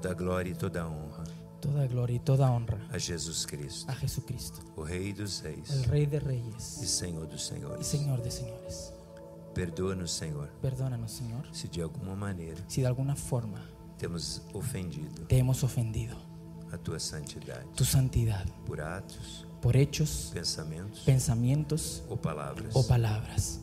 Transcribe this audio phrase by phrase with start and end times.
[0.00, 1.24] toda glória e toda honra.
[1.60, 3.90] Toda glória e toda honra a Jesus Cristo.
[3.90, 4.60] A Jesus Cristo.
[4.76, 5.84] O Rei dos Reis.
[5.84, 6.80] O Rei de Reis.
[6.82, 7.86] E Senhor dos Senhores.
[7.86, 8.92] E Senhor de Senhores.
[9.52, 10.48] Perdoa-nos, Senhor.
[10.62, 11.44] Perdoa-nos, Senhor.
[11.52, 12.56] Se de alguma maneira.
[12.66, 13.60] Se de alguma forma.
[13.98, 15.26] Temos ofendido.
[15.26, 16.16] Te hemos ofendido.
[16.72, 17.66] A tua santidade.
[17.76, 18.50] Tu santidade.
[18.64, 19.44] Por atos.
[19.60, 20.30] Por hechos.
[20.32, 21.00] Pensamentos.
[21.00, 22.02] Pensamentos.
[22.08, 22.74] Ou palavras.
[22.74, 23.60] Ou palavras.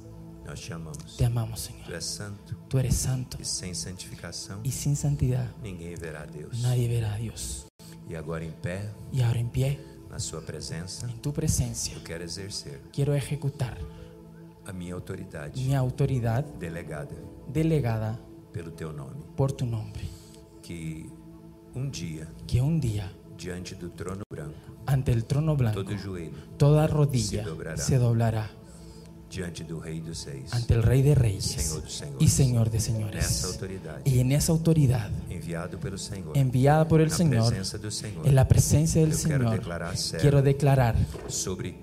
[0.48, 1.18] Nós te amamos.
[1.18, 1.84] Te amamos, Senhor.
[1.84, 2.56] Tu és santo.
[2.70, 3.38] Tu eres santo.
[3.42, 4.62] E sem santificação.
[4.64, 5.50] E sem santidade.
[5.62, 6.62] Ninguém verá Deus.
[6.62, 7.66] Nadie verá a Deus.
[8.08, 8.90] E agora em pé.
[9.12, 9.78] E agora em pé.
[10.10, 11.06] Na sua presença.
[11.06, 11.92] Em tua presença.
[11.92, 12.80] Eu quero exercer.
[12.94, 13.78] Quero executar.
[14.66, 15.62] A minha autoridade.
[15.62, 16.48] Minha autoridade.
[16.58, 17.14] Delegada.
[17.50, 18.18] Delegada.
[18.54, 19.22] Pelo teu nome.
[19.36, 19.92] Por tu nome.
[20.64, 21.12] Que
[21.76, 22.26] um dia.
[22.48, 23.12] Que um dia.
[23.36, 24.56] Diante do trono branco.
[24.88, 25.84] Ante el trono blanco.
[25.84, 26.38] Todo joelho.
[26.58, 27.44] Toda rodilla.
[27.44, 27.78] Se doblará.
[27.78, 28.50] Se dobrará
[30.52, 31.76] ante el Rey de Reyes
[32.20, 33.58] y Señor de Señores.
[34.06, 35.10] Y en esa autoridad
[36.34, 37.46] enviada por el Señor,
[38.26, 39.60] en la presencia del Señor,
[40.20, 40.96] quiero declarar
[41.30, 41.76] sobre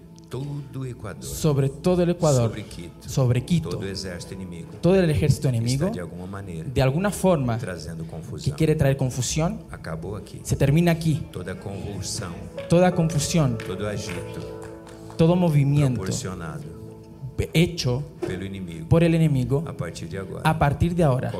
[1.82, 2.52] todo el Ecuador,
[3.00, 3.68] sobre Quito,
[4.80, 5.90] todo, el ejército enemigo,
[6.74, 7.56] de alguna, forma,
[8.42, 9.60] que quiere traer confusión,
[10.42, 11.22] se termina aquí.
[12.68, 13.58] Toda confusión,
[15.16, 16.04] todo movimiento
[17.52, 18.02] hecho
[18.88, 21.32] por el enemigo a partir de ahora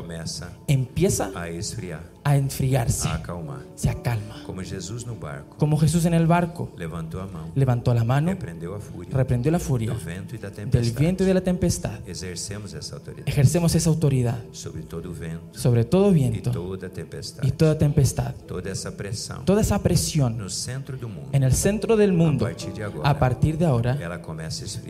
[0.67, 3.07] empieza a esfriar a enfriarse,
[3.75, 4.41] se acalma.
[4.47, 5.05] Como Jesús,
[5.59, 7.19] Como Jesús en el barco levantó,
[7.93, 8.79] la mano, reprendió,
[9.51, 9.93] la furia,
[10.71, 11.99] del viento y, de la tempestad.
[13.27, 16.49] Ejercemos esa autoridad, sobre todo viento, sobre todo viento
[17.43, 18.71] y, toda tempestad, toda
[19.61, 20.97] esa presión, centro
[21.31, 22.49] en el centro del mundo.
[23.03, 23.99] A partir de ahora,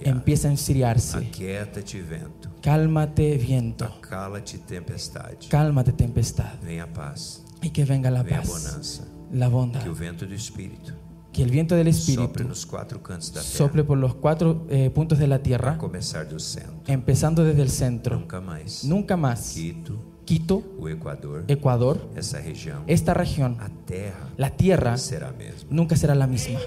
[0.06, 1.17] empieza a enfriarse.
[1.17, 2.50] Aquietate, viento.
[2.62, 3.88] Cálmate, viento.
[4.09, 5.31] Cálmate tempestad.
[5.49, 6.59] Cálmate tempestad.
[6.63, 7.43] Venha paz.
[7.61, 8.47] Y e que venga la Venha paz.
[8.49, 9.03] Bonanza.
[9.33, 9.81] La bondad.
[9.81, 10.93] Que el viento del espíritu.
[11.33, 14.16] Que el viento del espíritu sople, los cuatro cantos de la tierra, sople por los
[14.16, 15.77] cuatro eh, puntos de la tierra.
[15.77, 18.16] Comenzar del centro, empezando desde el centro.
[18.19, 18.83] Nunca más.
[18.85, 19.49] Nunca más.
[19.51, 20.13] Quito.
[20.23, 25.31] Quito, Ecuador, Ecuador esa región, esta región, la tierra, la tierra será
[25.69, 26.57] nunca será la misma.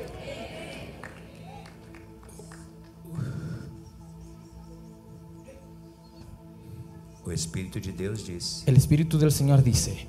[7.29, 8.63] O Espírito de Deus diz.
[8.65, 10.07] El espírito del Señor dice.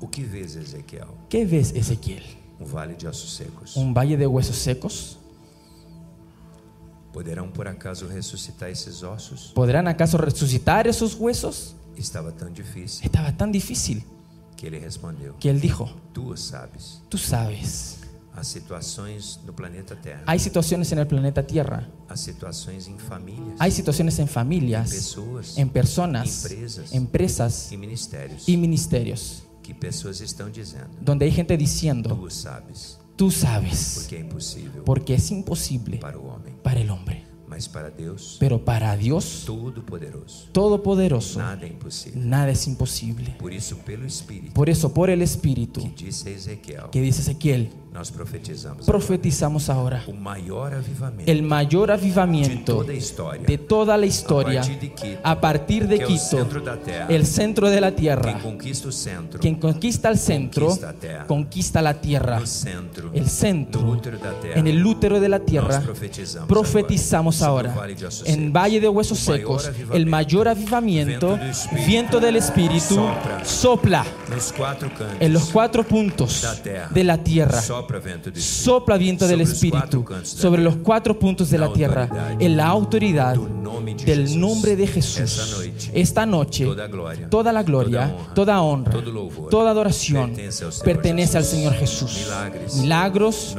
[0.00, 1.08] O que vês, Ezequiel?
[1.28, 2.22] Que vês, Ezequiel?
[2.60, 3.76] Um vale de ossos secos.
[3.76, 5.18] Um vale de huesos secos.
[7.12, 9.48] Poderão por acaso ressuscitar esses ossos?
[9.52, 11.74] Poderão acaso ressuscitar esses huesos?
[11.96, 13.04] Estava tão difícil.
[13.04, 14.00] Estava tão difícil.
[14.56, 15.34] Que ele respondeu.
[15.40, 15.88] Que ele dijo.
[16.12, 17.02] Tu sabes.
[17.10, 17.98] Tu sabes.
[19.54, 19.96] planeta
[20.26, 21.86] Hay situaciones en el planeta Tierra.
[21.86, 22.04] Em
[23.58, 25.16] hay situaciones en familias.
[25.56, 26.44] Em en personas.
[26.50, 26.92] Empresas.
[26.92, 27.70] Empresas.
[27.72, 29.42] E y ministerios.
[31.00, 32.10] Donde hay gente diciendo.
[32.14, 32.98] Tú sabes.
[33.30, 34.08] sabes.
[34.84, 35.98] Porque es imposible.
[35.98, 36.18] Para
[36.62, 37.22] Para el hombre.
[37.28, 37.34] para
[38.40, 43.36] pero para Dios, todopoderoso, todopoderoso nada, es imposible.
[43.38, 43.52] Por
[44.68, 50.02] eso, por el Espíritu que dice Ezequiel nos profetizamos, ahora...
[51.26, 54.62] el mayor avivamiento de toda, la historia
[55.22, 56.44] a partir de Quito,
[57.08, 58.36] el centro de la tierra.
[59.40, 60.76] Quien conquista, el centro,
[61.28, 62.38] conquista la tierra.
[63.12, 64.00] El centro,
[64.56, 65.80] en el útero de la tierra.
[66.48, 67.76] Profetizamos, ahora,
[68.24, 71.38] en Valle de Huesos Secos, el mayor avivamiento,
[71.86, 73.00] viento del Espíritu,
[73.44, 74.04] sopla,
[75.20, 76.44] en los cuatro puntos
[76.92, 77.62] de la tierra.
[78.34, 83.36] Sopla viento del Espíritu sobre los cuatro puntos de la tierra en la autoridad
[84.04, 85.60] del nombre de Jesús.
[85.92, 86.66] Esta noche,
[87.30, 88.92] toda la gloria, toda honra,
[89.50, 90.32] toda adoración
[90.82, 92.26] pertenece al Señor Jesús.
[92.80, 93.54] Milagros,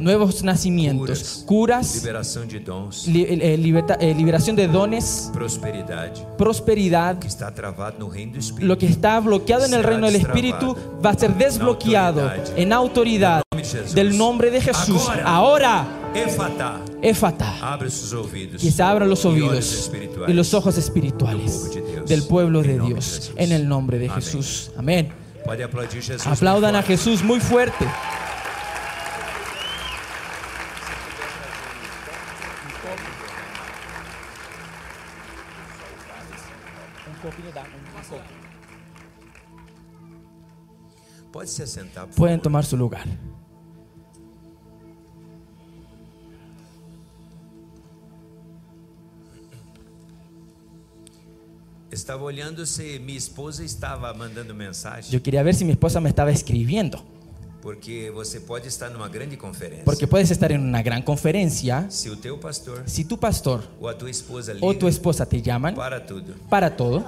[0.00, 2.12] nuevos nacimientos, curas, eh,
[3.14, 5.30] eh, eh, liberación de dones,
[6.38, 7.18] prosperidad,
[8.60, 13.41] lo que está bloqueado en el reino del Espíritu va a ser desbloqueado en autoridad
[13.94, 15.08] del nombre de Jesús.
[15.24, 16.80] Ahora, Efata,
[17.80, 19.90] que se abran los oídos
[20.28, 21.70] y los ojos espirituales
[22.06, 24.70] del pueblo de Dios en el nombre de Jesús.
[24.76, 25.12] Amén.
[26.26, 27.86] Aplaudan a Jesús muy fuerte.
[42.16, 43.06] Pueden tomar su lugar.
[52.02, 55.10] estaba olhando se mi esposa estaba mandando mensagem.
[55.10, 57.02] Yo quería ver si mi esposa me estaba escribiendo.
[57.62, 59.84] Porque você pode estar numa grande conferência.
[59.84, 61.86] Porque puedes estar en una gran conferencia.
[61.90, 65.40] Si o teu pastor, Se tu pastor o a tua esposa o tu esposa te
[65.40, 66.34] llaman para todo.
[66.50, 67.04] Para todo.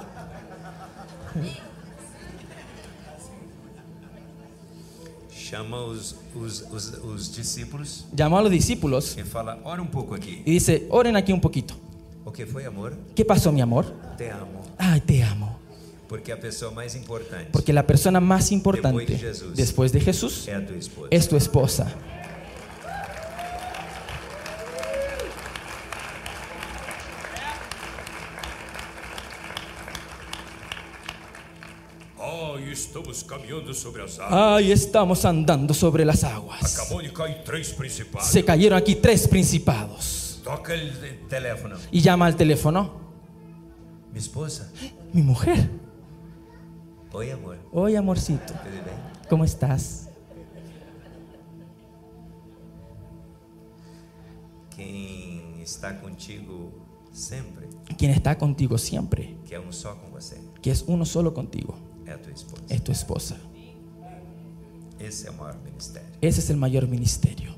[5.49, 8.05] Chama os, os, os, os discípulos.
[8.17, 9.15] Chama a los discípulos.
[9.17, 10.41] Y e fala, ora um pouco aqui.
[10.45, 11.73] Y dice, oren aquí un poquito.
[12.23, 12.95] O que foi, amor?
[13.13, 13.85] ¿Qué pasó, mi amor?
[14.17, 15.59] Te amo ay, te amo.
[16.07, 20.47] Porque la persona más importante después de Jesús,
[21.09, 21.91] es tu esposa.
[34.29, 36.87] Ay, estamos andando sobre las aguas.
[38.21, 40.41] Se cayeron aquí tres principados.
[41.91, 43.04] Y llama al teléfono.
[44.15, 44.71] Mi esposa.
[45.11, 45.69] Mi mujer.
[47.11, 47.57] hoy amor.
[47.73, 48.53] hoy amorcito.
[49.29, 50.07] ¿Cómo estás?
[54.73, 56.71] Quien está contigo
[57.11, 57.67] siempre.
[57.97, 59.35] Quien está contigo siempre.
[60.61, 61.75] Que es uno solo contigo.
[62.07, 62.63] Es tu esposa.
[62.73, 63.35] Es tu esposa.
[65.01, 66.15] Ese es el mayor ministerio.
[66.21, 67.53] Ese es el mayor ministerio.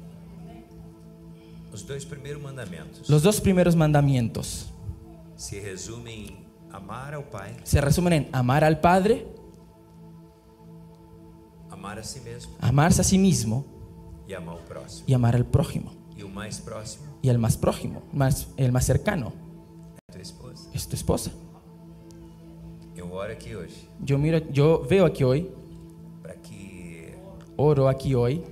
[1.71, 3.07] Los dos primeros mandamientos.
[3.07, 4.71] Los dos primeros mandamientos.
[5.35, 7.55] Se resumen Amar al Pai.
[7.63, 9.25] Se resumen en amar al Padre,
[11.69, 12.53] amar a sí mismo.
[12.59, 13.65] amarse a sí mismo
[14.27, 15.03] Y amar al prójimo.
[15.07, 15.93] y amar al prójimo.
[16.17, 19.31] E o mais próximo Y el más prójimo, más, el más cercano,
[20.15, 20.67] é esposa.
[20.73, 21.31] es tu esposa.
[22.95, 23.69] Yo oro aquí hoy.
[24.03, 25.49] Yo, miro, yo veo aquí hoy,
[26.21, 27.17] para que
[27.55, 28.43] oro aquí hoy,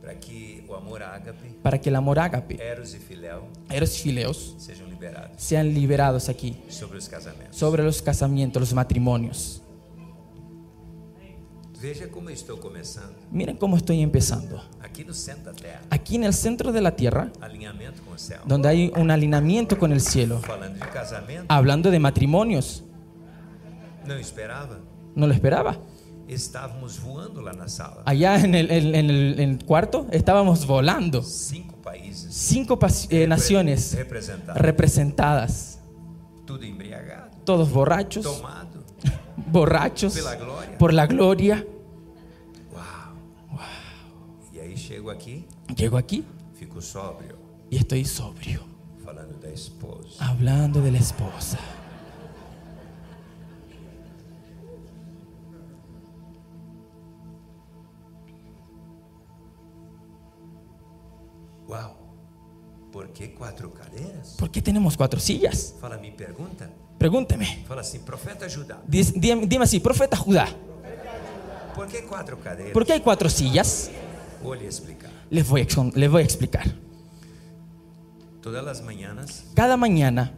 [0.00, 4.02] para que o amor ágape, para que el amor ágape, eros y filéu, eros y
[4.04, 4.83] fileos, sejam
[5.36, 6.56] sean liberados aquí
[7.50, 9.62] sobre los casamientos, los, matrimonios.
[11.82, 12.70] estoy
[13.30, 14.62] Miren cómo estoy empezando.
[14.80, 17.30] Aquí, en el centro de la tierra,
[18.46, 20.40] donde hay un alineamiento con el cielo,
[21.48, 22.82] hablando de matrimonios.
[24.06, 24.14] No,
[25.26, 25.78] lo esperaba.
[28.06, 28.94] Allá en el,
[29.40, 31.22] en cuarto estábamos volando.
[32.12, 32.78] Cinco
[33.10, 33.96] eh, naciones
[34.54, 35.78] representadas.
[37.44, 38.26] Todos borrachos.
[39.50, 40.16] Borrachos.
[40.78, 41.64] Por la gloria.
[42.72, 43.60] wow.
[44.54, 45.46] Y ahí llego aquí.
[45.76, 46.24] Llego aquí.
[46.54, 47.36] Fico sobrio.
[47.70, 48.60] Y estoy sobrio.
[50.20, 51.58] Hablando de la esposa.
[61.66, 61.96] Wow.
[62.92, 64.36] ¿Por qué cuatro cadeiras?
[64.38, 65.74] ¿Por qué tenemos cuatro sillas?
[65.80, 66.70] Fala mi pregunta.
[66.98, 67.64] Pregúnteme.
[67.66, 68.80] Fala así, profeta Judá.
[68.86, 70.46] Diz, dime, dime, así, profeta Judá.
[71.74, 72.72] ¿Por qué cuatro cadeiras?
[72.72, 73.90] ¿Por qué hay cuatro sillas?
[74.42, 75.10] Voy a explicar.
[75.30, 76.64] Les voy a, les voy a explicar.
[78.40, 79.44] Todas las mañanas.
[79.54, 80.32] Cada mañana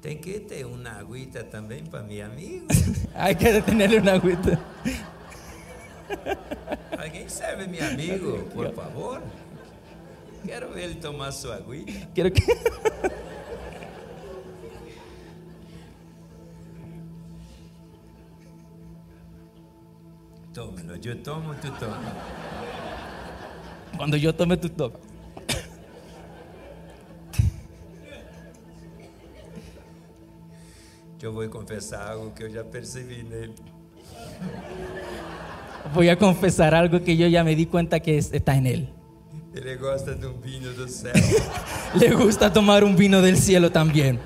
[0.00, 2.66] que tener una agüita también para mi amigo.
[3.14, 4.58] Hay que tenerle una agüita.
[6.98, 8.44] ¿Alguien sabe mi amigo?
[8.54, 9.22] Por favor.
[10.44, 11.92] Quiero ver tomar su agüita.
[12.14, 12.42] Quiero que.
[20.54, 22.14] Tómelo, yo tomo, tú tomas.
[23.96, 24.98] Cuando yo tome, tú tomas.
[31.20, 33.52] Yo voy a confesar algo que yo ya percibí en él.
[35.94, 38.88] Voy a confesar algo que yo ya me di cuenta que está en él.
[41.98, 44.18] Le gusta tomar un vino del cielo también.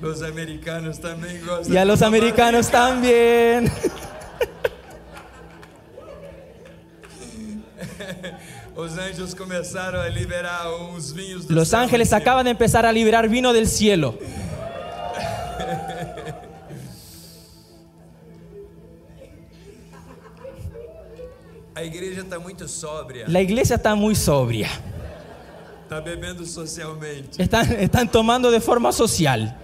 [0.00, 3.68] Los americanos también ya Y a los americanos también.
[11.48, 14.16] Los ángeles acaban de empezar a liberar vino del cielo.
[23.26, 24.68] La iglesia está muy sobria.
[26.46, 27.42] socialmente.
[27.42, 29.58] Están, están tomando de forma social.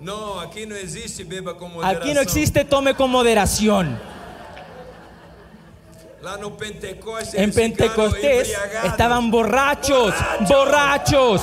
[0.00, 2.02] No, aquí no existe beba con moderación.
[2.02, 3.98] Aquí no existe tome con moderación.
[7.34, 8.52] En Pentecostés
[8.84, 10.12] estaban borrachos,
[10.46, 11.40] borrachos.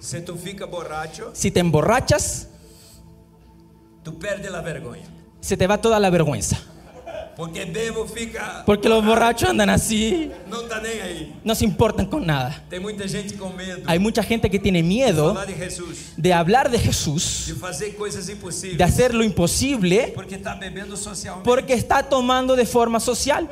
[0.00, 0.20] Si
[0.70, 2.48] borracho, si te emborrachas,
[4.02, 4.18] tú
[4.50, 5.10] la vergüenza.
[5.40, 6.58] Se te va toda la vergüenza.
[8.66, 10.30] Porque los borrachos andan así.
[11.42, 12.62] No se importan con nada.
[13.86, 15.36] Hay mucha gente que tiene miedo.
[16.16, 17.54] De hablar de Jesús.
[18.76, 20.12] De, hacer lo imposible.
[20.14, 20.60] Porque está
[21.42, 23.48] Porque está tomando de forma social.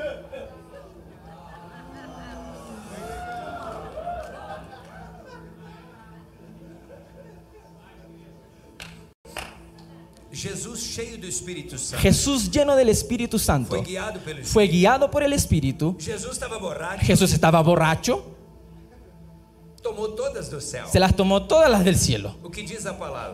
[12.00, 13.82] Jesús lleno del Espíritu Santo
[14.42, 15.96] fue guiado por el Espíritu.
[15.98, 16.32] Jesús
[17.32, 18.36] estaba borracho.
[20.90, 22.36] Se las tomó todas las del cielo.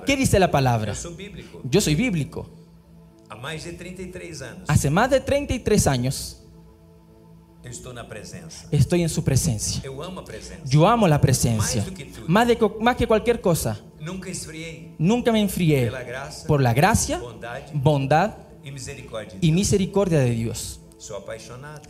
[0.06, 0.94] ¿Qué dice la palabra?
[1.64, 2.48] Yo soy bíblico.
[3.30, 6.42] E Hace más de 33 años.
[8.70, 9.82] Estoy en su presencia.
[10.64, 11.84] Yo amo la presencia.
[12.26, 13.78] Más, que, más que cualquier cosa.
[14.98, 15.92] Nunca me enfrié.
[16.46, 17.20] Por la gracia,
[17.74, 18.34] bondad,
[18.64, 18.68] e
[19.42, 20.80] y, misericordia de Dios.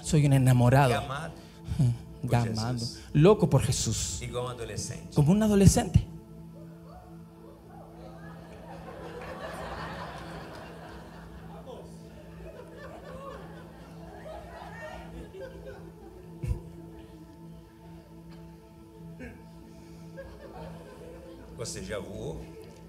[0.03, 1.03] Soy un enamorado.
[3.13, 4.21] Loco por Jesús.
[4.23, 6.05] Um Como un adolescente.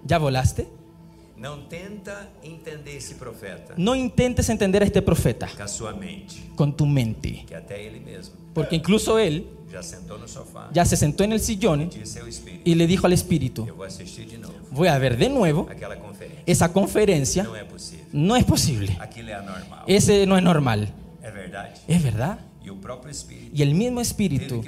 [0.06, 0.68] ya volaste?
[1.36, 1.56] No
[3.96, 5.48] intentes entender a este profeta.
[6.54, 7.46] Con tu mente.
[8.52, 9.46] Porque incluso él
[10.72, 11.90] ya, se sentó en el sillón e
[12.64, 13.66] y le dijo al espíritu,
[14.70, 15.66] voy a ver de nuevo
[16.44, 17.48] esa conferencia.
[18.12, 18.98] No es posible.
[19.86, 20.92] Ese no es normal.
[21.24, 21.68] Es verdad.
[21.88, 22.38] E es verdad.
[23.54, 24.62] Y el mismo espíritu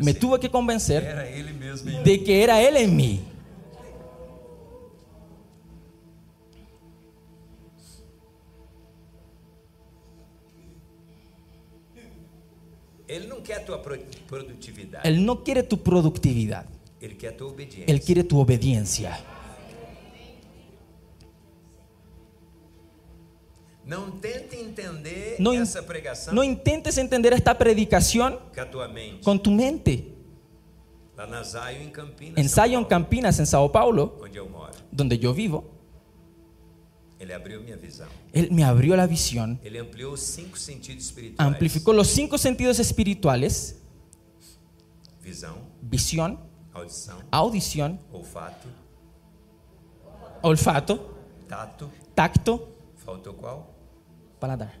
[0.00, 3.20] me tuvo que convencer em de que era él en mí.
[13.08, 13.74] Él no quiere tu
[14.28, 15.00] productividad.
[15.04, 16.66] Él no quiere tu productividad.
[17.00, 17.16] Él
[18.00, 19.18] quiere tu obediencia.
[23.86, 24.14] No,
[26.32, 28.38] no intentes entender esta predicación
[29.24, 30.14] con tu mente.
[32.36, 34.20] en Sion Campinas, en Sao Paulo,
[34.92, 35.77] donde yo vivo
[37.18, 39.58] él, me abrió la visión.
[39.64, 40.14] Él amplió
[41.38, 43.76] amplificó los cinco sentidos espirituales.
[45.82, 46.38] Visión.
[47.30, 48.00] audición.
[50.42, 50.98] olfato.
[52.14, 52.62] Tacto.
[53.40, 53.56] cuál?
[54.38, 54.72] Paladar.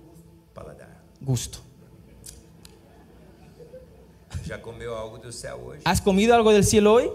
[0.54, 1.02] Paladar.
[1.20, 1.58] Gusto.
[5.84, 7.10] ¿Has comido algo del cielo hoy?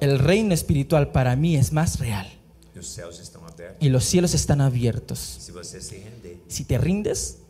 [0.00, 2.30] El reino espiritual para mí es más real.
[3.80, 5.18] Y los cielos están abiertos.
[6.48, 7.40] Si, te rindes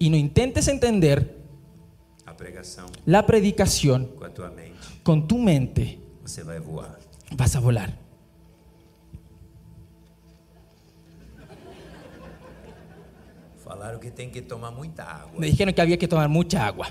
[0.00, 1.36] y no, intentes entender
[3.04, 4.08] la, predicación
[5.02, 5.98] con tu mente,
[7.36, 7.98] vas a volar.
[15.38, 16.88] Me dijeron que había que tomar mucha agua.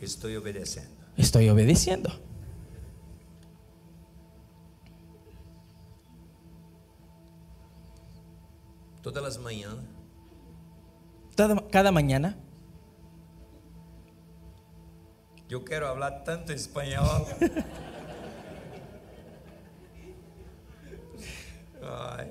[0.00, 2.10] Estoy obedeciendo estoy obedeciendo.
[9.02, 9.84] Todas las mañanas.
[11.70, 12.36] cada mañana.
[15.48, 17.24] Yo quiero hablar tanto español.
[21.82, 22.26] Ay,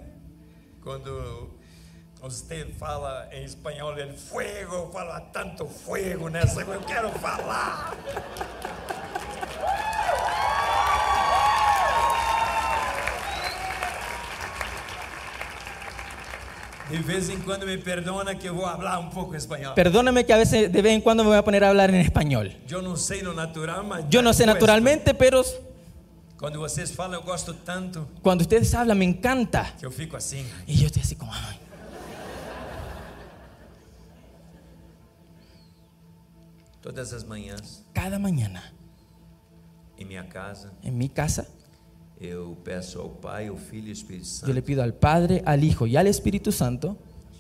[0.84, 1.57] cuando
[2.24, 7.96] Usted fala em espanhol, ele fuego, fala tanto fuego nessa que eu quero falar.
[16.90, 19.74] De vez en cuando me perdona que voy a hablar un poco español.
[19.76, 21.98] Perdóname que a veces de vez en cuando me voy a poner a hablar en
[21.98, 22.52] español.
[22.66, 25.44] Yo no sé lo natural, Yo no sé naturalmente, pero
[26.40, 28.08] cuando ustedes hablan, yo gosto tanto.
[28.24, 29.72] Cuando ustedes hablan, me encanta.
[29.80, 30.44] yo fico así.
[30.66, 31.34] Y yo estoy así como,
[36.88, 37.86] Todas las mañanas.
[37.92, 38.64] Cada mañana.
[39.98, 40.72] En mi casa.
[40.82, 41.46] En mi casa.
[42.18, 44.48] Eu peço ao Pai, ao Filho e ao Espírito Santo.
[44.48, 46.98] Yo le pido al Padre, al Hijo y al Espíritu Santo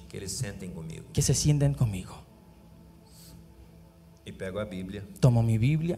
[0.09, 1.05] que, eles sentem comigo.
[1.13, 2.13] que se sienten comigo.
[4.25, 5.05] E pego a Bíblia.
[5.21, 5.97] Tomo minha Bíblia.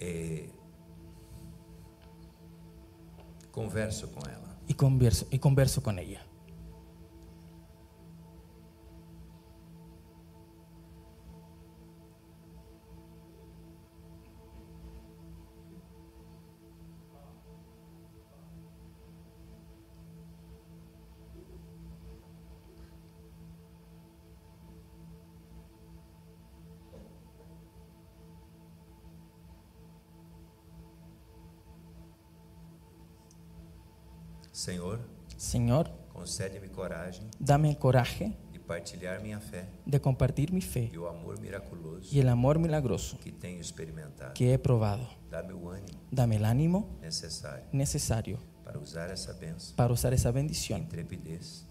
[0.00, 0.50] Eh,
[3.60, 4.56] Converso com ela.
[4.66, 6.00] E converso, e converso com ela.
[34.70, 35.00] Senhor,
[35.36, 37.26] Senhor, concede-me coragem.
[37.80, 43.16] coragem de partilhar minha fé de compartilhar minha fé e o amor miraculoso amor milagroso
[43.16, 48.28] que tenho experimentado que me probado dame o ánimo dame
[48.64, 49.74] para usar essa bênção.
[49.74, 50.12] para usar
[50.78, 51.66] intrepidez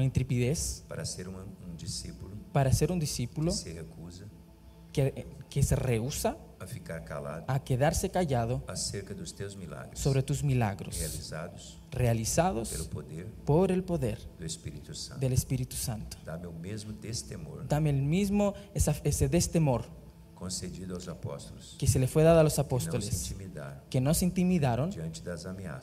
[0.00, 4.26] intrepidez para ser um discípulo para ser discípulo que se recusa
[4.90, 5.10] que,
[5.50, 5.74] que se
[7.46, 9.14] a quedarse callado acerca
[9.94, 10.94] sobre tus milagros
[11.90, 12.90] realizados,
[13.44, 14.18] por el poder
[15.18, 16.18] del Espíritu Santo.
[17.68, 19.86] Dame el mismo destemor,
[20.34, 20.98] concedido
[21.78, 23.34] que se le fue dado a los apóstoles,
[23.88, 24.90] que no se intimidaron,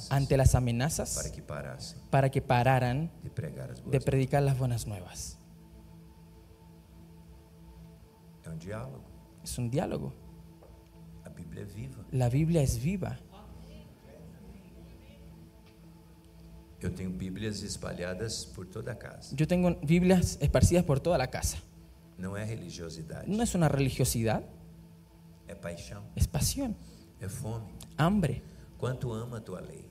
[0.10, 1.16] ante las amenazas,
[2.12, 3.10] para que, pararan
[3.90, 5.34] de, predicar las buenas nuevas.
[8.48, 9.08] Um
[9.44, 10.14] es un diálogo.
[11.38, 12.02] Biblia viva.
[12.12, 13.18] La Biblia es viva.
[16.80, 19.36] Yo tengo Biblias espalhadas por toda la casa.
[19.36, 21.58] Yo tengo Biblias esparcidas por toda la casa.
[22.20, 23.26] No es religiosidad.
[23.26, 24.44] No es una religiosidad.
[25.48, 26.04] Es pasión.
[26.16, 26.76] Es pasión.
[27.20, 27.74] É fome.
[27.98, 28.44] Hambre.
[28.78, 29.90] ¿Cuánto ama tu ley?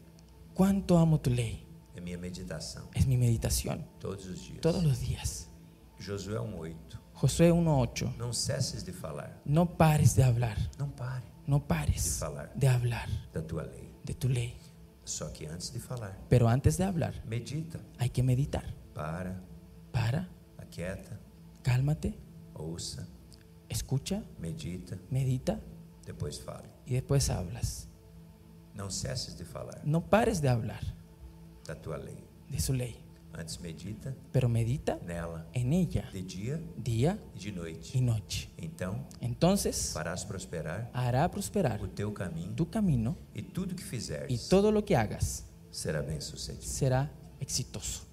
[0.55, 1.67] ¿Cuánto amo tu ley?
[1.97, 2.85] Es mi meditación.
[2.95, 3.85] Es mi meditación.
[3.99, 4.61] Todos los días.
[4.63, 5.49] Todos los días.
[6.07, 7.01] Josué 1:8.
[7.15, 8.15] Josué 1:8.
[8.17, 9.41] No ceses de falar.
[9.45, 10.57] No pares de hablar.
[10.79, 11.27] No pares.
[11.47, 13.89] Não pares de, falar de hablar da tua lei.
[14.03, 14.57] De tu lei.
[15.05, 16.19] Só que antes de falar.
[16.29, 17.15] Pero antes de hablar.
[17.25, 17.81] Medita.
[17.99, 18.65] Hay que meditar.
[18.93, 19.41] Para.
[19.93, 20.29] Para.
[20.59, 21.21] Aquieta.
[21.63, 22.19] Cálmate.
[22.53, 23.09] Ouça.
[23.71, 24.25] Escucha.
[24.41, 24.99] Medita.
[25.09, 25.61] Medita.
[26.05, 26.69] Depois fale.
[26.85, 27.89] E depois hablas.
[28.75, 29.81] Não cesses de falar.
[29.85, 30.83] Não pares de hablar.
[31.65, 32.25] Da tua lei.
[32.51, 33.06] De sua lei.
[33.39, 34.15] Antes medita.
[34.33, 35.47] Pero medita nela.
[35.53, 36.09] En ella.
[36.13, 36.59] De dia.
[36.77, 37.19] Dia.
[37.35, 37.97] E de noite.
[37.99, 38.51] E noite.
[38.57, 39.07] Então.
[39.21, 39.93] Entonces.
[39.93, 40.91] Farás prosperar.
[40.95, 41.83] Hará prosperar.
[41.83, 42.55] O teu caminho.
[42.55, 44.31] Tu caminho E tudo que fizeres.
[44.31, 45.45] E todo lo que hagas.
[45.71, 46.63] Será bem sucedido.
[46.65, 48.06] Será exitoso.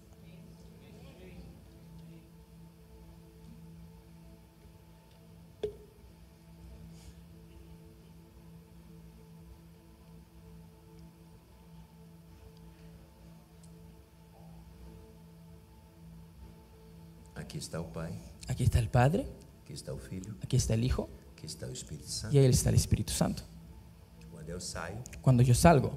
[17.54, 17.78] Aquí está
[18.80, 19.28] el Padre.
[20.44, 21.08] Aquí está el Hijo.
[21.44, 23.44] Espíritu Y ahí está el Espíritu Santo.
[25.22, 25.94] Cuando yo salgo.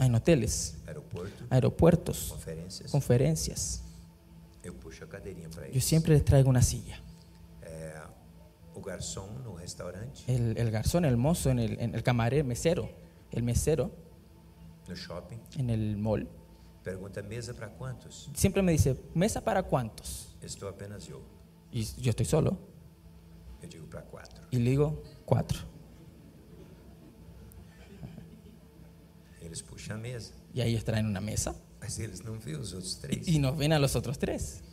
[0.00, 0.76] En hoteles.
[1.50, 2.34] aeropuertos.
[2.90, 3.82] Conferencias.
[5.72, 6.98] yo siempre les traigo una silla.
[7.62, 7.92] Eh,
[8.74, 9.28] el, garzón,
[11.04, 12.88] el mozo, en el, en el camarero, mesero,
[13.30, 13.90] el mesero.
[15.58, 16.28] En el mall.
[16.82, 18.28] Pregunta mesa para cuántos.
[18.34, 20.36] Siempre me dice, ¿mesa para cuántos?
[20.40, 21.20] Estoy apenas yo.
[21.70, 22.58] Y yo estoy solo.
[23.62, 24.46] Yo digo para cuatro.
[24.50, 25.58] Y le digo, cuatro.
[29.40, 30.34] Ellos puxan a mesa.
[30.52, 31.54] Y ahí ellos traen una mesa.
[31.80, 33.28] Así ellos no ven los otros tres.
[33.28, 34.64] Y, nos ven a los otros tres.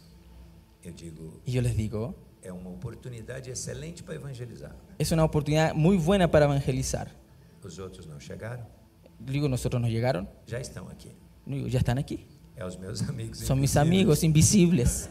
[0.83, 4.75] Yo digo, y yo les digo, es una oportunidad excelente para evangelizar.
[4.97, 7.11] Es una oportunidad muy buena para evangelizar.
[7.63, 8.65] Los otros no llegaron.
[9.19, 10.27] Digo, nosotros no llegaron.
[10.47, 11.11] Ya están aquí.
[11.67, 12.23] Já estão aqui?
[12.55, 13.39] É os meus amigos.
[13.39, 15.09] São meus amigos invisíveis.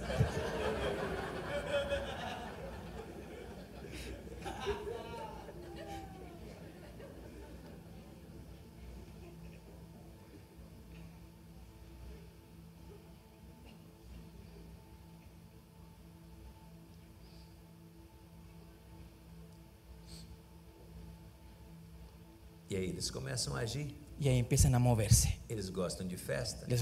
[22.71, 24.08] E aí eles começam a agir.
[24.21, 25.71] y ahí empiezan a moverse Les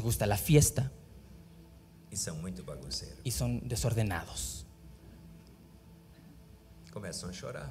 [0.03, 0.91] gusta la fiesta.
[2.11, 2.17] E
[3.25, 4.65] y son desordenados.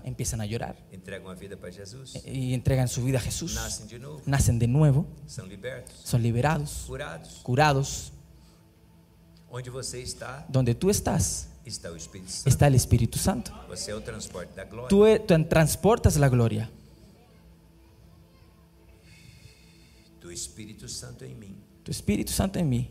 [0.03, 0.77] Empiezan a llorar.
[0.91, 3.55] Y e, e entregan su vida a Jesús.
[4.25, 5.07] Nacen de nuevo.
[5.27, 6.87] son liberados.
[7.43, 8.11] Curados.
[10.49, 11.49] Donde tú estás?
[11.65, 13.51] Está el Espíritu Santo.
[14.89, 15.05] tú
[15.49, 16.69] transportas la gloria.
[20.25, 21.55] do Espírito Santo em mim.
[21.83, 22.89] Do Espírito Santo em mim.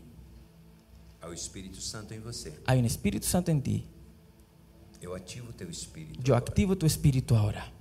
[1.21, 2.53] Há o Espírito Santo em você.
[2.65, 3.85] Há um Espírito Santo em ti.
[5.01, 6.27] Eu ativo teu espírito.
[6.27, 7.71] Eu activo tu espírito agora.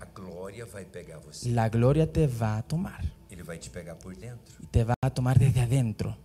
[0.00, 1.50] A glória vai pegar você.
[1.50, 3.04] La gloria te va a tomar.
[3.30, 4.56] Ele vai te pegar por dentro.
[4.62, 6.16] E te va a tomar desde adentro.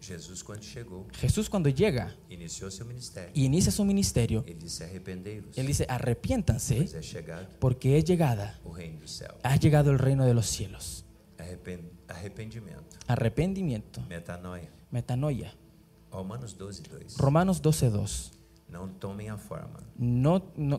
[0.00, 1.06] Jesus quando chegou.
[1.20, 2.16] Jesus cuando llega.
[2.30, 3.30] Iniciou seu ministério.
[3.34, 4.42] Inicia su ministerio.
[4.46, 5.56] Ele disse arrependei-vos.
[5.56, 6.74] Ele dice arrepiéntanse.
[6.76, 7.46] Pois é chegado.
[7.60, 8.58] Porque é chegada.
[8.64, 9.36] O reino do céu.
[9.44, 11.01] Ha llegado el reino de los cielos
[12.18, 14.02] arrepentimiento Arrepentimiento.
[14.08, 15.52] Metanoia.
[16.10, 17.16] Romanos 12, 2.
[17.18, 17.62] Romanos
[18.68, 19.80] No forma.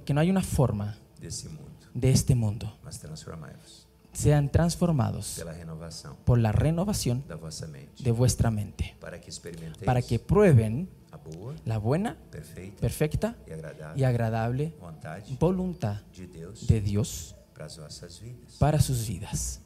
[0.05, 1.27] que no hay una forma de,
[2.09, 2.73] este mundo.
[2.83, 3.09] Este
[4.13, 5.43] sean transformados
[6.23, 7.23] por la renovación
[8.03, 8.95] de vuestra mente,
[9.83, 10.87] para que, prueben
[11.65, 12.17] la buena,
[12.79, 13.35] perfecta,
[13.95, 14.75] y, agradable,
[15.39, 15.97] voluntad
[16.67, 17.35] de Dios,
[18.59, 19.62] para sus vidas.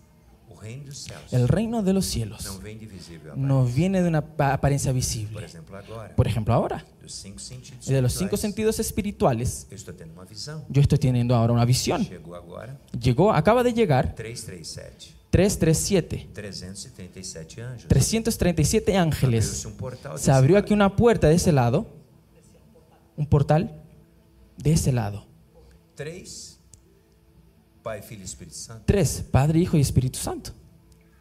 [1.32, 2.60] El reino de los cielos
[3.36, 5.48] no viene de una apariencia visible.
[6.16, 6.86] Por ejemplo, ahora,
[7.86, 9.68] de los cinco sentidos espirituales,
[10.70, 12.08] yo estoy teniendo ahora una visión.
[12.98, 16.28] Llegó, acaba de llegar 337.
[17.88, 19.68] 337 ángeles.
[20.16, 21.88] Se abrió aquí una puerta de ese lado,
[23.18, 23.82] un portal
[24.58, 25.26] de ese lado.
[27.88, 28.82] Pai, Filho e Espírito Santo.
[28.86, 29.22] 3.
[29.32, 30.54] Padre, Hijo e Espírito Santo.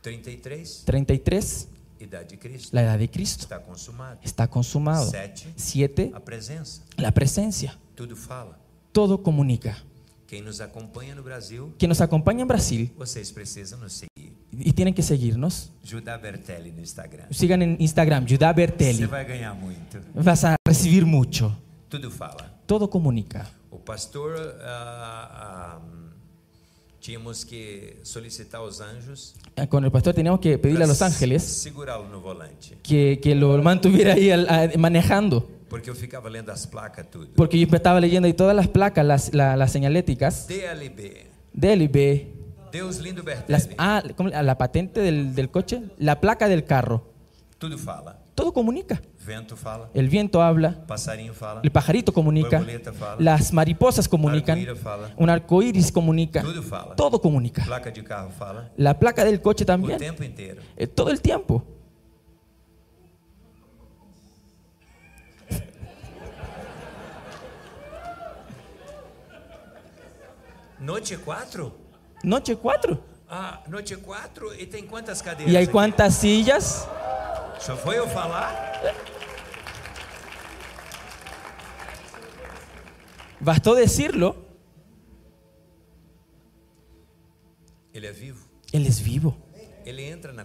[0.02, 0.83] 33.
[0.85, 1.68] 33.
[2.00, 2.68] Edad de Cristo.
[2.72, 4.18] La edad de Cristo está consumado.
[4.20, 5.09] Está consumado.
[5.09, 6.11] Sete, Siete.
[6.12, 6.83] La presencia.
[6.96, 7.79] La presencia.
[7.94, 8.59] Tudo fala.
[8.90, 9.76] Todo comunica.
[10.26, 11.72] Quem nos acompanha no Brasil.
[11.79, 12.90] Quem nos acompanha em Brasil.
[12.98, 14.33] Vocês precisam nos seguir.
[14.50, 15.70] E têm que seguir-nos.
[15.85, 17.26] Judá Bertelli no Instagram.
[17.31, 18.98] Sigam no Instagram, Judá Bertelli.
[19.02, 20.00] Você vai ganhar muito.
[20.12, 21.57] Vas a receber muito.
[21.88, 22.59] Tudo fala.
[22.66, 23.46] Todo comunica.
[23.70, 24.37] O pastor uh,
[25.79, 26.06] uh,
[27.07, 29.37] Tínhamos que solicitar aos anjos.
[29.55, 31.73] Eh, con el pastor teníamos que pedirle a los ángeles
[32.11, 32.79] no volante.
[32.83, 35.49] Que, que lo mantuviera ahí manejando.
[35.71, 37.29] Porque yo ficava leyendo las placas, tudo.
[37.37, 40.49] Porque yo estaba leyendo y todas las placas, las, la, las señaléticas.
[40.49, 41.29] DLB.
[41.53, 42.23] DLB.
[42.73, 43.53] Deus lindo Bertelli.
[43.53, 44.03] Las, ah,
[44.35, 47.07] ah, la patente del, del, coche, la placa del carro.
[47.59, 48.19] Todo fala.
[48.35, 49.01] Todo comunica
[49.95, 50.77] el viento habla,
[51.62, 52.65] el pajarito comunica,
[53.19, 54.65] las mariposas comunican,
[55.17, 56.45] un arco iris comunica,
[56.97, 57.65] todo comunica.
[57.65, 58.27] Placa de carro
[58.77, 59.99] la placa del coche también,
[60.77, 61.65] eh, todo el tiempo.
[70.79, 71.75] Noche 4.
[72.23, 73.01] Noche 4.
[73.29, 76.15] Ah, noche 4 ¿Y tem cuántas cadeiras?
[76.15, 76.89] sillas?
[77.59, 78.55] Só falar?
[83.40, 84.37] Bastó decirlo.
[87.92, 89.37] Él es vivo.
[89.85, 90.37] Él entra en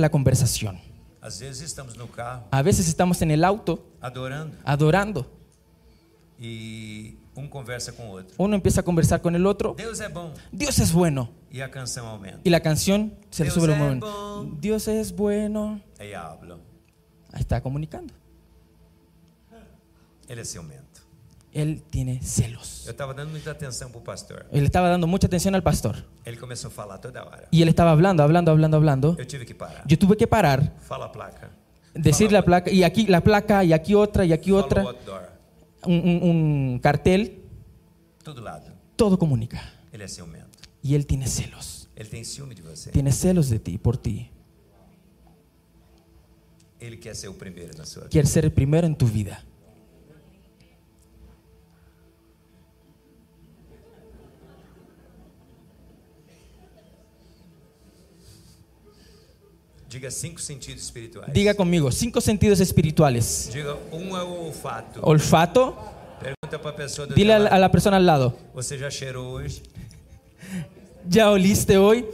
[0.00, 0.80] la conversación.
[1.20, 1.26] A
[2.62, 3.84] veces estamos en el auto
[4.64, 5.30] adorando.
[6.38, 7.16] Y
[8.36, 9.74] uno empieza a conversar con el otro.
[10.56, 11.30] Dios es bueno.
[12.44, 14.48] Y la canción se resuelve sube un momento.
[14.60, 15.80] Dios es bueno.
[15.98, 16.58] Ella habla.
[17.38, 18.14] está comunicando.
[20.28, 20.93] Él es momento
[21.54, 22.82] él tiene celos.
[22.84, 24.46] Yo estaba dando mucha atención al pastor.
[24.52, 26.04] Él estaba dando mucha atención al pastor.
[26.24, 27.48] Él comenzó a hablar toda hora.
[27.52, 29.16] Y él estaba hablando, hablando, hablando, hablando.
[29.16, 29.84] que parar.
[29.86, 31.50] Yo tuve que parar, Fala placa.
[31.94, 34.84] decir la placa, y aquí la placa, y aquí otra, y aquí otra,
[35.84, 36.20] un, un-
[36.72, 37.40] un cartel,
[38.24, 38.66] Todo lado.
[38.96, 39.62] todo comunica.
[39.92, 40.58] Él es ciumento.
[40.82, 41.88] Y él tiene celos.
[41.94, 42.08] Él
[42.92, 44.28] Tiene celos de ti, por ti.
[46.80, 48.10] Él ser o primero na sua vida.
[48.10, 49.42] Quiere ser el primero en tu vida.
[59.94, 61.32] Diga cinco sentidos espirituais.
[61.32, 63.48] Diga comigo, cinco sentidos espirituais.
[63.52, 64.98] Diga um é o olfato.
[65.00, 65.72] Olfato.
[66.18, 68.34] Pergunta para a pessoa do Dile a, a la persona al lado.
[68.56, 69.62] Você já cheirou hoje?
[71.08, 72.04] já oliste hoje?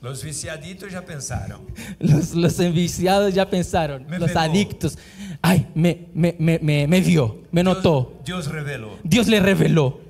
[0.00, 1.60] Los viciaditos ya pensaron.
[1.98, 4.06] Los, los enviciados ya pensaron.
[4.20, 4.96] los adictos.
[5.42, 8.20] Ay, me, me, me, vio, me notó.
[8.24, 8.98] Dios reveló.
[9.02, 10.00] Dios le reveló.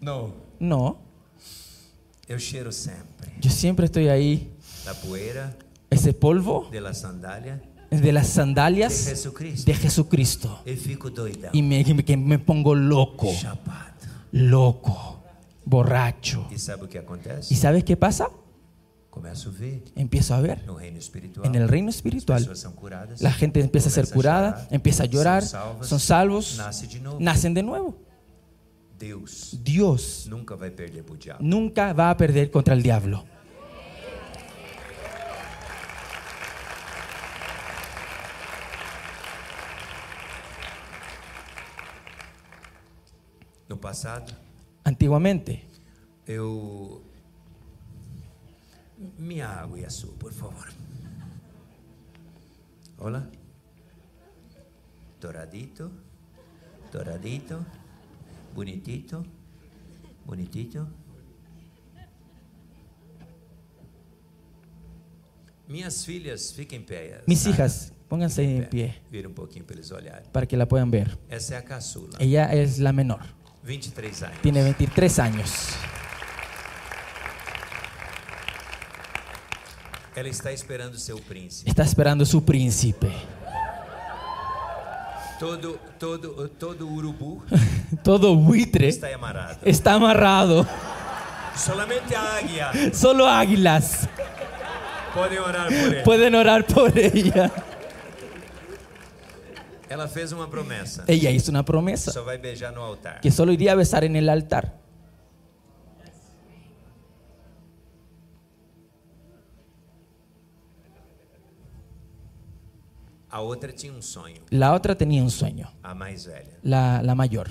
[0.00, 0.32] No.
[0.58, 0.98] No.
[2.26, 3.84] Yo siempre.
[3.84, 4.52] estoy ahí.
[4.86, 5.54] La puera.
[5.90, 6.68] Ese polvo.
[6.72, 10.60] De la sandalia de las sandalias de Jesucristo, de Jesucristo.
[11.52, 11.84] y me,
[12.18, 13.34] me, pongo loco,
[14.30, 15.19] loco
[15.64, 16.46] borracho.
[16.50, 16.54] E
[17.50, 18.28] ¿Y, sabes qué pasa?
[19.96, 20.64] Empiezo a ver.
[21.44, 22.48] En el reino espiritual.
[23.20, 26.60] la gente empieza a ser curada, empieza a llorar, son, salvos,
[27.18, 27.96] nacen de nuevo.
[29.62, 30.66] Dios, nunca, va
[31.40, 33.24] nunca va a perder contra el diablo.
[43.70, 44.24] No pasado
[44.84, 45.62] antiguamente.
[46.26, 47.02] Eu...
[49.18, 50.66] Mi agua y azul, por favor.
[52.98, 53.26] Hola.
[55.18, 55.90] Doradito,
[56.92, 57.64] doradito,
[58.54, 59.24] bonitito,
[60.26, 60.86] bonitito.
[65.68, 66.86] Minhas filhas, fiquen em
[67.26, 71.18] Mis hijas, pónganse em en pie un um poquito para para que la puedan ver.
[71.28, 72.18] Esa es la caçula.
[72.18, 73.20] Ella es la menor.
[73.62, 74.38] 23 años.
[74.42, 75.52] Tiene 23 años.
[80.16, 81.68] Ela está esperando seu príncipe.
[81.70, 83.10] Está esperando su príncipe.
[85.38, 87.42] Todo, todo, todo urubu.
[88.02, 88.88] todo buitre.
[88.88, 89.58] Está amarrado.
[89.62, 90.66] Está amarrado.
[91.56, 92.72] Solamente águia.
[92.94, 94.08] Solo águilas.
[95.14, 96.02] Pueden orar por ella.
[96.04, 97.50] Pueden orar por ella.
[101.06, 102.12] Ella hizo una promesa
[103.22, 104.78] que solo iría a besar en el altar.
[113.32, 115.72] Um la otra tenía un sueño,
[116.62, 117.48] la, mayor,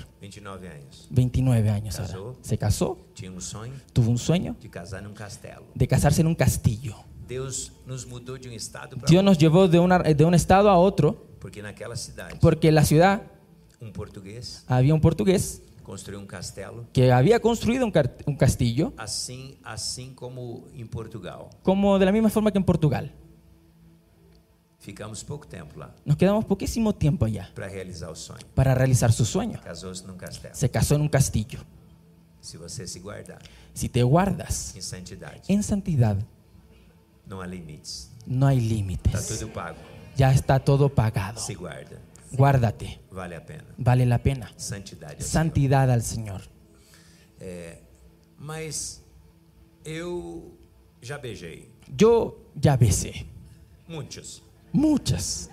[1.09, 1.95] 29 e años
[2.41, 4.55] Se casó, um tuvo un sueño
[5.77, 6.95] de casarse en un castillo.
[7.29, 8.97] Um Dios nos de estado
[9.35, 9.79] llevó de,
[10.25, 11.27] un estado a otro.
[11.39, 13.21] Porque, en la ciudad
[13.79, 13.91] um
[14.67, 17.91] había un portugués um que había construido un,
[18.35, 18.93] castillo.
[18.97, 19.57] Así,
[20.15, 21.45] como en em Portugal.
[21.61, 23.13] Como de la misma forma que en Portugal.
[26.05, 27.51] Nos quedamos poquísimo tiempo allá.
[27.53, 28.09] Para realizar,
[28.55, 29.59] Para su sueño.
[30.53, 31.59] se casó en un castillo.
[32.41, 36.17] Si, te guardas em En santidad
[37.29, 38.09] no hay límites.
[38.25, 39.13] No hay límites.
[39.29, 39.77] Está todo pago.
[40.17, 41.39] Ya está todo pagado.
[41.39, 41.97] Se guarda.
[42.31, 42.99] Guárdate.
[43.11, 43.63] Vale la pena.
[43.77, 44.51] Vale la pena.
[45.17, 46.41] Santidad al Señor.
[46.41, 46.57] Al
[47.41, 47.81] Eh,
[48.37, 49.01] mas
[49.85, 50.57] eu
[51.01, 51.69] já beijei.
[51.97, 53.25] Yo ya besé.
[53.87, 54.41] Muchos.
[54.73, 55.49] Muchas.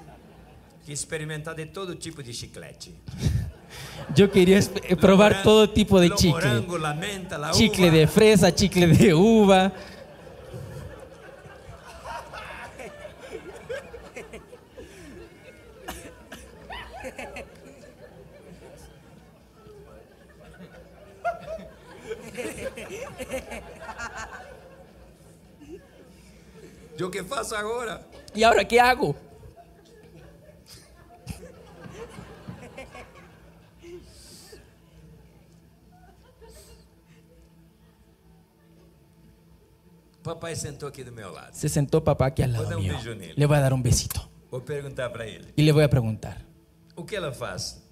[0.85, 2.91] Que experimentar de todo tipo de chiclete.
[4.17, 4.61] Yo quería
[5.01, 6.63] probar todo tipo de chicle.
[7.53, 9.73] chicle de fresa, chicle de uva.
[26.99, 28.07] ¿Yo qué faço agora?
[28.35, 29.15] ¿Y ahora qué hago?
[40.23, 41.55] Papai sentou aqui do meu lado.
[41.55, 44.29] Se sentou papai aqui ao lado vou um Le vou dar um besito.
[44.51, 45.55] Vou perguntar para ele.
[45.57, 46.39] E le vou perguntar.
[46.97, 47.86] O que ela faz?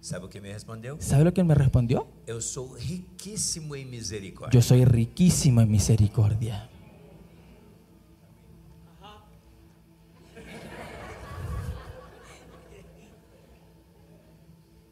[0.00, 0.96] ¿Sabe lo que me respondió?
[0.98, 2.08] ¿Sabe lo que me respondió?
[2.26, 4.50] Yo soy riquísimo en misericordia.
[4.50, 6.68] Yo soy riquísimo en misericordia.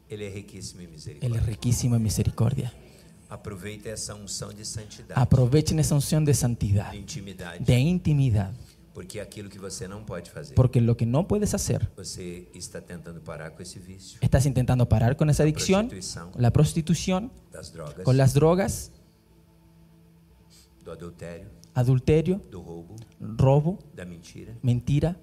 [0.09, 1.27] Él es riquísimo en misericordia.
[1.27, 2.73] Él es riquísimo en misericordia.
[3.29, 5.11] Aproveite esa unción de santidad.
[5.15, 6.91] Aprovechen esa unción de santidad.
[6.91, 7.59] De intimidad.
[7.59, 8.51] De intimidad.
[10.55, 11.89] Porque lo que no puedes hacer.
[14.21, 15.89] Estás intentando parar con esa adicción.
[16.35, 17.31] la prostitución.
[18.03, 18.91] con las drogas.
[20.83, 21.47] Do adulterio.
[21.73, 22.41] Adulterio.
[23.19, 23.77] robo.
[24.61, 25.17] mentira.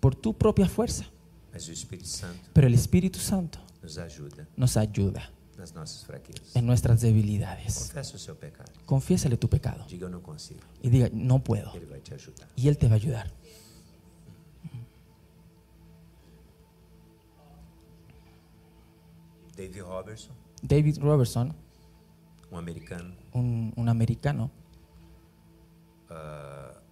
[0.00, 1.06] Por tu propia fuerza.
[2.52, 3.58] Pero el Espíritu Santo.
[3.82, 3.98] Nos
[4.56, 5.30] Nos ayuda.
[5.58, 6.54] Nas nossas fraquezas.
[6.56, 7.74] en nuestras debilidades.
[7.78, 8.72] Confessa o seu pecado.
[8.84, 10.58] Confiesale tu pecado Diga, não consigo.
[10.82, 11.70] y diga, no puedo.
[11.74, 12.48] Ele vai te ajudar.
[12.56, 13.30] Y Él te va a ayudar.
[19.56, 21.54] David Robertson, David Robertson,
[22.50, 24.50] um americano, un, un americano,
[26.10, 26.82] há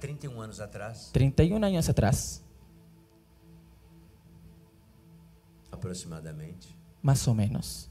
[0.00, 2.42] 31 anos atrás, 31 años atrás
[5.70, 6.68] aproximadamente,
[7.06, 7.88] más o menos.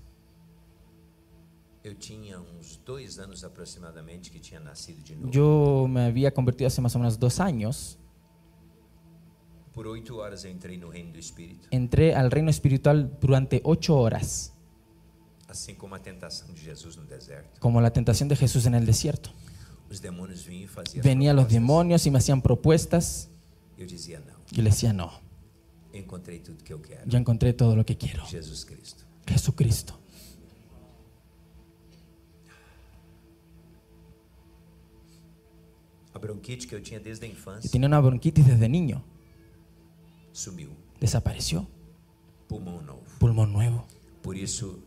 [5.31, 7.97] Yo me había convertido hace más o menos dos años.
[11.71, 14.53] entré, al reino espiritual durante ocho horas.
[17.61, 19.29] como, la tentación de Jesús en el desierto.
[20.95, 23.29] E Venían los demonios y me hacían propuestas.
[23.77, 24.33] Yo, decía, no.
[24.51, 25.09] Yo le decía no.
[25.93, 26.43] Encontré
[27.15, 28.25] encontré todo lo que quiero.
[28.25, 29.04] Jesús Cristo.
[29.27, 29.99] Jesucristo.
[36.13, 36.55] La que
[37.03, 37.35] desde Yo
[37.71, 39.03] tenía una bronquitis desde niño.
[40.99, 41.67] Desapareció.
[42.47, 42.85] Pulmón
[43.51, 43.85] nuevo.
[44.21, 44.79] Por um eso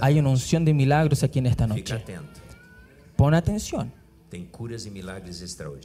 [0.00, 2.02] hay una unción de milagros aquí en esta noche.
[3.16, 3.92] Pon atención.
[4.32, 4.36] E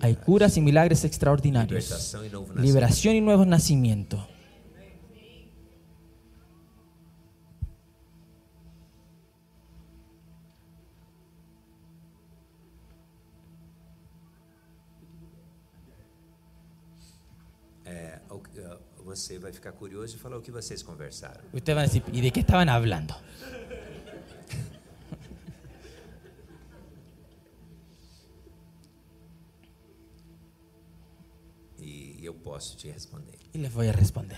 [0.02, 2.16] hay curas y milagres extraordinarios.
[2.16, 4.28] E Liberación y, nuevo nacimiento
[19.10, 21.42] você vai ficar curioso e falar o que vocês conversaram.
[21.52, 23.16] Vocês dizer, e de que estavam falando?
[31.80, 33.40] e eu posso te responder.
[33.54, 34.38] E lhe vou responder.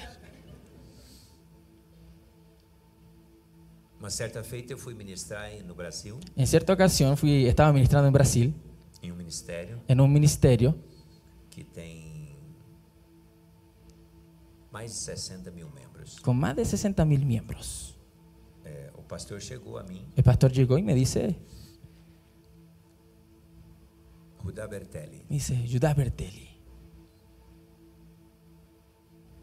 [3.99, 6.17] Uma certa feita eu fui ministrar no Brasil.
[6.35, 8.53] Em certa ocasião fui estava ministrando no Brasil.
[9.03, 9.81] Em um ministério.
[9.89, 10.73] Em um ministério
[11.51, 12.10] que tem
[14.71, 16.19] mais de 60 mil membros.
[16.21, 17.97] Com mais de 60 mil miembros.
[18.65, 20.05] Eh, o pastor chegou a mim.
[20.17, 21.37] O pastor llegó e me disse.
[24.43, 25.19] Judá Bertelli.
[25.29, 26.49] me dice, Judá Bertelli,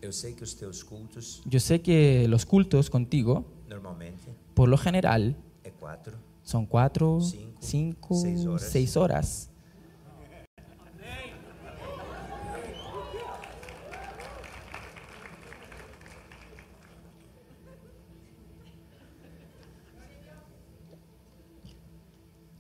[0.03, 4.77] Eu sei que os teus cultos yo sé que los cultos contigo, normalmente por lo
[4.77, 8.63] general, é quatro, son cuatro, Cinco, cinco, seis horas.
[8.73, 9.48] seis horas.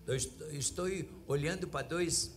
[0.08, 0.16] Eu
[0.54, 0.88] estou
[1.26, 2.34] olhando para dois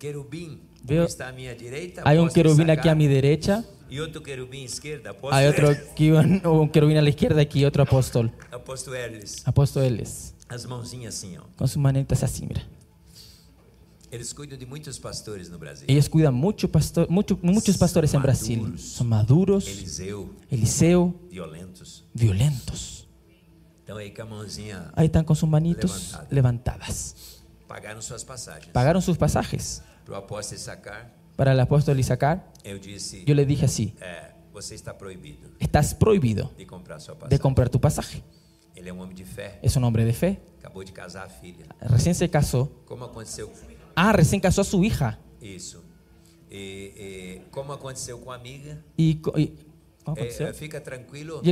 [0.00, 2.02] querubim Veo, está à minha direita.
[2.04, 3.64] Há um querubim sacar, aquí a mi derecha.
[3.88, 5.10] Y otro querubín izquierda.
[5.10, 8.32] Apóstol hay otro un, un querubín a la izquierda aquí apóstolo.
[8.50, 8.50] apóstol.
[8.52, 9.42] Apóstol Ellis.
[9.46, 9.82] Apóstol
[10.48, 11.44] As mãozinhas assim, ó.
[11.56, 12.66] Con sus manitas assim, mira.
[14.10, 15.84] Eles cuidam de muitos pastores no Brasil.
[15.88, 18.76] Eles cuidam muito pastor, muitos muchos pastores São en Brasil.
[18.78, 19.66] São maduros.
[19.68, 20.34] Eliseu.
[20.50, 21.14] Eliseu.
[21.30, 22.04] Violentos.
[22.12, 22.95] Violentos.
[24.96, 27.42] Ahí están con sus manitos levantadas.
[27.68, 28.02] Pagaron
[29.02, 29.82] sus pasajes.
[31.36, 32.50] Para el apóstol Isaacar,
[33.26, 36.50] yo le dije así, eh, estás prohibido
[37.28, 38.22] de comprar tu pasaje.
[39.62, 40.40] Es un hombre de fe.
[40.74, 41.28] de casar
[41.80, 42.72] a Recién se casó.
[43.94, 45.18] Ah, recién casó a su hija.
[45.40, 45.82] eso,
[46.50, 49.20] eh, eh, amiga, y
[50.08, 51.42] Oh, eh, fica tranquilo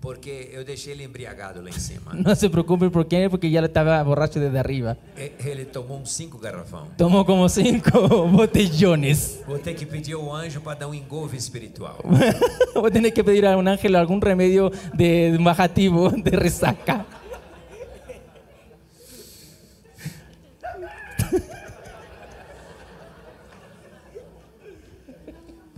[0.00, 2.12] porque eu deixei ele embriagado lá em cima.
[2.12, 4.96] no se preocupe por qué, porque ya estaba borracho desde arriba.
[5.16, 6.88] Ele eh, tomou um cinco garrafão.
[6.96, 9.42] Tomó como cinco botellones.
[9.46, 11.98] Vou ter que pedir un anjo para dar um engolve espiritual.
[12.74, 17.06] Vou ter que pedir a un ángel algún remedio de, de de resaca.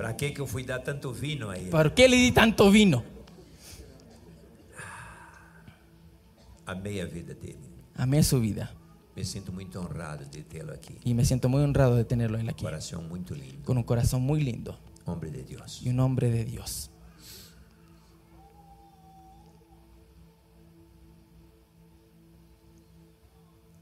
[0.05, 2.71] Para que que eu fui dar tanto vino a ¿Para ¿Por qué le di tanto
[2.71, 3.03] vino?
[4.79, 5.65] Ah,
[6.73, 7.71] Amei a vida dele.
[7.97, 8.71] Amé su vida.
[9.17, 10.99] Me siento muy honrado de tenerlo aquí.
[11.05, 12.65] Y me siento muy honrado de tenerlo él aquí.
[12.65, 13.65] coração muito lindo.
[13.65, 14.79] Con un corazón muy lindo.
[15.07, 15.81] Hombre de Dios.
[15.83, 16.91] Y un hombre de Dios.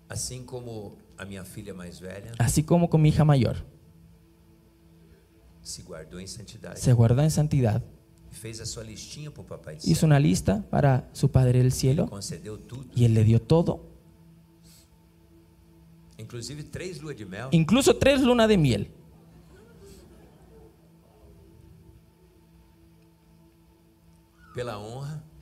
[0.08, 1.44] Así como a mi hija
[2.00, 2.30] velha.
[2.38, 3.71] Así como con mi hija mayor.
[5.62, 6.18] Em se guardó
[7.22, 7.82] en santidad.
[8.30, 8.52] Se
[9.90, 12.10] Hizo una lista para su Padre del Cielo.
[12.96, 13.88] Y él le dio todo.
[17.50, 18.90] Incluso tres lunas de miel.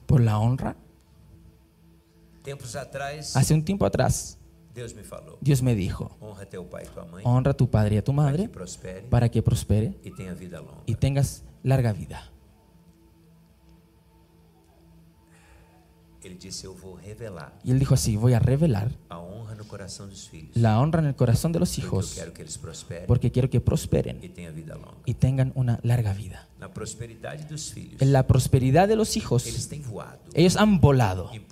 [0.09, 0.77] Por la honra.
[3.35, 4.37] Hace un tiempo atrás.
[5.41, 8.49] Dios me, dijo, honra, e a tu padre y e a tu madre
[9.11, 10.12] para que prospere, e
[10.87, 12.30] y tengas larga vida.
[17.62, 19.55] y él dijo así, voy a revelar la honra
[21.01, 22.21] en el corazón de los hijos
[23.07, 24.64] porque quiero que, prosperen, e
[25.07, 26.49] y, tengan una larga vida.
[28.01, 29.47] en la prosperidad de los hijos,
[30.35, 31.43] ellos, han volado em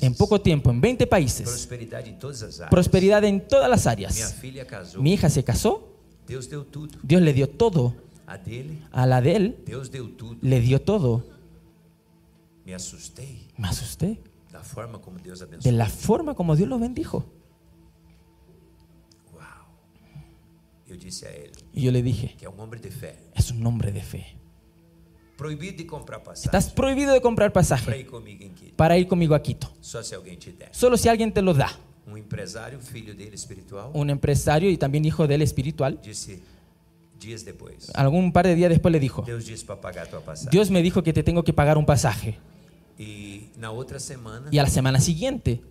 [0.00, 4.36] en poco tiempo, en 20 países, em prosperidad en todas las áreas.
[4.98, 5.94] Mi hija se casó,
[6.28, 6.48] Dios,
[7.22, 7.94] le dio todo.
[8.92, 9.56] A, la de él,
[10.42, 11.24] le dio todo.
[12.64, 13.46] Me asusté.
[13.58, 14.20] Me asusté.
[14.50, 14.98] De la forma
[16.34, 17.24] como Dios los bendijo.
[19.32, 20.94] Wow.
[21.72, 22.36] Y yo le dije.
[22.38, 23.16] Que es un hombre de fe.
[23.34, 24.38] Es un hombre de fe.
[26.44, 28.06] Estás prohibido de comprar pasaje.
[28.76, 29.72] Para ir conmigo, a Quito.
[29.80, 31.68] Solo si alguien te lo da.
[33.94, 35.98] Un empresario, y también hijo de él espiritual.
[37.94, 39.24] Algún par de días después le dijo.
[40.50, 42.38] Dios me dijo que te tengo que pagar un pasaje.
[42.98, 44.48] Y na outra semana.
[44.50, 45.62] Y a la semana siguiente.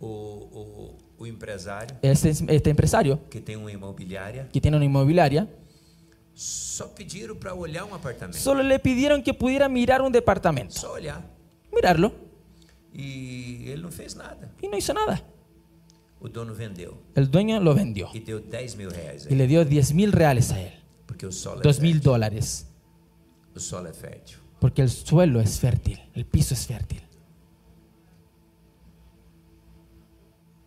[0.00, 1.96] O, o, o empresário.
[2.02, 3.20] Este, este empresario.
[3.28, 4.48] Que tem uma imobiliária.
[4.52, 5.48] Que tiene una inmobiliaria.
[6.34, 8.36] Só pediram para olhar um apartamento.
[8.38, 10.78] Solo le pidieron que pudiera mirar un departamento.
[10.78, 11.24] Só olhar.
[11.74, 12.12] Mirarlo.
[12.94, 14.50] E él não fez nada.
[14.62, 15.20] y no hizo nada.
[16.20, 16.96] O dono vendeu.
[17.14, 18.08] El dueño lo vendió.
[18.14, 20.72] Y, e deu 10 reais y le dio 10 mil reales a él.
[21.06, 22.66] Porque o sol 2 mil dólares.
[23.54, 24.38] el sol es fértil.
[24.60, 27.00] Porque el suelo es fértil, el piso es fértil.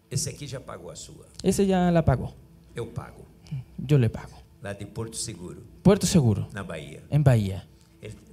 [0.10, 1.26] Ese aquí ya pagó a suya.
[1.42, 2.34] Ese ya la pagó.
[2.76, 3.26] Yo pago.
[3.78, 4.38] Yo le pago.
[4.62, 5.62] La de Puerto Seguro.
[5.84, 6.48] Puerto Seguro.
[6.54, 7.02] La Bahía.
[7.10, 7.68] En Bahía.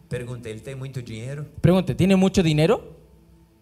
[0.09, 1.47] Pregúntale, ¿él tiene mucho dinero?
[1.61, 1.95] Pregunte.
[1.95, 2.97] ¿tiene mucho dinero?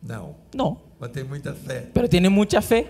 [0.03, 0.37] No.
[0.55, 0.81] No.
[1.01, 1.91] Pero tiene mucha fe.
[1.93, 2.87] Pero tiene mucha fe.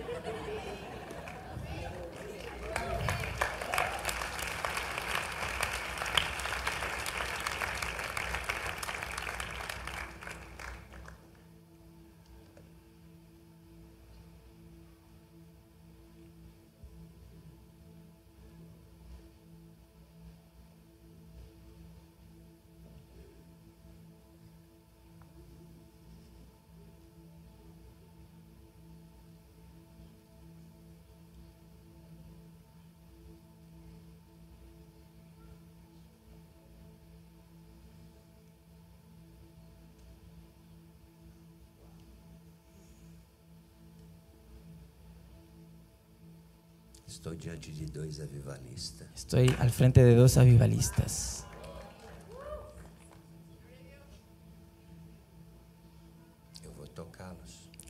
[49.15, 51.43] Estoy al frente de dos avivalistas.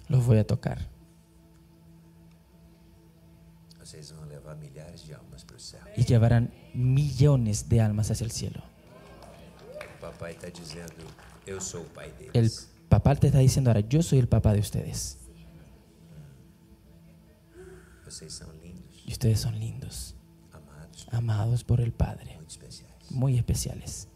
[0.10, 0.80] los voy a tocar.
[5.98, 8.62] Y llevarán millones de almas hacia el cielo.
[9.82, 10.28] El papá
[13.20, 15.18] te está diciendo ahora, yo soy el papá de ustedes.
[18.64, 18.87] lindos.
[19.08, 20.16] Y ustedes son lindos,
[21.12, 22.38] amados, por el Padre,
[23.10, 24.10] Muy especiales.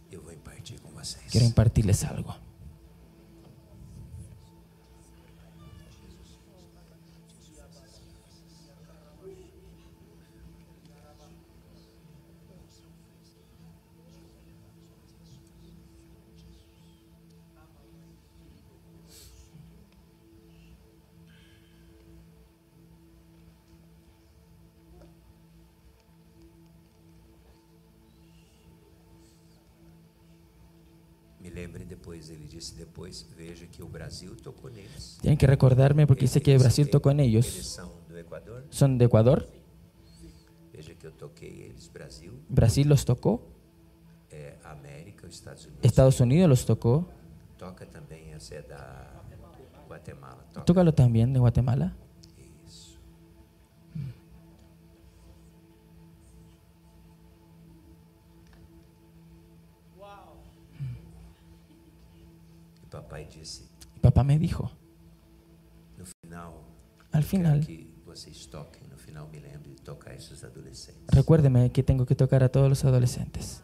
[1.31, 2.35] Quiero impartirles algo.
[35.21, 37.45] Tienen que recordarme porque dice que Brasil tocó en ellos.
[38.69, 39.47] Son de Ecuador.
[42.49, 43.47] Brasil los tocó.
[45.81, 47.09] Estados Unidos los tocó.
[50.65, 51.95] Tócalo también de Guatemala.
[62.91, 64.69] papá disse, Y papá me dijo,
[65.97, 66.51] no final,
[67.11, 71.07] al final, que vocês toquem, no final me lembre de tocar esses adolescentes.
[71.07, 73.63] recuérdeme que tengo que tocar a todos los adolescentes.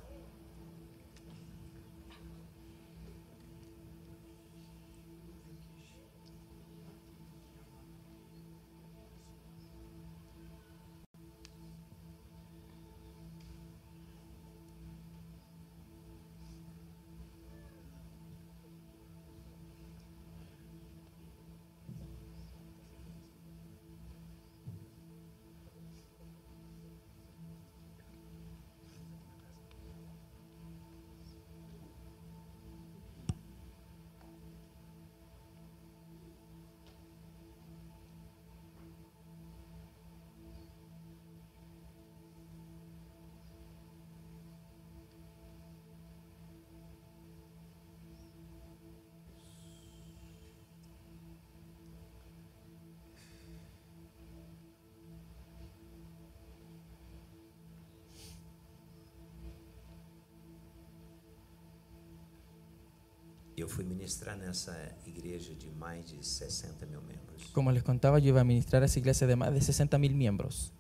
[63.78, 64.76] fui ministrar nessa
[65.06, 67.46] igreja de mais de 60 mil membros.
[67.54, 70.16] Como les contaba, yo iba a ministrar a esa iglesia de más de 60 mil
[70.16, 70.74] miembros.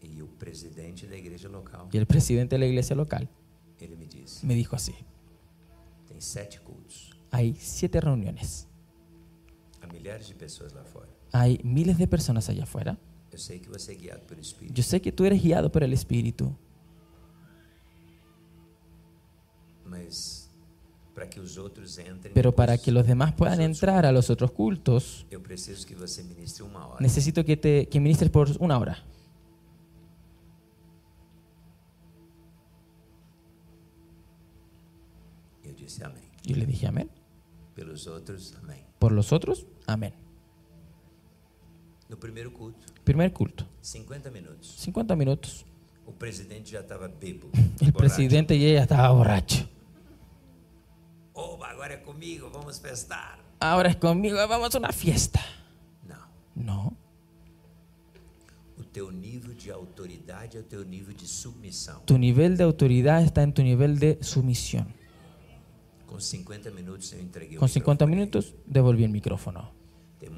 [0.00, 3.28] E o presidente da igreja local, Y el presidente de la iglesia local
[3.80, 4.94] ele me disse: me dijo así,
[6.06, 8.68] tem sete cultos, hay siete reuniones,
[9.82, 11.08] há milhares de pessoas lá fora.
[11.32, 12.96] hay miles de personas allá afuera.
[13.32, 14.72] Eu sei que você é guiado pelo Espírito.
[14.78, 16.56] Yo sé que tú eres guiado por el Espíritu,
[19.84, 20.45] Mas
[22.34, 25.26] pero para que los demás puedan entrar a los otros cultos,
[27.00, 28.98] necesito que, te, que ministres por una hora.
[36.44, 37.10] Yo le dije amén.
[37.74, 37.86] Por
[39.12, 40.14] los otros, amén.
[42.10, 42.84] No primer culto.
[43.04, 43.66] Primer culto.
[43.80, 44.30] 50
[45.16, 45.64] minutos.
[46.06, 46.80] El presidente
[47.96, 49.68] presidente ya estaba borracho.
[51.38, 51.58] Oh,
[52.72, 53.38] festar.
[53.60, 55.38] Ahora es conmigo, vamos a una fiesta.
[56.54, 56.96] No.
[58.92, 60.44] Tu nivel de autoridad
[63.22, 64.88] está en tu nivel de sumisión.
[66.18, 67.14] 50 minutos
[67.58, 69.70] Con 50 minutos devolví el micrófono.
[70.18, 70.32] Em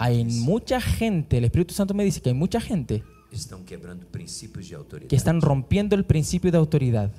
[0.00, 3.04] hay mucha gente, el Espíritu Santo me dice que hay mucha gente
[5.08, 7.12] que están rompiendo el principio de autoridad.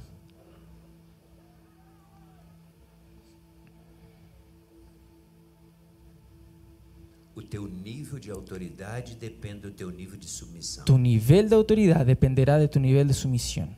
[10.86, 13.78] Tu nivel de autoridad dependerá de tu nivel de sumisión e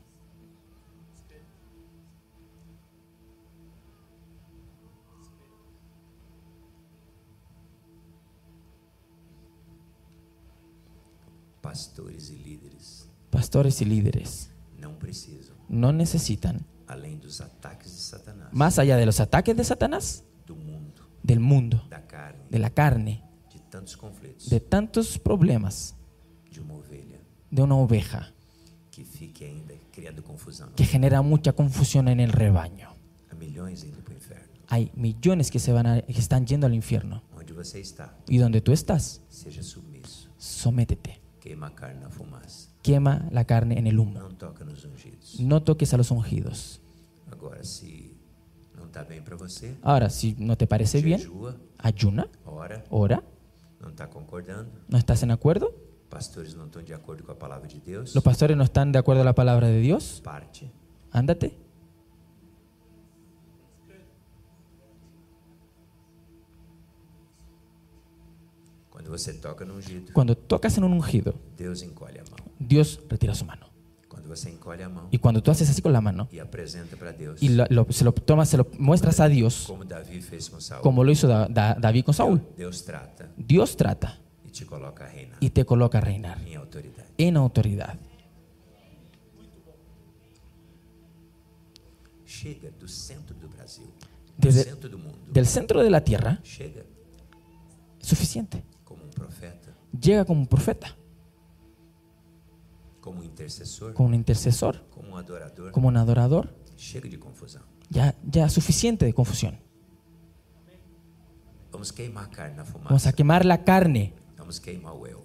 [11.61, 13.09] Pastores y líderes.
[13.29, 13.81] Pastores
[15.69, 16.65] necesitan
[16.95, 17.41] líderes.
[18.53, 20.23] Más allá de los ataques de Satanás.
[21.23, 21.85] Del mundo.
[22.49, 23.24] De la carne
[24.49, 25.95] de tantos problemas
[27.51, 28.31] de una oveja,
[30.75, 32.89] que, genera mucha confusión en el rebaño.
[34.67, 37.23] Hay millones que, se van que están yendo al infierno.
[38.27, 39.21] y donde tú estás,
[40.37, 41.21] sométete.
[42.81, 44.19] Quema, la carne en el humo.
[45.39, 46.81] No, toques a los ungidos.
[49.81, 51.21] Ahora, si no, te parece bien,
[51.77, 52.27] ayuna,
[52.89, 53.23] ora
[53.85, 54.81] no está concordando.
[54.89, 55.71] ¿No estás en acuerdo?
[56.09, 58.15] Pastores no están de acuerdo con la palabra de Dios.
[58.15, 60.21] Los pastores no están de acuerdo a la palabra de Dios.
[60.23, 60.71] Parte.
[61.11, 61.55] Ándate.
[68.89, 72.45] Cuando você toca en un ungido, Cuando tocas en un ungido, Dios, encoge la mano.
[72.59, 73.67] Dios retira su mano
[75.11, 76.27] y cuando tú haces así con la mano
[77.39, 79.71] y lo, se lo tomas, se lo muestras a Dios,
[80.81, 82.41] como lo hizo David con Saúl,
[83.35, 84.19] Dios trata
[85.39, 86.39] y te coloca a reinar
[87.17, 87.97] en autoridad.
[94.37, 94.75] Desde
[95.31, 96.41] del centro de la tierra,
[97.99, 98.63] suficiente.
[98.89, 98.97] Um
[99.99, 100.93] Llega como un profeta
[103.05, 106.55] como intercesor, como un intercesor, como un adorador, como un adorador.
[107.03, 107.61] de confusión.
[107.87, 109.59] Ya, ya suficiente de confusión.
[111.71, 114.13] Vamos, quemar carne Vamos a quemar la carne.
[114.37, 115.17] Vamos quemar el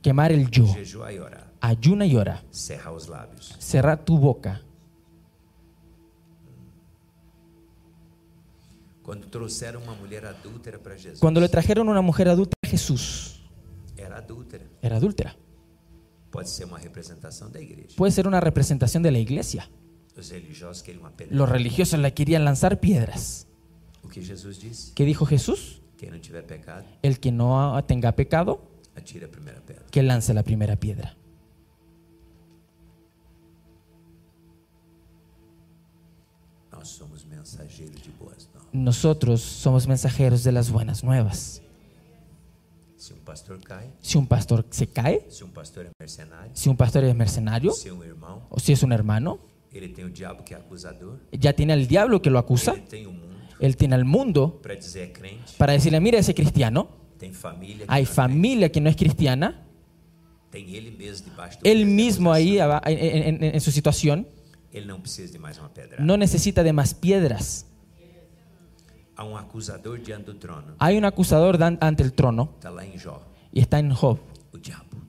[0.00, 0.64] Quemar el yo.
[0.64, 1.28] Y e
[1.60, 2.44] Ayuna y ora.
[2.52, 3.56] Cierra los labios.
[3.58, 4.62] Cerrar tu boca.
[9.02, 11.18] Cuando, trouxeron una mujer adúltera para Jesús.
[11.18, 13.42] Cuando le trajeron una mujer adúltera a Jesús.
[13.96, 14.64] Era adúltera.
[14.82, 15.36] Era adúltera.
[17.96, 19.70] Puede ser una representación de la iglesia.
[21.30, 23.46] Los religiosos, la querían lanzar piedras.
[24.96, 25.80] ¿Qué dijo Jesús?
[27.02, 28.62] el que no tenga pecado,
[29.92, 31.16] que lance la primera piedra.
[38.72, 41.62] Nosotros somos mensajeros de las buenas nuevas.
[43.06, 43.58] Si un pastor
[44.70, 45.84] se cae, si un pastor
[47.08, 47.72] es mercenario,
[48.48, 49.38] o si es un hermano,
[49.70, 52.74] él tiene el diablo que ya tiene al diablo que lo acusa,
[53.60, 54.62] él tiene, al mundo
[55.58, 56.88] para, decirle, mira ese cristiano,
[57.88, 59.66] hay familia que no es cristiana,
[61.62, 64.26] él mismo ahí en, su situación,
[65.98, 67.66] no necesita de más piedras.
[70.78, 72.90] Hay un acusador ante el trono em
[73.52, 74.18] y está en Job,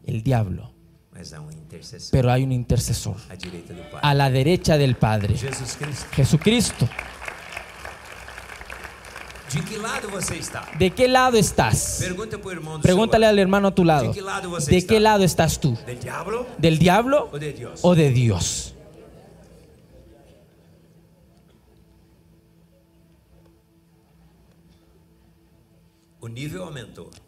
[0.06, 0.72] el diablo,
[1.12, 1.48] um
[2.12, 3.16] pero hay un intercesor
[4.02, 5.36] a la derecha del Padre,
[6.12, 6.88] Jesucristo.
[10.78, 12.04] De qué lado estás?
[12.84, 14.12] Pregúntale al hermano a tu lado,
[14.68, 15.76] ¿de qué lado estás tú?
[16.58, 17.32] Del diablo
[17.82, 18.75] o de Dios?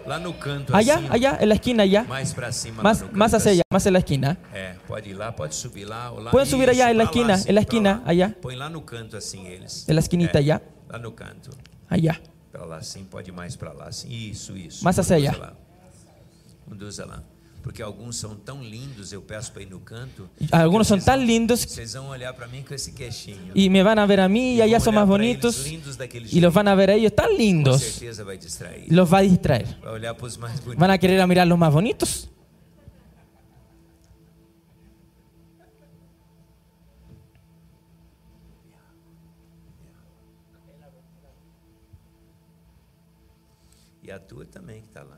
[0.07, 2.05] Lá no canto allá, assim, allá, en la esquina allá.
[2.05, 4.39] Mais para cima, más, no más hacia allá, más en la esquina.
[4.53, 6.31] É, pode ir lá, pode subir lá, lá.
[6.31, 8.37] Pueden subir allá en la esquina, assim, en la esquina, allá.
[8.43, 9.89] Põe lá no canto assim eles.
[9.89, 10.63] En la esquinita é, allá.
[10.91, 11.51] Lá no canto.
[11.89, 12.21] Allá.
[12.53, 14.11] Para lá sim, pode ir mais para lá, assim.
[14.13, 14.85] Isso, isso.
[14.85, 15.39] Mais hacia um allá.
[15.39, 15.53] Lá.
[16.69, 17.23] Conduza um lá.
[17.65, 20.29] porque alguns são tão lindos, eu peço para ir no canto.
[20.53, 21.65] Alguns são tão lindos.
[21.65, 23.53] Vocês vão olhar para mim com esse queixinho.
[23.55, 25.65] E me vão ver a mim e, aí são mais bonitos.
[26.31, 27.73] E los van a ver a eles tão lindos.
[27.83, 28.85] Com certeza vai distrair.
[28.93, 29.27] Los vai
[29.81, 30.79] Vai olhar para os mais bonitos.
[30.79, 32.29] Van a querer a mirar os mais bonitos.
[44.03, 45.17] E a tua também que está lá.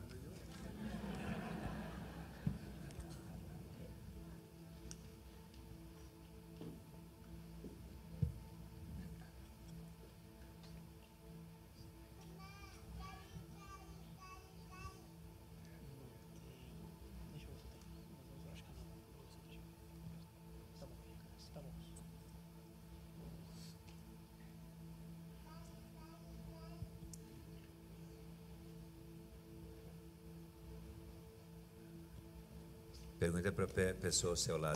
[33.45, 33.53] E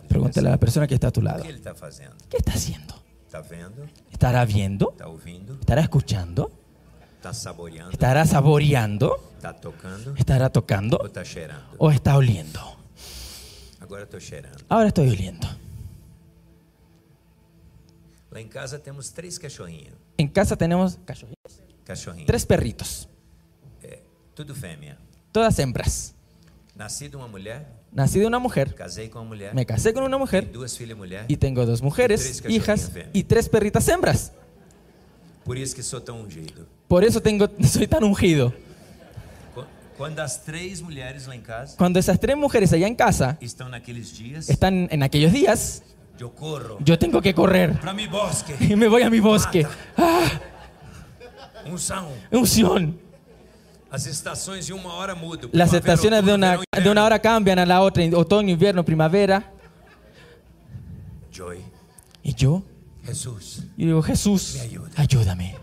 [0.07, 1.43] Pregúntale a la persona que está a tu lado.
[1.43, 1.71] ¿Qué está
[2.53, 2.95] haciendo?
[4.13, 4.95] ¿Estará viendo?
[5.61, 6.51] ¿Estará escuchando?
[7.91, 9.33] ¿Estará saboreando?
[10.19, 10.99] ¿Estará tocando?
[11.79, 12.61] ¿O está oliendo?
[14.69, 15.49] Ahora estoy oliendo.
[18.35, 18.79] Em en casa
[20.57, 21.23] tenemos tres
[21.87, 22.37] cachorrinhos.
[22.47, 23.09] perritos.
[25.33, 26.15] Todas hembras.
[26.81, 27.09] Nací
[28.21, 28.75] de una mujer.
[29.53, 30.51] Me casé con una mujer.
[31.29, 34.33] Y tengo dos e mujeres, hijas y tres perritas hembras.
[35.45, 36.65] Por eso soy tan ungido.
[37.23, 38.55] tengo, soy tan ungido.
[41.77, 45.83] Cuando, esas tres mujeres allá en casa están, en aquellos días,
[46.19, 47.79] yo, corro, yo tengo que correr.
[48.11, 48.57] bosque.
[48.61, 49.67] Y me voy a mi bosque.
[49.99, 50.23] Ah,
[51.71, 52.07] unción.
[52.31, 52.99] Unción.
[53.93, 54.67] Las estaciones
[56.25, 59.53] de una e hora cambian a la otra, otoño, invierno, primavera.
[62.23, 62.63] ¿Y yo?
[63.05, 63.65] Jesús.
[63.77, 64.59] Y digo, Jesús,
[65.05, 65.57] ayúdame.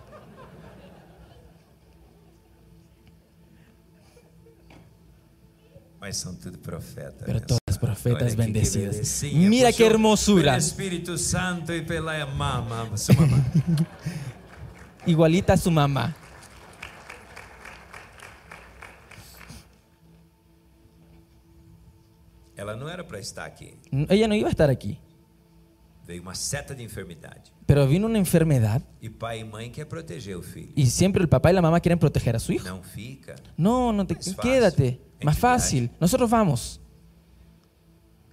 [7.25, 9.23] Pero todas profetas bendecidas.
[9.33, 10.57] Mira qué hermosura.
[10.57, 11.87] Espíritu Santo y e
[12.95, 13.43] su mamá.
[15.05, 16.13] Igualita a su mamá.
[22.57, 23.75] Ela não era para estar aqui.
[24.09, 24.99] Ella no iba a estar aquí.
[26.05, 27.53] Veio uma seta de enfermidade.
[27.67, 30.71] Pero vino una enfermedad E pai e mãe quer proteger o filho.
[30.73, 32.65] y siempre el papá y la mamá quieren proteger a su hijo.
[32.65, 33.35] Não fica.
[33.57, 34.33] No, no te quedes.
[34.33, 34.49] fácil.
[34.51, 35.01] quédate.
[35.19, 35.89] Em Más fácil.
[35.99, 36.81] Nosotros vamos.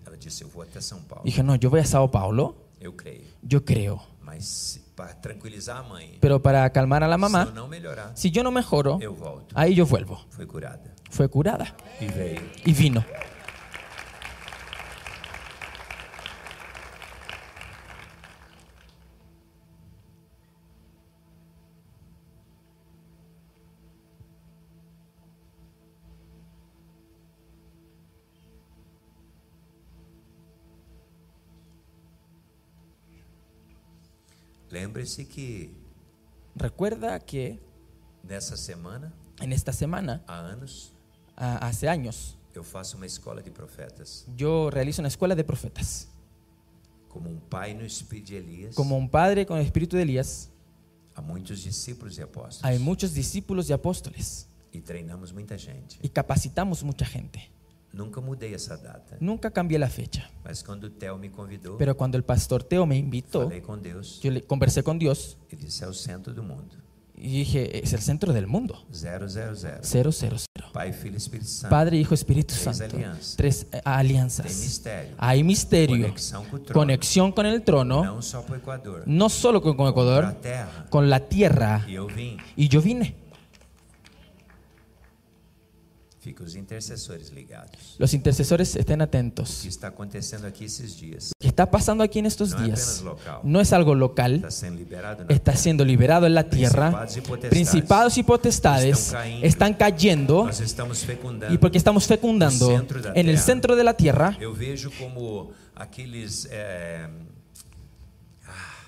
[0.06, 1.24] Ela disse: Eu vou até São Paulo.
[1.24, 2.56] Dije, no, yo voy a São Paulo.
[2.80, 3.24] Eu creio.
[3.46, 4.00] Yo creo.
[4.22, 8.12] Mas para tranquilizar a mãe, Pero para calmar a la se eu mamá, não melhorar,
[8.14, 9.52] si yo no mejoro, eu volto.
[9.58, 10.24] ahí yo vuelvo.
[10.30, 10.94] Foi curada.
[11.10, 11.74] Fue curada.
[12.00, 12.40] E veio.
[12.64, 13.04] Y vino.
[34.74, 35.72] Lembre-se que
[36.56, 37.60] recuerda que
[38.24, 40.92] nessa semana, en esta semana, há anos,
[41.36, 44.26] há, hace años, eu faço uma escola de profetas.
[44.36, 46.08] Yo realizo una escuela de profetas.
[47.08, 48.74] Como um pai no espírito de Elias.
[48.74, 50.50] Como um padre com o espírito de Elias.
[51.14, 52.64] Há muitos discípulos e apóstolos.
[52.64, 56.00] Há muitos discípulos e apóstolos E treinamos muita gente.
[56.02, 57.53] E capacitamos muita gente.
[57.94, 58.20] Nunca
[59.20, 60.28] Nunca cambié la fecha.
[61.78, 63.50] Pero cuando el pastor Teo me invitó,
[64.20, 66.34] yo le conversé con Dios e
[67.16, 68.84] y dije, es el centro del mundo.
[68.90, 69.30] 000.
[71.70, 72.96] Padre, Hijo, Espíritu Santo.
[73.36, 74.82] Tres eh, alianzas.
[75.16, 76.12] Hay misterio,
[76.72, 78.20] Conexión con el trono.
[79.06, 80.36] no solo con, Ecuador,
[80.90, 81.86] con la tierra.
[81.88, 83.23] E y yo vine.
[87.98, 89.60] Los intercesores estén atentos.
[89.62, 93.04] ¿Qué que está pasando aquí en estos días?
[93.42, 94.44] no es algo local.
[95.28, 97.06] Está, siendo liberado, en la tierra.
[97.50, 100.48] Principados y potestades, están cayendo.
[101.50, 104.36] y porque estamos fecundando en el centro de la tierra.
[104.40, 107.06] Yo veo como aquellos eh,
[108.46, 108.86] ah,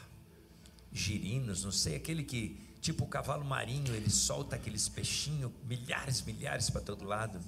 [0.92, 6.70] girinos, no sé, aquel que tipo o cavalo marinho, ele solta aqueles peixinhos, milhares, milhares
[6.70, 7.38] para todo lado.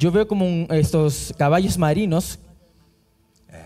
[0.00, 2.38] Yo veo como estos caballos marinos,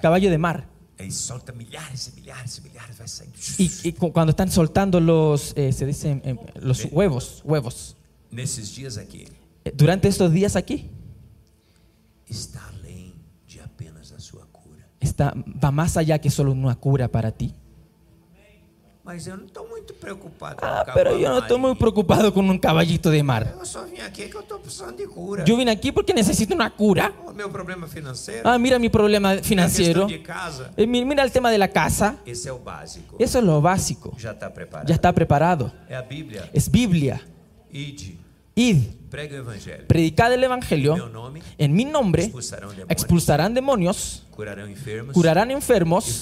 [0.03, 0.69] caballo de mar.
[0.99, 3.35] Él solta milhares y e milhares y e milhares, vai saindo.
[3.59, 7.97] Y, cuando están soltando los, eh, se dicen, eh, los huevos, huevos.
[8.31, 9.27] Nesses dias aqui.
[9.65, 10.91] Eh, durante estos días aquí.
[12.27, 13.13] Está além
[13.47, 14.89] de apenas a sua cura.
[14.99, 17.55] Está, va más allá que solo una cura para ti.
[20.61, 23.55] Ah, um pero yo no estoy muy preocupado con un caballito de mar.
[25.15, 25.45] cura.
[25.45, 27.13] Yo vine aquí porque necesito una cura.
[28.43, 30.09] Ah, mira mi problema em financiero.
[30.77, 32.17] Eh, mira el tema de la casa.
[32.27, 32.49] Eso
[33.19, 34.13] es lo básico.
[34.19, 34.33] Ya
[34.95, 35.73] está preparado.
[36.53, 37.21] Es Biblia.
[37.71, 38.15] Id.
[38.57, 38.89] Id.
[39.09, 41.13] Predicad el Evangelio
[41.59, 42.33] en mi nombre,
[42.89, 44.25] expulsarán demonios,
[45.15, 46.21] curarán enfermos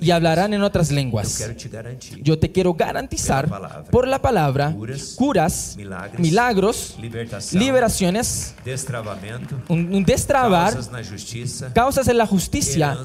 [0.00, 1.50] y hablarán en otras lenguas.
[2.22, 3.48] Yo te quiero garantizar
[3.90, 4.74] por la palabra
[5.16, 5.76] curas,
[6.18, 6.96] milagros,
[7.52, 8.54] liberaciones,
[9.68, 10.78] un destrabar,
[11.74, 12.96] causas en la justicia,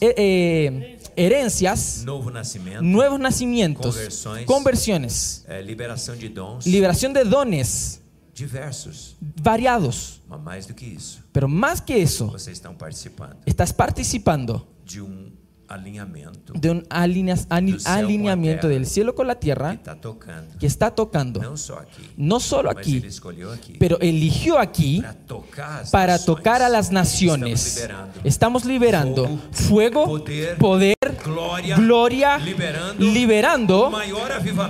[0.00, 2.04] eh, eh, herencias,
[2.80, 3.96] nuevos nacimientos,
[4.46, 8.00] conversiones, eh, liberación de dones
[8.38, 9.16] Diversos.
[9.20, 10.22] Variados.
[10.28, 15.02] Mas mais do que isso, Pero más que eso, você está participando estás participando de
[15.02, 15.32] um
[16.56, 19.76] de un alineamiento del cielo con la tierra
[20.58, 21.42] que está tocando,
[22.16, 23.04] no, solo aquí,
[23.78, 25.02] pero eligió aquí
[25.92, 27.86] para tocar, a las naciones.
[28.24, 30.20] Estamos liberando, fuego,
[30.58, 30.96] poder,
[31.76, 32.38] gloria,
[32.98, 33.92] liberando,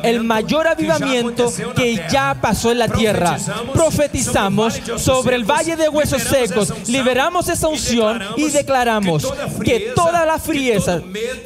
[0.03, 3.37] el mayor avivamiento que ya, pasó en la tierra.
[3.73, 9.27] Profetizamos sobre el valle de huesos secos, liberamos esa unción y declaramos
[9.65, 10.88] que toda la frieza,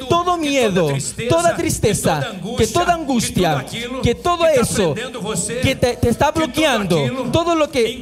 [0.07, 0.89] todo miedo,
[1.29, 3.65] toda tristeza, que toda angustia,
[4.01, 4.95] que todo eso
[5.61, 6.95] que te, está bloqueando,
[7.31, 8.01] todo lo que,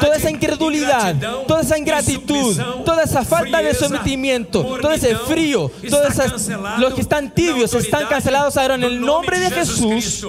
[0.00, 1.14] toda esa e incredulidad,
[1.46, 6.14] toda esa ingratitud, toda esa falta de sometimiento, todo ese frío, todos
[6.78, 10.26] los que están tibios están cancelados ahora en el nombre de Jesús.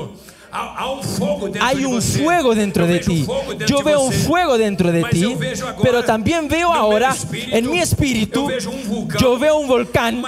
[0.53, 3.25] Um Hay un fuego dentro de ti.
[3.67, 5.35] Yo veo un fuego dentro de ti,
[5.83, 7.13] pero también veo ahora
[7.51, 10.23] en mi espíritu, um yo veo un volcán,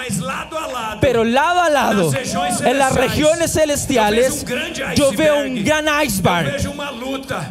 [0.99, 2.11] pero lado a lado,
[2.65, 4.45] en las regiones um celestiales,
[4.95, 6.57] yo veo un gran iceberg.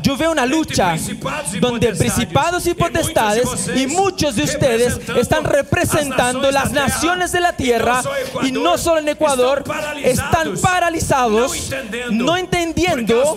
[0.03, 3.47] Yo veo una lucha e donde principados y e potestades
[3.77, 8.03] y muchos de ustedes están representando las naciones de la e tierra
[8.43, 9.64] y no solo en Ecuador,
[10.05, 11.71] están paralizados,
[12.11, 13.34] no entendiendo entiendo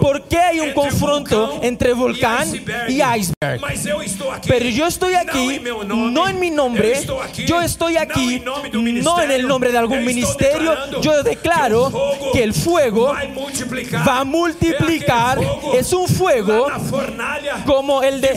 [0.00, 2.48] por qué hay un confronto entre volcán
[2.88, 3.60] y iceberg.
[4.46, 6.94] Pero yo estoy aquí, em no en mi nombre,
[7.46, 8.44] yo estoy aquí, em
[9.02, 11.92] no en el nombre de algún ministerio, yo declaro
[12.32, 13.12] que el fuego
[14.06, 15.38] va a multiplicar,
[15.74, 16.66] es un fuego
[17.66, 18.30] como el de...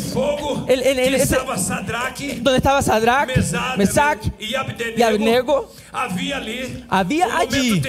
[2.41, 3.29] donde estaba Sadrach,
[3.77, 4.55] Mesach e
[4.97, 5.71] y Abednego.
[6.89, 7.79] Había um allí,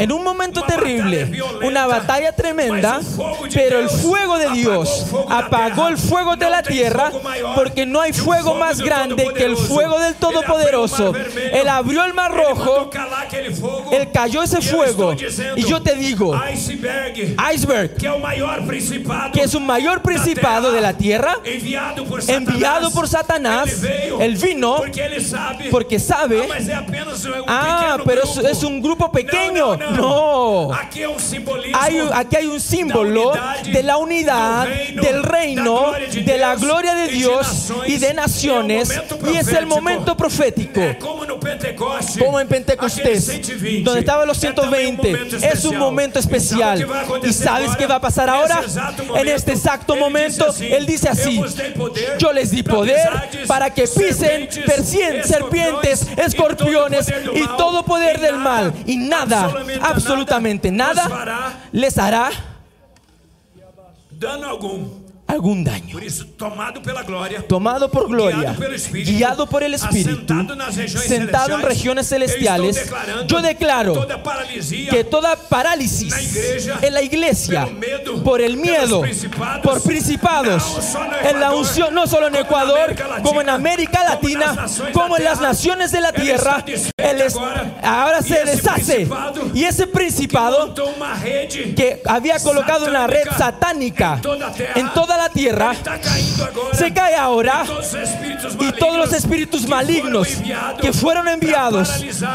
[0.00, 1.28] en un momento terrible,
[1.62, 3.00] una batalla tremenda,
[3.52, 7.10] pero pues el fuego de Dios apagó el fuego de la tierra
[7.54, 11.12] porque no hay fuego más grande que el fuego del Todopoderoso.
[11.52, 12.90] Él abrió el mar rojo,
[13.92, 15.14] él cayó ese fuego.
[15.56, 16.40] Y yo te digo,
[17.52, 17.94] iceberg,
[19.32, 21.36] que es un mayor principado de la tierra,
[22.28, 23.78] enviado por Satanás,
[24.20, 24.76] él vino
[25.70, 26.42] porque sabe,
[27.46, 29.76] ah, um ah pero es un grupo pequeño.
[29.76, 30.70] No,
[32.14, 33.32] aquí hay un símbolo
[33.72, 38.92] de la unidad del reino, de la gloria de Dios y de naciones.
[39.32, 40.98] Y es el momento profético, eh,
[42.18, 43.26] como en Pentecostés,
[43.82, 45.36] donde estaban los 120.
[45.52, 46.86] Es un momento especial.
[47.22, 48.62] ¿Y sabes qué va a pasar ahora?
[49.16, 51.40] En este exacto momento, Él dice así,
[52.18, 52.98] yo les di poder
[53.46, 54.48] para que pisen
[55.24, 58.72] serpientes, escorpiones y todo poder del mal.
[58.86, 59.52] Y nada,
[59.82, 61.42] absolutamente nada fará,
[61.72, 62.32] lhe fará
[64.10, 65.03] dano algum.
[65.34, 65.98] algún daño.
[66.36, 66.80] tomado,
[67.90, 68.56] por gloria,
[68.92, 70.34] guiado, por el Espíritu,
[71.06, 72.90] sentado en regiones celestiales,
[73.26, 74.06] yo declaro
[74.90, 77.68] que toda parálisis en la iglesia,
[78.24, 79.02] por el miedo,
[79.62, 80.62] por principados,
[81.22, 85.90] en la unción, no solo en Ecuador, como en América Latina, como en las naciones
[85.92, 86.64] de la tierra,
[87.82, 89.08] ahora se deshace.
[89.52, 90.74] Y ese principado
[91.76, 94.20] que había colocado una red satánica
[94.74, 95.72] en toda la tierra
[96.72, 97.64] se cae ahora
[98.58, 100.28] y todos los espíritus malignos
[100.80, 101.88] que fueron enviados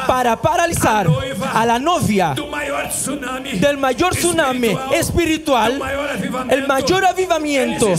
[0.07, 1.07] para paralizar
[1.53, 2.35] a la novia
[3.59, 5.81] del mayor tsunami espiritual,
[6.49, 7.89] el mayor avivamiento,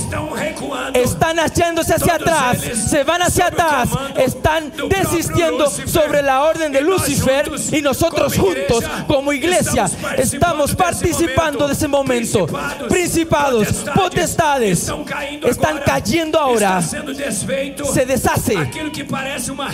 [0.95, 7.51] están haciéndose hacia atrás, se van hacia atrás, están desistiendo sobre la orden de Lucifer
[7.72, 9.86] y nosotros juntos como iglesia
[10.16, 12.47] estamos participando de ese momento.
[12.88, 18.55] Principados, potestades están cayendo ahora, se deshace.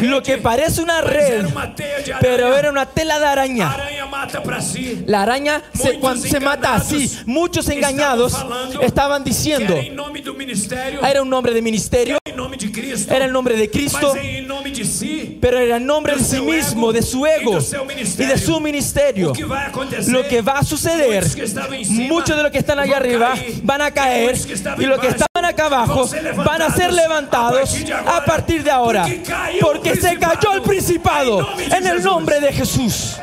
[0.01, 1.47] Lo que parece una red,
[2.21, 3.77] pero era una tela de araña.
[5.07, 8.35] La araña se, cuando se mata así, muchos engañados
[8.81, 9.75] estaban diciendo,
[11.03, 12.19] era un nombre de ministerio,
[13.11, 14.15] era el nombre de Cristo,
[15.41, 17.59] pero era el nombre de sí mismo, de su ego
[18.19, 19.33] y de su ministerio.
[20.09, 21.25] Lo que va a suceder,
[21.71, 24.37] em muchos de los que están allá arriba van a caer
[24.89, 26.09] los que estaban acá abajo
[26.45, 27.77] van a ser levantados
[28.07, 29.07] a partir de ahora,
[29.61, 33.17] porque se cayó el principado en el nombre de Jesús.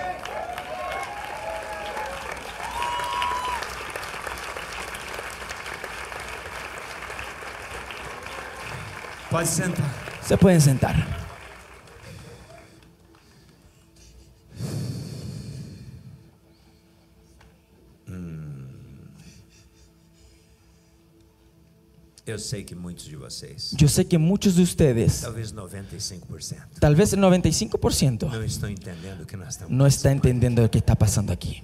[10.28, 11.23] Se pueden sentar.
[22.26, 26.80] Eu sei que muitos de vocês, Yo sé que muchos de ustedes, talvez 95%, e
[26.80, 30.16] tal vez el 95%, não estão entendendo o que nós estamos no está passando.
[30.26, 31.62] entendiendo lo que está pasando aquí.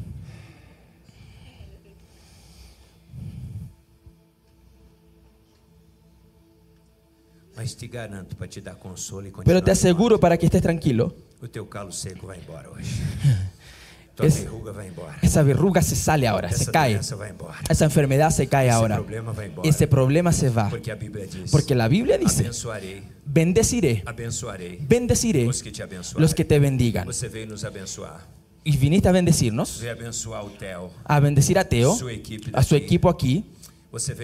[7.56, 9.56] Mas te garanto para te dar consolo e continuar.
[9.62, 12.90] Pero te aseguro para que estés tranquilo, O teu calo seco vai embora hoje.
[15.22, 17.00] esa verruga se sale ahora, se cae.
[17.70, 19.02] Esa enfermedad se cae ahora.
[19.64, 20.70] Ese problema se va.
[21.52, 22.50] Porque la Biblia dice,
[23.26, 24.04] bendeciré,
[24.82, 25.50] bendeciré
[26.18, 27.08] los que te bendigan.
[28.64, 29.84] Y viniste a bendecirnos,
[31.06, 31.98] a bendecir a Teo,
[32.54, 33.46] a su equipo aquí
[33.92, 34.16] Usted,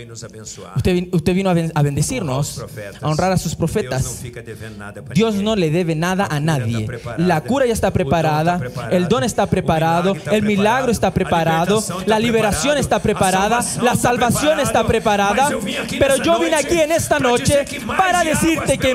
[1.33, 2.61] vino a bendecirnos,
[3.01, 4.21] a honrar a sus profetas.
[5.15, 6.87] Dios no le debe nada a nadie.
[7.17, 8.61] La cura ya está preparada,
[8.91, 14.85] el don está preparado, el milagro está preparado, la liberación está preparada, la salvación está
[14.85, 15.49] preparada.
[15.97, 17.65] Pero yo vine aquí en esta noche
[17.97, 18.91] para decirte que,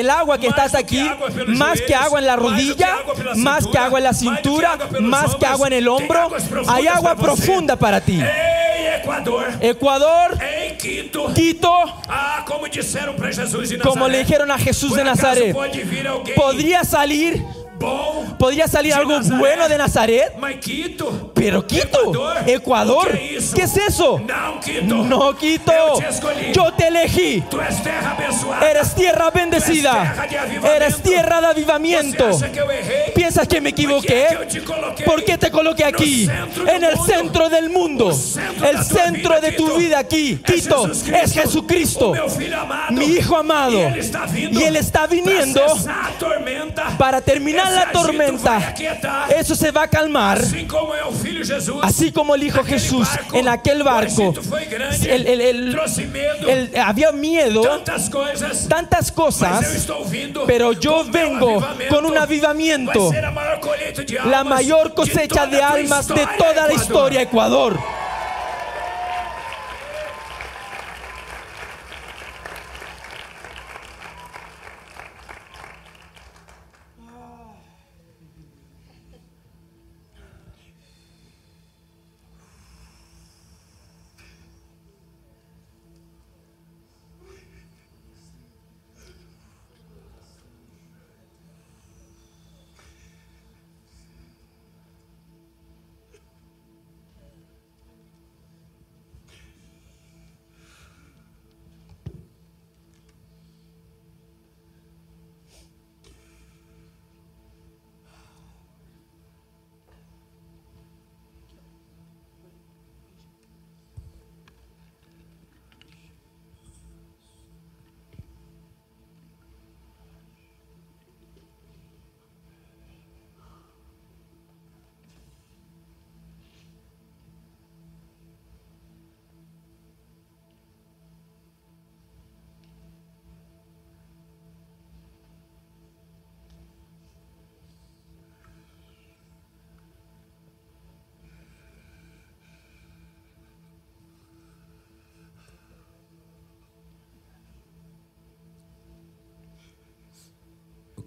[0.00, 1.06] el agua que estás aquí,
[1.48, 2.96] más que agua en la rodilla,
[3.36, 6.30] más que agua en la cintura, más que agua en el hombro,
[6.66, 8.22] hay agua profunda para ti.
[9.60, 10.36] Ecuador,
[11.34, 11.72] Quito,
[12.08, 12.66] ah, como,
[13.92, 15.54] como le dijeron a Jesús de Nazaret,
[16.34, 17.42] podría salir
[18.38, 20.34] Podría salir algo bueno de Nazaret.
[21.34, 22.12] Pero Quito,
[22.46, 23.10] Ecuador,
[23.54, 24.20] ¿Qué, es eso?
[24.84, 25.72] No Quito.
[26.54, 27.42] Yo te elegí.
[28.70, 30.26] eres tierra bendecida.
[30.76, 32.38] Eres tierra, de avivamiento.
[33.14, 34.26] ¿Piensas que me equivoqué?
[35.06, 36.28] ¿Por qué te coloqué aquí?
[36.66, 38.10] En el centro del mundo.
[38.10, 42.12] el centro de tu vida, aquí, Quito, es Jesucristo.
[42.12, 43.80] Oh, mi hijo amado.
[44.36, 45.60] Y Él está viniendo
[46.98, 48.58] para terminar la tormenta,
[49.36, 50.40] eso se va a calmar.
[51.82, 54.34] Así como el Hijo Jesús en aquel pues, barco,
[56.84, 57.62] había miedo,
[58.68, 66.08] tantas cosas, pues, pero yo vengo con un avivamiento, pues, la mayor cosecha de almas
[66.08, 67.78] de toda la historia Ecuador.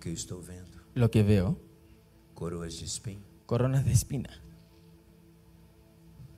[0.03, 0.81] que eu estou vendo.
[0.95, 1.57] Lo que veo.
[2.33, 3.23] Coroas de espinho.
[3.45, 4.29] Coronas de espina.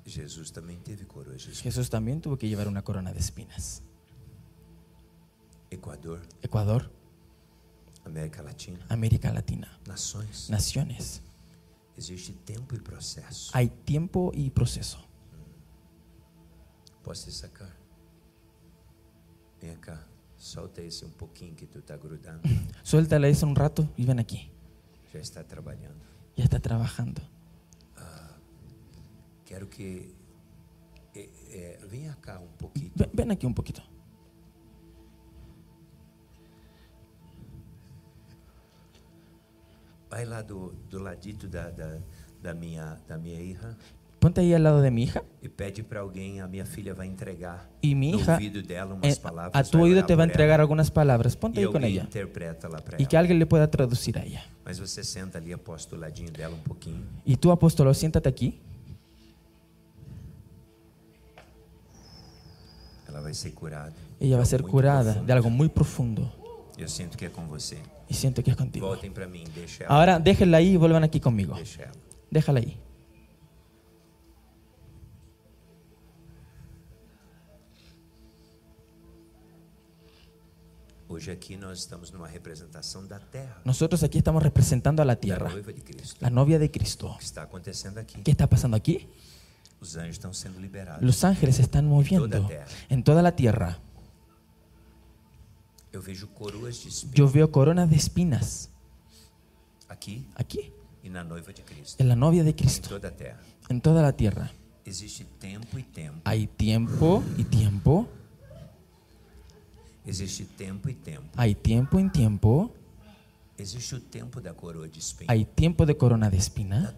[0.05, 3.81] Jesus también, teve coroas de Jesus también tuvo que llevar una corona de espinas.
[5.71, 6.21] Ecuador.
[6.43, 6.91] Ecuador.
[8.05, 8.85] América Latina.
[8.87, 9.79] América Latina.
[9.87, 10.47] Nações.
[10.47, 11.23] Naciones.
[11.97, 13.49] Existe tiempo y e proceso.
[13.53, 14.99] Hay tiempo y proceso.
[17.03, 17.73] Posso sacar?
[19.59, 20.05] Vem cá.
[20.37, 22.41] Solta esse um pouquinho que tu está grudando.
[22.83, 24.51] Suéltala isso um rato e vem aqui
[25.13, 25.99] Já está trabalhando.
[26.35, 27.21] já está trabalhando
[27.95, 28.35] ah,
[29.45, 30.13] quero que
[31.15, 32.91] eh, eh, venha cá um pouquinho.
[33.13, 33.55] vem aqui um un
[40.09, 41.99] Vai lá do, do ladito da, da,
[42.41, 43.75] da minha da minha irmã.
[44.25, 45.21] ponte ahí al lado de mi hija.
[45.41, 47.69] Y e pede para alguien, a mi hija va a entregar.
[47.81, 50.89] Y mi hija, dela umas eh, palavras, a tu oído te va a entregar algunas
[50.89, 51.35] palabras.
[51.35, 52.07] Ponte e ahí con ella.
[52.97, 54.43] Y que alguien le pueda traducir a ella.
[54.65, 57.03] Mas você senta ali, apóstolo, ladinho dela um pouquinho.
[57.23, 58.59] Y tú, apóstolo, siéntate aquí.
[63.07, 63.93] Ela vai ser curada.
[64.19, 65.27] Ella va a ser curada profundo.
[65.27, 66.33] de algo muy profundo.
[66.77, 67.77] Yo siento que es con você.
[68.09, 68.87] Y siento que es contigo.
[68.87, 69.43] Volten para mí,
[69.87, 71.53] Ahora déjenla ahí y vuelvan aquí conmigo.
[71.55, 71.91] Deixa
[72.31, 72.77] déjala ahí.
[83.63, 85.49] Nosotros aquí estamos representando a la tierra,
[86.19, 87.17] la novia de Cristo.
[88.23, 89.07] ¿Qué está pasando aquí?
[91.01, 92.49] Los ángeles se están em moviendo
[92.89, 93.77] en toda la tierra.
[97.13, 98.69] Yo veo coronas de espinas.
[99.87, 100.27] Aquí.
[100.35, 100.71] E aquí.
[101.03, 101.13] En
[102.09, 102.99] la novia de em Cristo.
[103.69, 104.51] En toda la tierra.
[104.85, 104.91] E
[106.25, 108.09] Hay tiempo y tiempo.
[110.05, 110.73] Existe e
[111.35, 112.71] Hay tiempo en tiempo.
[113.57, 116.93] de Hay tiempo de corona de espina,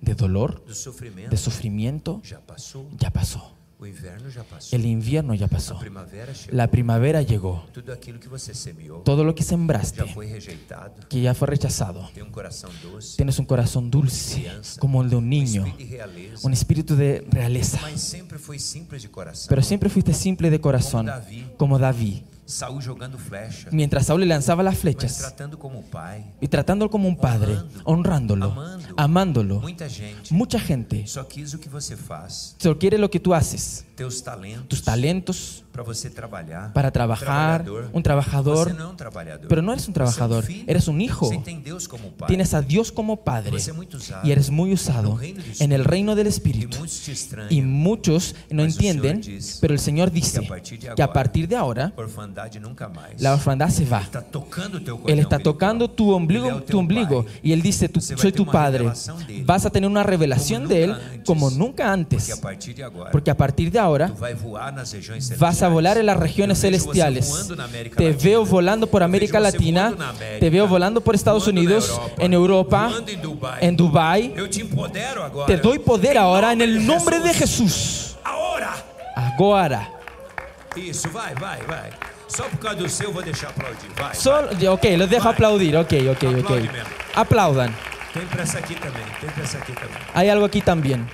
[0.00, 2.22] de dolor, de sufrimiento.
[2.24, 3.56] Ya pasó.
[4.70, 5.80] El invierno ya pasó.
[6.50, 7.66] La primavera llegó.
[9.04, 10.04] Todo lo que sembraste,
[11.08, 12.00] que ya fue rechazado.
[12.00, 15.64] Um tienes un corazón dulce, como el de un niño,
[16.44, 17.80] un espíritu de realeza.
[19.48, 21.10] Pero siempre fuiste simple de corazón,
[21.58, 22.22] Como David
[23.70, 25.82] mientras Saúl le lanzaba las flechas um
[26.40, 28.54] y tratándolo como un padre, honrándolo,
[28.96, 29.60] amándolo.
[30.30, 32.26] Mucha gente, mucha
[32.58, 33.84] solo quiere lo que tú haces,
[34.68, 35.63] tus talentos
[36.72, 38.68] para trabajar, um un trabajador.
[38.68, 38.96] Um
[39.48, 41.28] pero no eres un um trabajador, eres un hijo.
[42.28, 43.58] Tienes a Dios como Padre
[44.22, 45.18] y eres muy usado
[45.58, 46.76] en el reino del Espíritu.
[47.50, 49.20] y muchos no entienden,
[49.60, 50.46] pero el Señor dice
[50.94, 51.92] que a partir de ahora
[53.18, 54.02] la orfandad se va.
[55.08, 58.92] él está tocando tu ombligo, tu ombligo y Él dice, soy tu Padre.
[59.44, 60.96] Vas a tener una revelación de Él
[61.26, 62.40] como nunca antes.
[63.10, 64.12] Porque a partir de ahora
[65.38, 67.50] vas a a volar en las regiones celestiales.
[67.96, 69.94] Te veo volando por América Latina,
[70.38, 72.90] te veo volando por Estados Unidos, en Europa,
[73.60, 74.34] en Dubai
[75.46, 78.16] Te doy poder ahora en el nombre de Jesús.
[78.24, 79.90] ahora
[80.76, 81.32] Isso, vai,
[82.26, 84.68] Só por causa aplaudir.
[84.68, 85.76] ok, los dejo aplaudir.
[85.76, 86.50] Ok, ok, ok.
[87.14, 87.72] Aplaudan.
[90.14, 91.06] Hay algo aquí también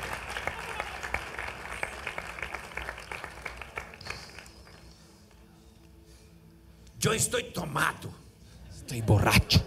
[7.01, 8.13] Yo estoy tomado.
[8.71, 9.65] Estoy borracho.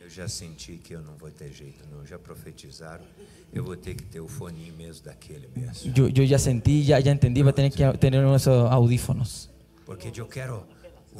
[0.00, 2.06] Eu já senti que eu não vou ter jeito, não.
[2.06, 3.04] Já profetizaram.
[3.52, 5.92] eu vou ter que ter o fone mesmo daquele mesmo.
[5.96, 9.50] Yo, yo ya sentí, ya, ya entendí, va a tener que tener unos audífonos.
[9.84, 10.66] Porque yo quiero.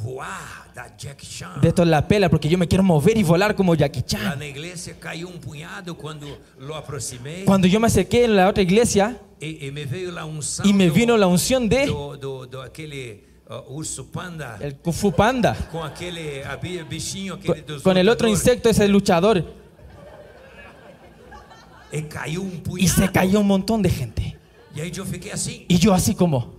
[0.01, 1.61] voar da Jack Chan.
[1.61, 4.07] De esto es la pela, porque yo me quiero mover y volar como Jackie Lá
[4.07, 4.39] Chan.
[4.39, 6.27] La iglesia cayó un um puñado cuando
[6.61, 7.45] lo aproximé.
[7.45, 10.39] Cuando yo me acerqué en la otra iglesia y, e, e me veio lá um
[10.65, 14.95] e me vino la unción de do, do, do aquele ah, urso panda el Kung
[14.95, 18.41] Fu Panda, com aquele abi- bichinho aquele dos con el otro lutadores.
[18.47, 19.43] insecto, ese luchador.
[22.77, 24.37] Y, se cayó un montón de gente.
[25.69, 26.15] Y yo así.
[26.15, 26.53] como.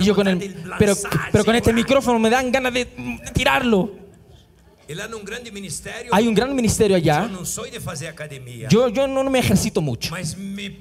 [0.00, 0.40] yo con
[0.78, 0.94] pero,
[1.32, 2.86] pero con este micrófono me dan ganas de
[3.32, 4.02] tirarlo.
[6.12, 7.22] Hay un gran ministerio allá.
[7.22, 8.68] Yo no soy de hacer academia.
[8.68, 10.14] Yo, yo no me ejercito mucho.
[10.16, 10.76] Em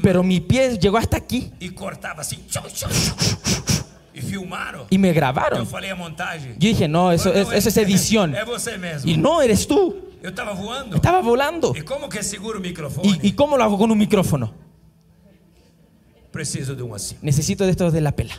[0.00, 1.50] pero mi pie llegó hasta aquí.
[1.58, 2.38] Y cortaba así.
[4.14, 4.86] Y filmaron.
[4.90, 5.68] Y me grabaron.
[5.68, 8.34] Yo, dije, no, eso es edición.
[9.04, 10.09] Y no, eres tú.
[10.22, 10.96] Yo estaba volando.
[10.96, 11.72] Estaba volando.
[11.74, 13.10] ¿Y cómo que seguro el micrófono?
[13.22, 14.52] ¿Y, cómo lo hago con un micrófono?
[16.30, 17.16] Preciso de un así.
[17.22, 18.34] Necesito de estos de la pela.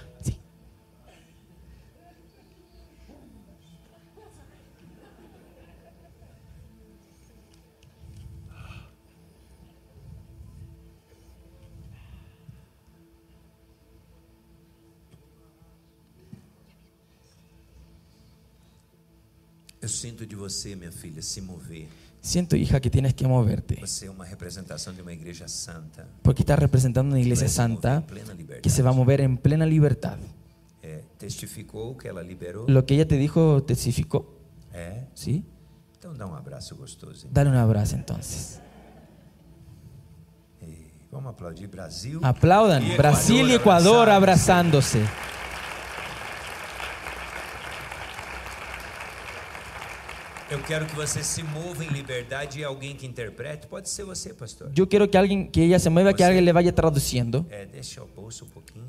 [21.13, 21.87] de se mover.
[22.21, 23.81] Siento, hija, que tienes que moverte.
[26.21, 28.03] Porque estás representando una iglesia santa
[28.37, 30.17] em que se va a mover en plena libertad.
[32.67, 34.37] Lo que ella te dijo, testificó.
[35.15, 35.43] ¿Sí?
[36.03, 36.17] Um
[37.31, 38.59] Dale un abrazo entonces.
[40.61, 40.89] E
[42.21, 42.83] Aplaudan.
[42.83, 45.03] E Brasil y Ecuador abrazándose.
[50.51, 53.67] Eu quero que você se mova em liberdade e alguém que interprete.
[53.67, 54.69] Pode ser você, pastor.
[54.77, 57.45] Yo quiero que alguien, que ela se mueva, que alguém alguien le vaya traduciendo.
[57.49, 58.85] É, deixa o bolso um pouquinho.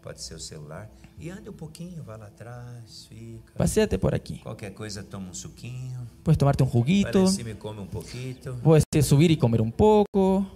[0.00, 0.88] Pode ser o celular.
[1.18, 3.84] E anda um pouquinho, vai lá atrás, fica.
[3.84, 4.38] até por aquí.
[4.38, 6.06] Qualquer coisa, toma um suquinho.
[6.24, 8.34] Pues tomarte un juguito, em cima e come um pouquinho.
[8.62, 10.46] Pode eh, subir y comer un poco.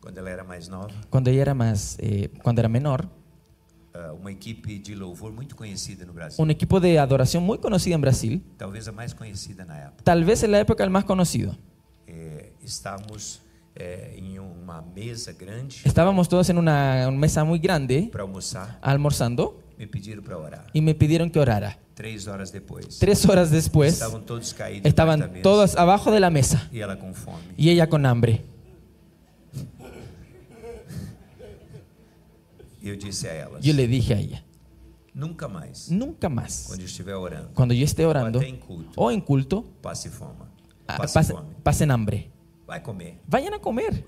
[0.00, 3.06] Quando ela era mais nova, Cuando ella era más, eh, cuando era menor,
[3.98, 4.04] eh,
[6.38, 8.42] Un equipo de adoración muy conocido en Brasil,
[10.04, 11.56] tal vez en la época el más conocido.
[12.06, 12.56] Em
[15.00, 18.24] mesa grande Estábamos todos en una mesa muy grande para
[18.82, 19.62] almorzando
[20.74, 21.68] y me pidieron que orara.
[21.74, 22.28] horas Tres
[23.26, 24.02] horas después
[24.84, 26.78] estaban todos abajo de la mesa e
[27.56, 28.44] y ella con hambre.
[32.80, 34.44] yo le dije a ella,
[35.14, 38.54] nunca más, nunca más, cuando yo esté orando, cuando yo esté orando em
[38.94, 40.44] o, en culto, ah, pase fome,
[40.86, 42.30] pase pasen hambre.
[42.84, 43.18] comer.
[43.26, 44.04] Vayan a comer.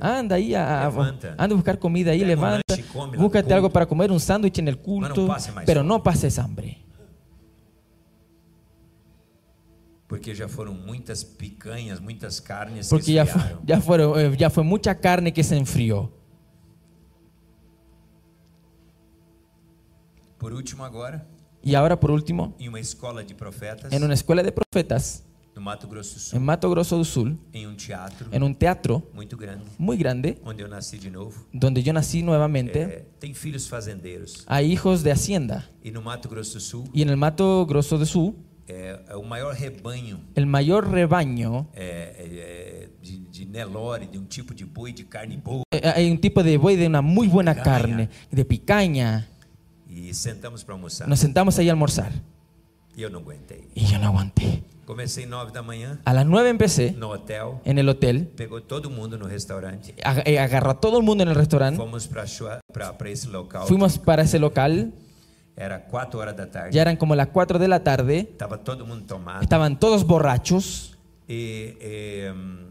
[0.00, 2.62] Anda ahí a, anda buscar comida ahí, levanta.
[3.18, 5.34] búscate algo para comer, un sándwich en el culto,
[5.64, 6.82] pero no pases hambre.
[10.06, 15.42] Porque ya fueron muchas picanhas, muchas carnes Porque ya, eh, ya fue mucha carne que
[15.42, 16.12] se enfrió.
[20.46, 21.26] Por último agora,
[21.60, 25.24] y ahora por último, em uma escola de profetas, en una escuela de profetas
[25.56, 28.54] no Mato Grosso do Sul, en Mato Grosso do Sul, em um teatro, en un
[28.54, 33.04] teatro muito grande, muy grande, onde eu nasci de novo, donde yo nací nuevamente, é,
[33.18, 37.18] tem filhos fazendeiros, hay hijos de hacienda, e no Mato Grosso do Sul, y en
[37.18, 38.36] Mato Grosso do Sul,
[38.68, 44.54] é, é o maior rebanho, el mayor rebaño, é, de, de, Nelore, de um tipo
[44.54, 47.52] de boi de carne boa, eh, hay un tipo de boi de una muy buena
[47.52, 49.26] carne, de picanha.
[49.96, 51.08] Y sentamos para almoçar.
[51.08, 52.12] Nos sentamos ahí a almorzar.
[52.94, 53.66] Y yo no aguanté.
[53.74, 54.62] Y yo no aguanté.
[54.84, 55.98] Comecei 9 da mañana.
[56.04, 56.92] A las 9 empecé.
[56.92, 57.40] No hotel.
[57.64, 58.28] En el hotel.
[58.36, 59.94] Pegó todo el mundo en el restaurante.
[60.26, 61.78] Eh, agarró todo el mundo en el restaurante.
[61.80, 63.62] Fuimos para, para, para ese local.
[63.66, 64.92] Fuimos para ese local.
[65.56, 66.70] Era 4 horas de la tarde.
[66.72, 68.18] Ya eran como las 4 de la tarde.
[68.18, 69.40] Estaba todo el mundo tomado.
[69.40, 70.98] Estaban todos borrachos.
[71.26, 72.66] Y, em,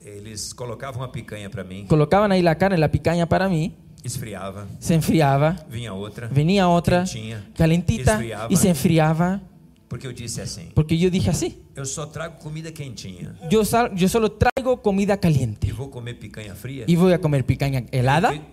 [0.00, 1.84] eh, eles colocavam a picanha para mí.
[1.86, 3.74] Colocaban ahí la carne, la picanha para mí.
[4.04, 4.68] Esfriava.
[4.78, 5.56] Se enfriava.
[5.70, 6.28] Vinha outra.
[6.28, 7.04] Venía otra.
[7.04, 8.12] Quentinha, calentita.
[8.12, 9.40] Esfriava, y e se enfriava.
[9.88, 10.70] Porque eu disse assim.
[10.74, 11.56] Porque eu dije assim.
[11.74, 13.34] Eu só trago comida quentinha.
[13.50, 15.66] Yo, sal, solo traigo comida caliente.
[15.68, 16.84] E vou comer picanha fria.
[16.86, 18.28] E vou comer picanha helada.
[18.30, 18.46] Porque,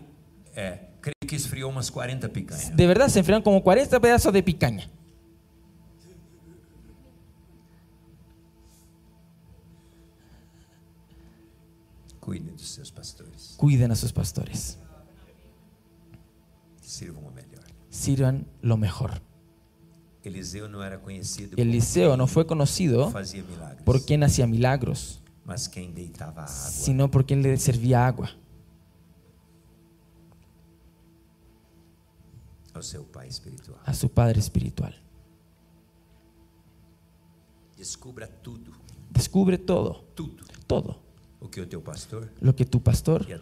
[0.56, 2.70] é, creio que esfriou umas 40 picanhas.
[2.70, 4.90] De verdade, se enfriaram como 40 pedaços de picanha.
[12.22, 13.56] Cuidem dos seus pastores.
[13.58, 14.78] Cuidem a seus pastores.
[18.02, 19.22] sirvan lo mejor.
[20.24, 23.12] Eliseo no, era conocido no fue conocido
[23.84, 25.22] por quien hacía milagros,
[26.56, 28.30] sino por quien le servía agua
[33.86, 34.96] a su padre espiritual.
[37.76, 40.06] Descubre todo.
[40.68, 41.02] Todo.
[42.40, 43.40] Lo que tu pastor, e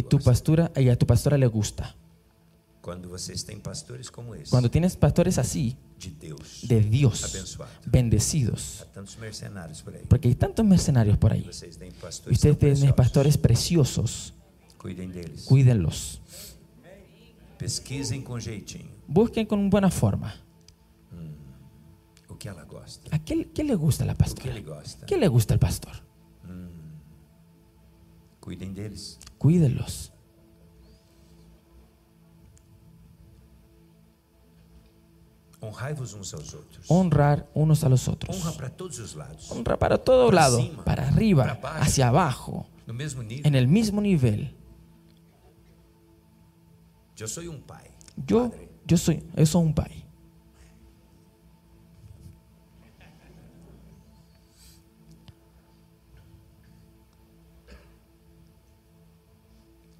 [0.00, 1.96] y tu pastura y a tu pastora le gusta.
[2.82, 3.08] Cuando
[3.48, 4.34] em pastores como
[4.68, 5.76] tienes pastores así,
[6.64, 7.24] de Dios,
[7.86, 8.84] bendecidos,
[10.08, 11.48] porque hay tantos mercenarios por ahí.
[11.48, 14.34] ustedes tienen pastores preciosos.
[15.46, 16.20] Cuídenlos.
[19.06, 20.34] Busquen con buena forma.
[23.24, 24.54] qué, le gusta la pastora?
[25.06, 25.94] ¿Qué le gusta el pastor?
[29.38, 30.11] Cuídenlos.
[36.88, 38.36] Honrar unos a los otros.
[38.44, 39.50] Honra para todos lados.
[39.52, 44.56] Honra para todo lado, para arriba, hacia abajo, en el mismo nivel.
[47.14, 47.88] Yo soy un pai.
[48.16, 48.50] Yo,
[48.86, 50.04] yo soy, eso un pai.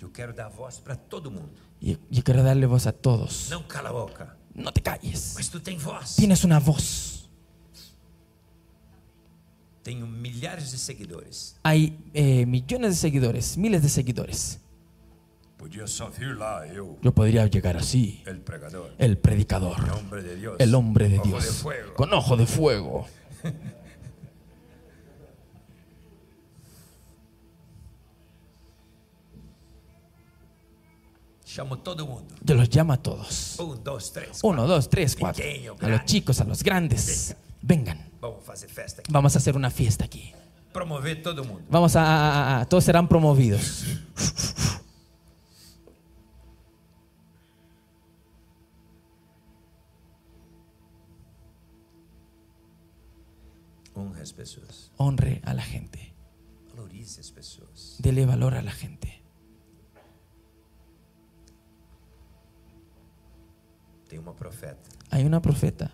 [0.01, 1.61] Yo quiero dar voz para todo mundo.
[1.81, 3.47] Yo, quiero darle voz a todos.
[3.51, 4.37] No cala boca.
[4.55, 5.31] No te calles.
[5.35, 7.31] Pues Tienes una voz.
[9.83, 11.57] Tengo miles de seguidores.
[11.63, 14.61] Hay eh, millones de seguidores, miles de seguidores.
[15.57, 18.23] Pues yo, podría llegar así.
[18.27, 18.39] El,
[19.17, 19.75] predicador.
[20.59, 21.65] El hombre de Dios.
[21.97, 23.07] con ojo de fuego.
[31.57, 32.35] Llamó todo mundo.
[32.45, 33.59] Te los llama a todos.
[33.61, 35.45] Un, dos, tres, Uno, dos, tres, cuatro.
[35.81, 37.37] a los chicos, a los grandes.
[37.61, 38.11] Vengan.
[38.21, 39.13] Vamos a hacer, fiesta aquí.
[39.13, 40.33] Vamos a hacer una fiesta aquí.
[40.73, 41.65] Promover todo el mundo.
[41.71, 43.85] Vamos a, a, a todos serán promovidos.
[53.95, 54.65] Honre a
[55.03, 56.15] Honre a la gente.
[56.71, 57.21] Valorice
[57.99, 59.12] Dele valor a la gente.
[64.13, 64.91] Tem uma profeta.
[65.11, 65.91] Hay una profeta.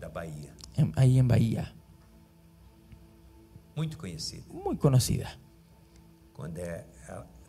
[0.00, 0.54] Da Bahia.
[0.96, 1.74] ahí en Bahía.
[3.76, 4.46] Muito conhecida.
[4.48, 5.28] Muy conocida.
[6.32, 6.62] Quando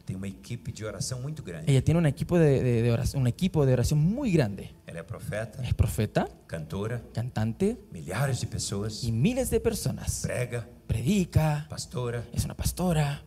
[0.03, 1.71] tem uma equipe de oração muito grande.
[1.71, 4.75] Ella tiene un equipo de, de- de oración, un equipo de oración muy grande.
[4.85, 10.19] Ela é profeta, Es profeta, cantora, cantante milhares de pessoas, y miles de personas.
[10.23, 12.27] prega, Predica, pastora.
[12.33, 13.23] es una pastora.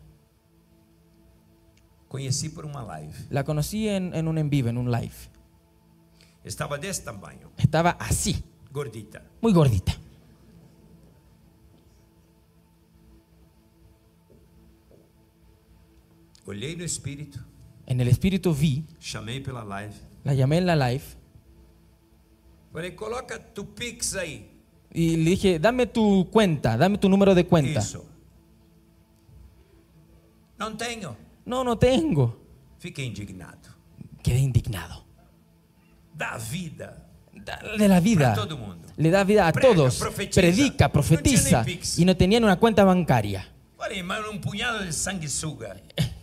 [2.09, 3.11] Conheci por uma live.
[3.31, 5.33] La conocí en, en un en vivo, en un live.
[6.45, 7.49] Estaba de este tamaño.
[7.57, 8.35] Estaba así.
[8.71, 9.21] Gordita.
[9.41, 9.93] Muy gordita.
[16.47, 17.39] en el espíritu
[17.87, 18.85] En el espíritu vi.
[18.99, 19.95] Chamei pela live.
[20.23, 21.03] La llamé en la live.
[22.95, 24.51] coloca tu pix ahí.
[24.93, 27.83] Y le dije, dame tu cuenta, dame tu número de cuenta.
[30.59, 31.17] No tengo.
[31.45, 32.37] No, no tengo.
[32.77, 33.59] Fique indignado.
[34.21, 35.04] Quedé indignado
[36.15, 37.05] da vida.
[37.77, 38.33] de la vida.
[38.33, 38.87] todo mundo.
[38.97, 40.01] Le da vida a todos.
[40.33, 41.65] Predica, profetiza.
[41.97, 43.47] y no tenían una cuenta bancaria.
[44.31, 44.89] un puñado de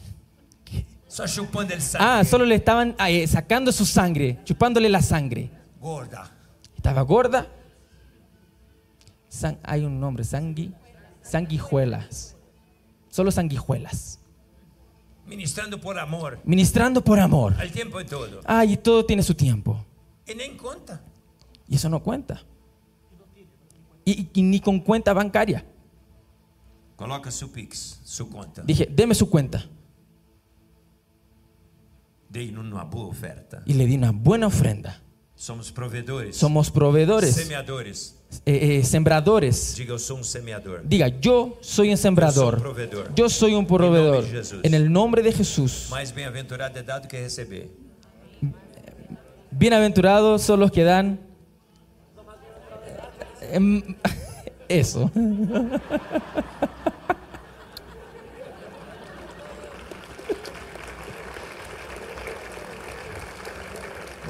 [1.99, 5.51] Ah, solo le estaban ah, eh, sacando su sangre, chupándole la sangre.
[5.79, 6.31] Gorda.
[6.75, 7.49] Estaba gorda.
[9.63, 10.73] hay un nombre, sangui,
[11.23, 12.35] sanguijuelas.
[13.11, 14.21] Solo sanguijuelas.
[15.27, 16.41] Ministrando por amor.
[16.45, 17.55] Ministrando por amor.
[17.59, 18.41] Al tiempo de todo.
[18.45, 19.85] Ah, y todo tiene su tiempo.
[20.27, 21.01] Y no cuenta.
[21.69, 22.43] Y eso no cuenta.
[24.05, 25.65] Y, ni con cuenta bancaria.
[26.97, 28.63] Coloca su Pix, su cuenta.
[28.67, 29.65] Dije, deme su cuenta.
[32.95, 33.63] oferta.
[33.65, 35.01] Y le di una buena ofrenda.
[35.43, 36.37] Somos proveedores.
[36.37, 37.37] Somos proveedores.
[38.47, 39.77] Eh, eh, sembradores.
[40.11, 40.23] Um
[40.89, 42.63] Diga, yo soy un um sembrador.
[43.17, 43.67] yo soy un sembrador.
[43.67, 44.25] Yo soy un proveedor.
[44.63, 45.89] En el nombre de Jesús.
[49.51, 51.19] Bienaventurados son los que dan.
[53.51, 53.97] Em,
[54.69, 55.11] eso.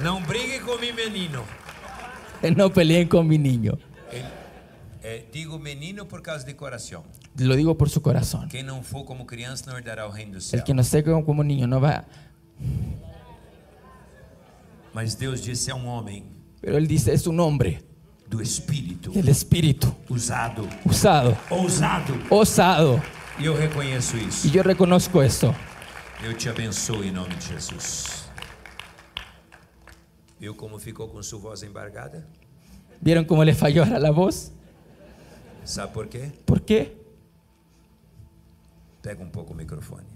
[0.02, 1.44] No briguen con mi menino.
[2.42, 3.78] Eh, no peleen con mi niño.
[4.10, 4.24] El,
[5.04, 7.04] eh, digo menino por causa de corazón.
[7.36, 8.48] Lo digo por su corazón.
[8.48, 10.60] Quien no fue como criança no heredará el reino del cielo.
[10.60, 12.04] El que no esté como, niño no va.
[14.92, 16.24] Mas Deus disse é um homem.
[16.60, 17.84] Pero él dice es un hombre.
[18.28, 19.12] Do espíritu.
[19.12, 19.94] Del espíritu.
[20.08, 20.66] Usado.
[20.84, 21.36] Usado.
[21.48, 22.14] Ousado.
[22.28, 23.00] Osado.
[23.38, 24.48] Y e yo reconozco isso.
[24.48, 25.54] Y yo reconozco esto.
[26.24, 28.21] Yo te abençoo en em nome de Jesus.
[30.42, 32.26] Viu como ficou com sua voz embargada?
[33.00, 34.52] Viram como ele falhou a voz?
[35.64, 36.32] Sabe por quê?
[36.44, 36.96] Por quê?
[39.00, 40.08] Pega um pouco o microfone.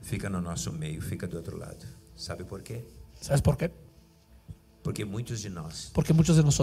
[0.00, 1.84] Fica no nosso meio, fica do outro lado.
[2.16, 2.86] Sabe por quê?
[3.20, 3.70] Sabe por quê?
[4.82, 5.90] Porque muitos de nós.
[5.92, 6.58] Porque muitos de nós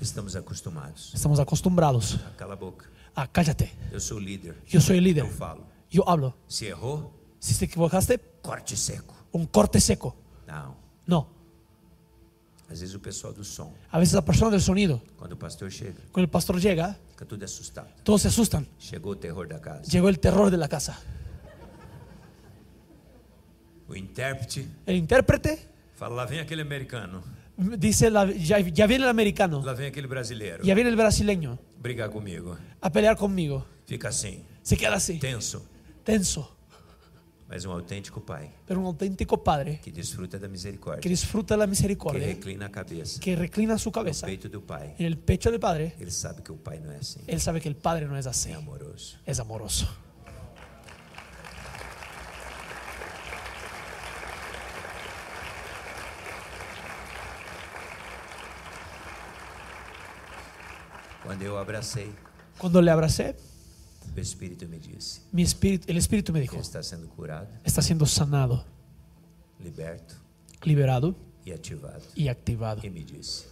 [0.00, 1.12] estamos acostumados.
[1.14, 2.18] Estamos acostumados.
[2.36, 2.86] cala a boca.
[3.14, 3.72] Ah, cállate.
[3.92, 4.56] Eu sou o líder.
[4.72, 5.20] Eu sou o líder.
[5.20, 5.64] Eu falo.
[5.94, 6.34] Eu hablo.
[6.48, 7.14] Se errou.
[7.38, 8.18] Se te equivocaste.
[8.42, 9.14] Corte seco.
[9.32, 10.16] Um corte seco.
[10.50, 10.74] Não.
[11.06, 11.28] No.
[12.70, 13.72] Às vezes o pessoal do som.
[13.90, 15.00] Às vezes a pessoa do sonido.
[15.16, 16.96] Quando o pastor chega, Quando o pastor chega.
[17.10, 17.88] fica tudo assustado.
[18.04, 18.66] todos se assustam.
[18.78, 19.90] Chegou o terror da casa.
[19.90, 20.96] Chegou o terror de la casa.
[23.88, 25.58] O intérprete O intérprete
[25.96, 27.24] fala: lá vem aquele americano,
[27.76, 28.08] dice,
[28.38, 31.58] já ya, ya viene americano, lá vem aquele brasileiro, Já viene o brasileiro.
[31.76, 32.56] brigar comigo.
[32.80, 33.66] a pelear comigo.
[33.84, 35.18] Fica assim, Se queda assim.
[35.18, 35.66] tenso.
[36.04, 36.48] tenso.
[37.50, 38.52] Mas um autêntico pai.
[38.64, 39.80] Pero un auténtico padre.
[39.82, 43.90] Que disfruta da misericórdia, Que disfruta da misericórdia, Que reclina a cabeça, Que reclina sua
[43.90, 44.94] cabeça, no peito do pai.
[45.00, 45.96] En el pecho del padre.
[45.98, 48.28] Él sabe que o pai não é assim, Él sabe que el padre no es
[48.28, 48.50] así.
[48.50, 49.18] Es é amoroso.
[49.26, 49.88] Es amoroso.
[61.24, 62.12] Quando eu abracei.
[62.58, 63.49] Quando le abracei
[64.20, 65.20] meu espírito me disse.
[65.32, 66.56] Meu espírito, o espírito me disse.
[66.58, 67.48] está sendo curado.
[67.64, 68.62] Está sendo sanado.
[69.58, 70.14] Liberto.
[70.64, 71.16] Liberado.
[71.44, 72.02] E ativado.
[72.14, 72.86] E ativado.
[72.86, 73.46] E me disse.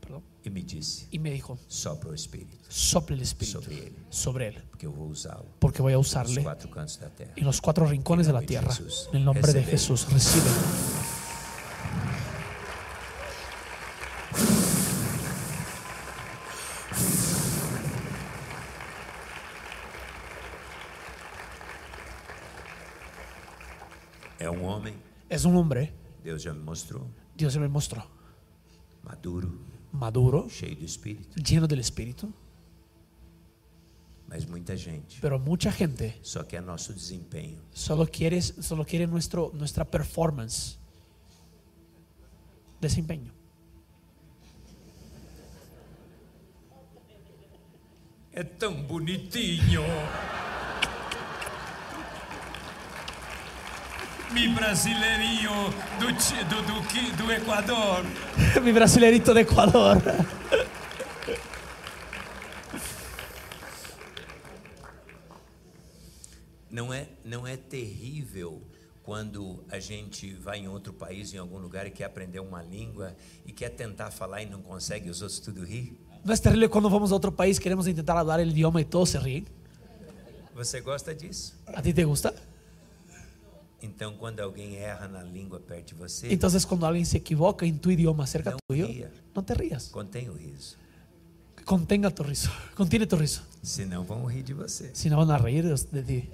[0.00, 0.22] Perdão.
[0.42, 1.06] E me disse.
[1.12, 1.44] E me disse.
[1.68, 2.56] Sopra o espírito.
[2.68, 3.58] Sopra o espírito.
[3.60, 3.96] Sobre ele.
[4.10, 4.58] Sobre ele.
[4.70, 5.44] Porque eu vou usá-lo.
[5.60, 6.34] Porque vou a usarle.
[6.36, 7.32] Nos quatro cantos da terra.
[7.36, 8.68] En los cuatro rincones de la tierra.
[8.72, 10.50] De Jesus, recebe.
[25.30, 25.94] Es un hombre.
[26.24, 27.06] Deus já me mostrou.
[27.36, 28.02] Dios me mostró.
[29.04, 29.48] Maduro.
[29.92, 30.48] Maduro.
[30.50, 31.36] Cheio de espírito.
[31.40, 32.32] Lleno del espíritu.
[34.28, 35.16] Mas muita gente.
[35.20, 36.18] Pero mucha gente.
[36.22, 37.62] Só que é nosso desempenho.
[37.72, 40.76] Solo quiere, solo quiere nuestro, nuestra performance.
[42.80, 43.30] Desempenho.
[48.32, 49.82] É tão bonitinho.
[54.32, 55.50] Mi brasileirinho
[55.98, 58.04] do, do, do, do Equador.
[58.62, 59.96] Mi brasileirito do Equador.
[66.70, 68.62] Não é, não é terrível
[69.02, 73.16] quando a gente vai em outro país, em algum lugar e quer aprender uma língua
[73.44, 75.98] e quer tentar falar e não consegue, os outros tudo ri?
[76.24, 79.10] Não é terrível quando vamos a outro país, queremos tentar falar o idioma e todos
[79.10, 79.44] se riem?
[80.54, 81.58] Você gosta disso?
[81.66, 82.32] A ti te gusta?
[83.82, 86.32] Então, quando alguém erra na língua perto de você.
[86.32, 89.10] Entonces, quando alguém se equivoca em tu idioma cerca não tuyo, ria.
[89.34, 89.88] não te rias.
[89.88, 90.76] Contém o riso.
[91.64, 92.50] Contenga tu riso.
[92.78, 93.42] o tu riso.
[93.62, 94.90] Senão vão rir de você.
[94.94, 96.30] Senão vão rir de ti.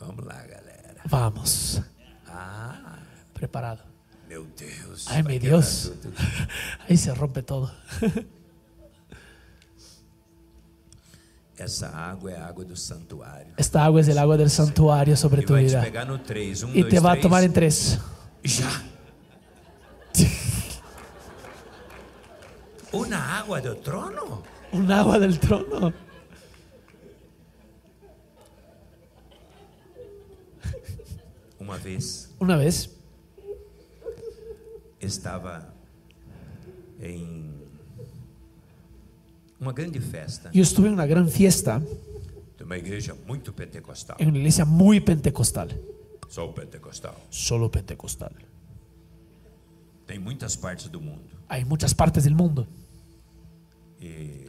[0.00, 0.96] Vamos lá, galera.
[1.06, 1.80] Vamos.
[2.26, 2.98] Ah.
[3.32, 3.84] Preparado.
[4.28, 5.06] Meu Deus.
[5.06, 5.92] Ai, meu Deus.
[6.88, 7.70] Aí se rompe todo.
[11.58, 13.52] Essa água é a água do santuário.
[13.56, 15.82] Esta água é a água do santuário, sobre tua vida.
[16.24, 17.98] Três, um, e dois, te vai tomar em três.
[18.42, 18.82] Já.
[22.92, 24.42] Uma água do trono?
[24.72, 25.94] Uma água do trono.
[31.58, 32.30] Uma vez.
[32.40, 32.88] Uma vez.
[35.00, 35.74] Estava
[37.00, 37.51] em
[39.62, 40.50] uma grande festa.
[40.52, 41.80] Yo estuve en una gran fiesta.
[42.58, 44.16] De uma igreja muito pentecostal.
[44.18, 44.42] Só una
[45.04, 45.80] pentecostal.
[46.28, 47.14] Só pentecostal.
[47.30, 48.32] Solo pentecostal.
[50.04, 51.36] Tem muitas partes do mundo.
[51.48, 52.66] Há muitas partes do mundo.
[54.00, 54.48] E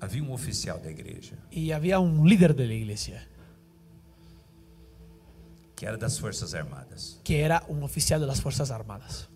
[0.00, 1.36] havia um oficial da igreja.
[1.50, 3.26] E havia um líder da igreja.
[5.74, 7.18] Que era das forças armadas.
[7.24, 9.28] Que era um oficial das forças armadas.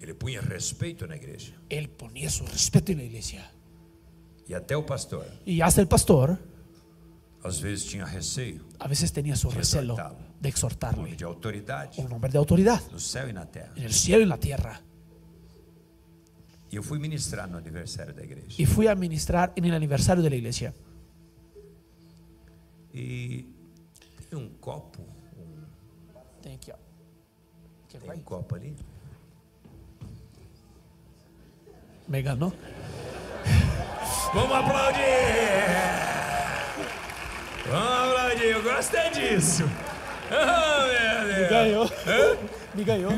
[0.00, 1.52] Ele punha respeito na igreja.
[1.68, 3.44] Ele punha seu respeito na igreja.
[4.48, 6.38] E até o pastor, E até o pastor
[7.44, 9.94] às vezes, tinha receio Às vezes tinha su receio
[10.40, 12.84] de de lo de autoridade Un hombre de autoridade.
[12.90, 13.72] no céu e na terra.
[13.76, 14.80] No céu e na terra.
[16.72, 18.56] E eu fui ministrar no aniversário da igreja.
[18.58, 20.74] E fui a ministrar no aniversário da igreja.
[22.94, 23.46] E
[24.30, 25.02] tem um copo,
[25.36, 25.62] um,
[26.42, 26.76] Thank you.
[28.00, 28.74] tem um copo ali?
[32.10, 32.52] Me enganou?
[34.34, 35.02] Vamos aplaudir!
[37.68, 39.62] Vamos aplaudir, eu gostei disso!
[40.32, 41.34] Oh, meu Deus!
[41.36, 41.90] Me ganhou!
[42.74, 43.12] Me ganhou!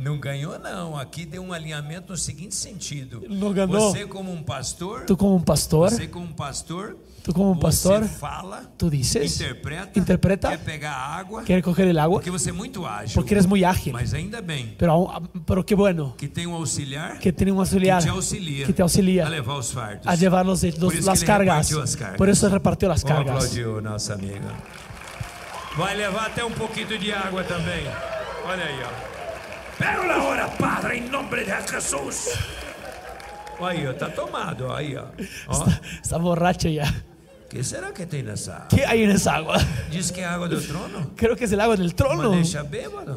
[0.00, 0.96] Não ganhou, não.
[0.96, 3.22] Aqui deu um alinhamento no seguinte sentido.
[3.28, 3.68] Não ganhou.
[3.92, 5.02] Você como um pastor.
[5.04, 5.90] Tu como um pastor.
[5.90, 6.96] Você como um pastor.
[7.22, 8.02] Tu como um pastor.
[8.04, 8.64] Você fala.
[8.78, 9.98] Tu dizes Interpreta.
[9.98, 10.48] Interpreta.
[10.48, 11.42] Quer pegar a água.
[11.42, 13.12] Quer coger a água Porque você é muito ágil.
[13.12, 13.92] Porque eres muito ágil.
[13.92, 14.74] Mas ainda bem.
[14.78, 15.10] Pero,
[15.44, 16.14] pero que bueno.
[16.16, 17.18] Que tem um auxiliar.
[17.18, 17.98] Que tem um auxiliar.
[17.98, 18.66] Que te auxilia.
[18.66, 19.26] Que te auxilia.
[19.26, 20.06] A levar os fardos.
[20.06, 20.46] A levar
[21.12, 21.70] as cargas.
[22.16, 23.20] Por isso repartiu as cargas.
[23.26, 24.48] Vamos aplaudir o nosso amigo.
[25.76, 27.84] Vai levar até um pouquinho de água também.
[28.46, 29.19] Olha aí, ó.
[30.06, 32.28] la hora, Padre, en nombre de Jesús.
[33.60, 34.96] Ahí, está tomado, ahí.
[36.02, 36.92] Está, borracho ya.
[37.48, 38.68] ¿Qué será que tiene esa agua?
[38.68, 39.58] ¿Qué hay en esa agua?
[39.90, 41.10] Dice que agua del trono.
[41.16, 42.32] Creo que es el agua del trono.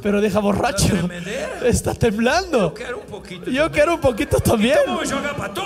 [0.01, 0.95] pero deja borracho.
[1.63, 2.69] Está temblando.
[2.69, 3.49] Yo quiero un poquito.
[3.51, 4.77] Yo quiero un poquito también.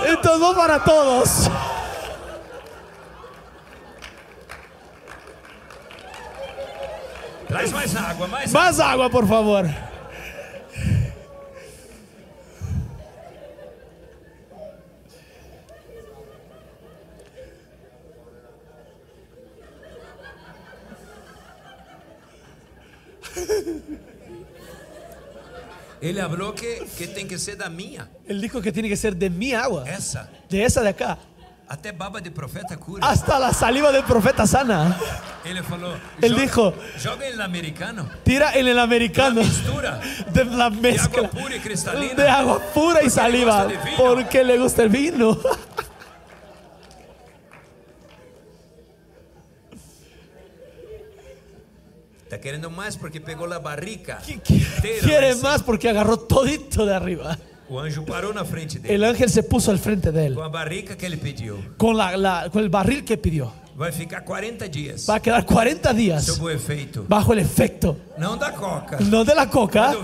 [0.10, 1.50] Entonces para todos.
[7.48, 8.62] Traes más agua, más agua.
[8.62, 9.70] Más agua, por favor.
[26.00, 28.08] Él habló que, tiene que ser de mía.
[28.28, 29.84] Él dijo que tiene que ser de mi agua.
[30.50, 31.18] De esa de acá.
[33.02, 34.96] Hasta la saliva del profeta sana.
[35.44, 36.74] Él, dijo,
[37.24, 38.08] el americano.
[38.24, 39.42] Tira en el americano.
[40.32, 41.30] De la mezcla.
[42.16, 43.68] De agua pura y saliva.
[43.98, 45.38] porque le gusta el vino.
[52.28, 54.20] Está queriendo más porque pegó la barrica.
[55.02, 57.38] Quiere más porque agarró todito de arriba.
[58.84, 60.36] El ángel se puso al frente de él.
[60.36, 61.56] Con barrica que le pidió.
[61.78, 63.50] Con, el barril que pidió.
[63.82, 65.10] Va a ficar 40 días.
[65.10, 66.38] Va a quedar 40 días.
[67.08, 67.96] Bajo el efecto.
[68.18, 68.36] No
[69.24, 69.96] de la coca.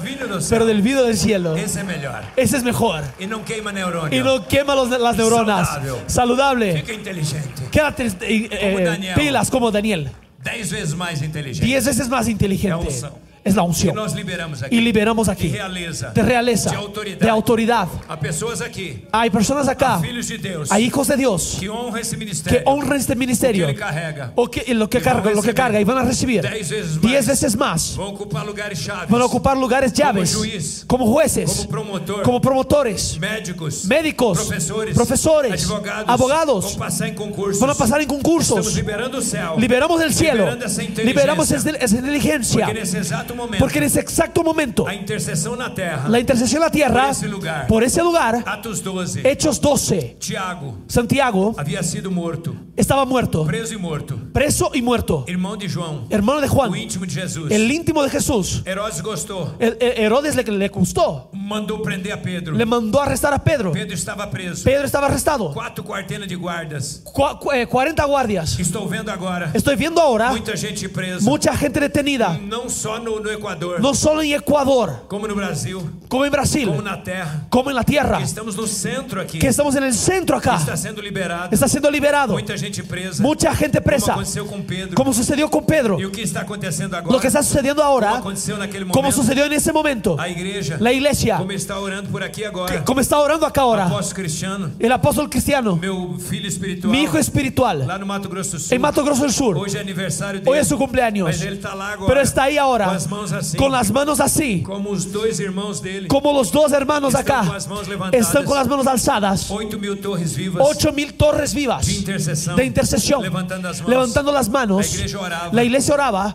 [0.50, 1.58] pero del vino del cielo.
[1.58, 2.20] Ese es mejor.
[2.38, 3.04] Ese es mejor.
[3.20, 5.02] Y no quema neuronas.
[5.02, 5.70] las neuronas.
[6.08, 6.84] Saludable.
[6.86, 7.64] Qué inteligente.
[7.70, 10.10] Quédate eh, pilas como Daniel.
[10.44, 11.64] Dez vezes mais inteligente.
[11.66, 12.72] 10 vezes mais é inteligente.
[12.72, 13.18] É unção.
[13.44, 13.96] es la unción.
[14.70, 15.50] y liberamos aquí.
[15.50, 16.72] De realeza.
[17.12, 17.88] De, autoridad.
[18.20, 20.02] personas aquí, Hay personas acá.
[20.70, 21.58] hay hijos de Dios.
[21.60, 22.44] Que honran este ministerio.
[22.44, 23.68] Que honra este ministerio.
[23.68, 26.48] Que carrega, o que, lo que e carga, lo que carga y van a recibir.
[27.02, 27.98] Diez veces, más.
[27.98, 30.84] Van a ocupar lugares llaves.
[30.88, 31.68] Como, jueces.
[32.24, 33.20] Como, promotores.
[33.88, 34.40] Médicos.
[35.04, 35.70] Profesores.
[36.08, 36.74] abogados.
[37.04, 37.14] Em
[37.60, 40.48] van, a pasar en concursos, liberamos Liberando el cielo.
[40.64, 41.06] esa inteligencia.
[41.06, 42.68] Liberamos esa inteligencia
[43.36, 46.06] momento, porque en ese exacto momento, La intercesión na tierra.
[46.08, 50.18] la intercesión en la tierra, por ese lugar, por ese lugar Atos 12, Hechos 12,
[50.20, 55.68] Tiago, Santiago había sido muerto, estaba muerto, preso y muerto, preso y muerto hermano de
[55.70, 60.36] Juan, hermano de Juan íntimo de Jesús, el íntimo de Jesús, Herodes, gustó, el, Herodes
[60.36, 64.64] le, le, gustó, mandó prender a Pedro, le mandó arrestar a Pedro, Pedro estaba preso,
[64.64, 69.76] Pedro estaba arrestado, cuatro cuartenas de guardas, Cu eh, 40 guardias, estoy viendo ahora, estoy
[69.76, 73.23] viendo ahora, mucha gente presa, mucha gente detenida, no solo
[73.80, 75.06] no solo en Ecuador.
[75.08, 75.78] Como en Brasil.
[76.08, 76.72] Como en Brasil.
[77.50, 78.18] Como la tierra.
[78.18, 80.56] Que estamos centro Que estamos en el centro acá.
[80.56, 81.50] Está siendo liberado.
[81.52, 82.38] Está liberado.
[83.20, 84.14] Mucha gente presa.
[84.96, 86.00] Como, sucedió con Pedro.
[86.00, 88.22] E lo que está sucediendo ahora.
[88.92, 90.18] Como, sucedió en ese momento.
[90.80, 91.38] La iglesia.
[91.38, 92.84] Como está orando por aquí ahora.
[93.00, 93.90] está orando acá ahora.
[94.80, 95.80] El apóstol cristiano.
[96.84, 97.88] Mi hijo espiritual.
[98.72, 99.58] En Mato Grosso del Sur.
[99.58, 101.40] Hoy es su cumpleaños.
[102.08, 102.98] Pero está ahí ahora.
[103.58, 106.40] Con las manos así como los dos hermanos dele, como
[107.16, 107.52] acá,
[108.12, 109.78] Están con las manos alzadas 8
[110.94, 113.24] mil torres vivas, de intercesión
[113.88, 115.00] levantando las manos,
[115.52, 116.34] La iglesia oraba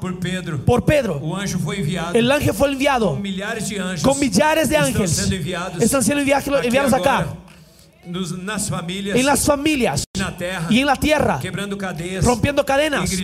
[0.64, 1.22] por Pedro,
[2.14, 3.18] el ángel fue enviado,
[4.02, 5.30] Con millares de ángeles
[5.80, 7.26] Están siendo enviados, acá.
[8.04, 10.04] en las familias
[10.68, 11.40] y en la tierra,
[12.22, 13.16] rompiendo cadenas y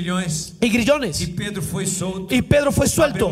[0.70, 1.20] grillones.
[1.20, 3.30] Y, Pedro fue suelto.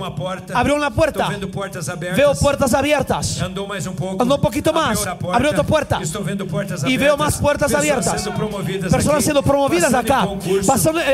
[0.54, 1.26] Abrió, una puerta.
[1.26, 1.88] abiertas.
[2.16, 3.40] Veo puertas abiertas.
[3.40, 5.06] Andó un poquito más.
[5.06, 6.00] Abrió, otra puerta.
[6.86, 8.24] Y veo más puertas abiertas.
[8.90, 10.26] Personas siendo promovidas acá.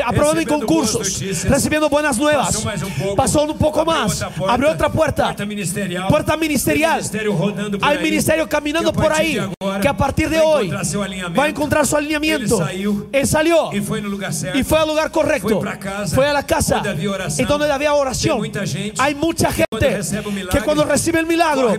[0.05, 1.19] aprobando en concursos.
[1.43, 2.63] Recibiendo buenas nuevas.
[3.15, 3.85] Pasó, un poco.
[3.85, 4.25] más.
[4.47, 4.99] Abrió otra puerta.
[6.09, 7.01] Puerta eh, ministerial.
[7.81, 9.39] Hay ministerio caminando por ahí.
[9.81, 12.48] que a partir de hoy va a encontrar su alineamiento.
[13.11, 14.01] Él salió, y, fue
[14.55, 15.59] y fue al lugar correcto.
[16.13, 16.81] Fue, a la casa.
[17.37, 18.39] y Donde había oración.
[18.97, 19.68] Hay mucha gente
[20.51, 21.75] que cuando recibe el milagro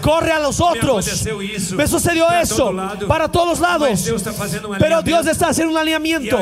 [0.00, 1.08] corre a los otros.
[1.72, 2.72] Me sucedió eso
[3.08, 4.10] para todos lados.
[4.78, 6.38] Pero Dios está haciendo un alineamiento.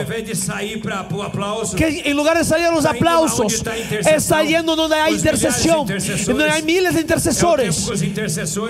[1.76, 3.62] Que en lugar de salir a los aplausos,
[4.10, 7.90] está yendo donde hay intercesión, pues donde hay miles de intercesores.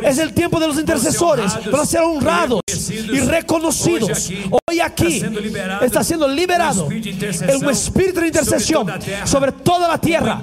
[0.04, 4.30] Es el tiempo de los intercesores para ser honrados y reconocidos.
[4.70, 5.22] Hoy aquí
[5.82, 8.86] está siendo liberado un espíritu de intercesión
[9.24, 10.42] sobre toda la tierra.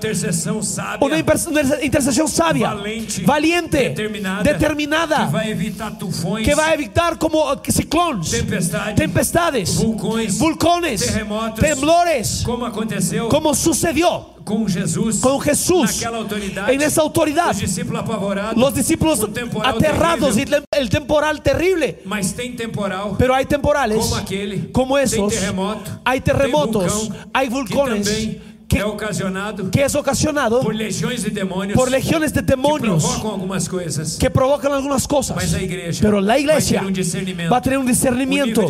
[1.02, 2.76] Una intercesión intercesión sabia,
[3.26, 3.90] valiente,
[4.44, 8.32] determinada, que va a evitar como ciclones,
[8.96, 9.76] tempestades,
[10.38, 12.46] vulcones, terremotos, temblores,
[13.30, 14.68] como, sucedió con
[15.42, 16.04] Jesús,
[16.68, 17.56] en esa autoridad.
[18.56, 19.28] Los discípulos,
[19.64, 22.00] aterrados y el temporal terrible.
[23.18, 24.06] pero hay temporales
[24.72, 25.34] como, esos.
[26.04, 28.38] hay terremotos, hay vulcones
[28.68, 28.82] que,
[29.72, 31.80] que es ocasionado por legiones de demonios,
[34.20, 35.50] que provocan algunas cosas,
[36.02, 36.92] pero la iglesia um
[37.52, 38.62] va a tener un um discernimiento,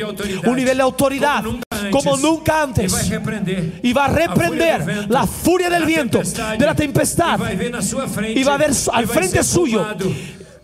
[0.45, 1.43] un, nivel de, autoridad
[1.91, 7.39] como nunca antes, e y va a reprender, la furia, del viento, de la tempestad,
[8.35, 9.85] y va a ver al e frente suyo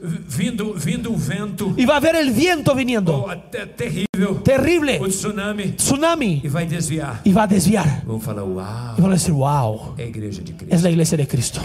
[0.02, 1.74] vindo, vindo un vento.
[1.78, 3.36] e vai a o vento vindo oh,
[3.76, 5.72] terrível terrível O tsunami.
[5.74, 6.42] Tsunami.
[6.44, 7.22] e vai desviar.
[7.24, 8.04] e vai desviar.
[8.06, 8.98] Vamos falar, wow.
[8.98, 9.94] Y van a wow.
[9.98, 10.74] É a igreja de Cristo.
[10.76, 11.62] Es é la iglesia de Cristo.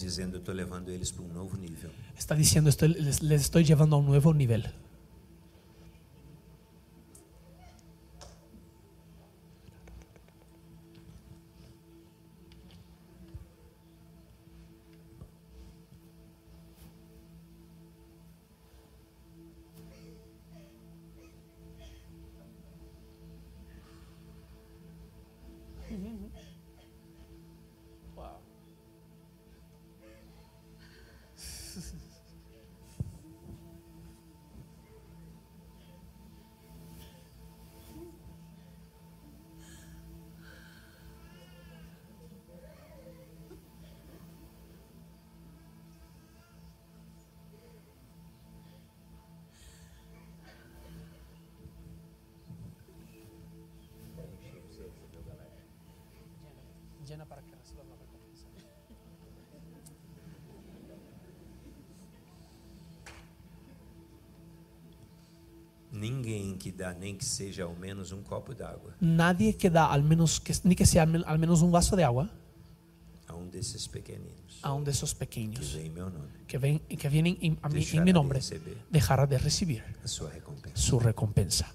[0.00, 1.90] dizendo, eu estou levando eles para um novo nível.
[2.18, 4.62] Está dizendo, estou, les, les estou levando a um novo nível.
[66.80, 68.94] dá nem que seja ao menos um copo d'água.
[69.00, 72.28] Nadie que dá ao menos que, nem que seja ao menos um vaso de água,
[73.28, 74.58] a um desses pequeninos.
[74.62, 76.28] A um desses pequeninos Que vem meu nome.
[76.46, 78.40] Que vem que vienen en, a mí, en mi nombre.
[78.40, 79.84] De dejará de recibir.
[80.02, 80.76] A sua recompensa.
[80.76, 81.66] Su recompensa.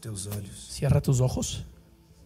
[0.00, 0.66] teus olhos.
[0.72, 1.64] Cierra tus ojos.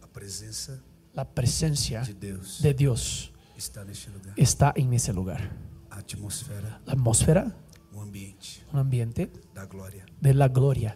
[0.01, 0.79] A presença.
[1.13, 2.61] La presencia de Deus.
[2.61, 4.33] De Dios está, neste lugar.
[4.35, 5.51] está en ese lugar.
[5.89, 6.81] A atmosfera.
[6.85, 7.55] La atmósfera.
[7.93, 8.47] Um ambiente.
[8.73, 9.31] Um ambiente.
[9.53, 10.05] Da glória.
[10.19, 10.95] De la gloria.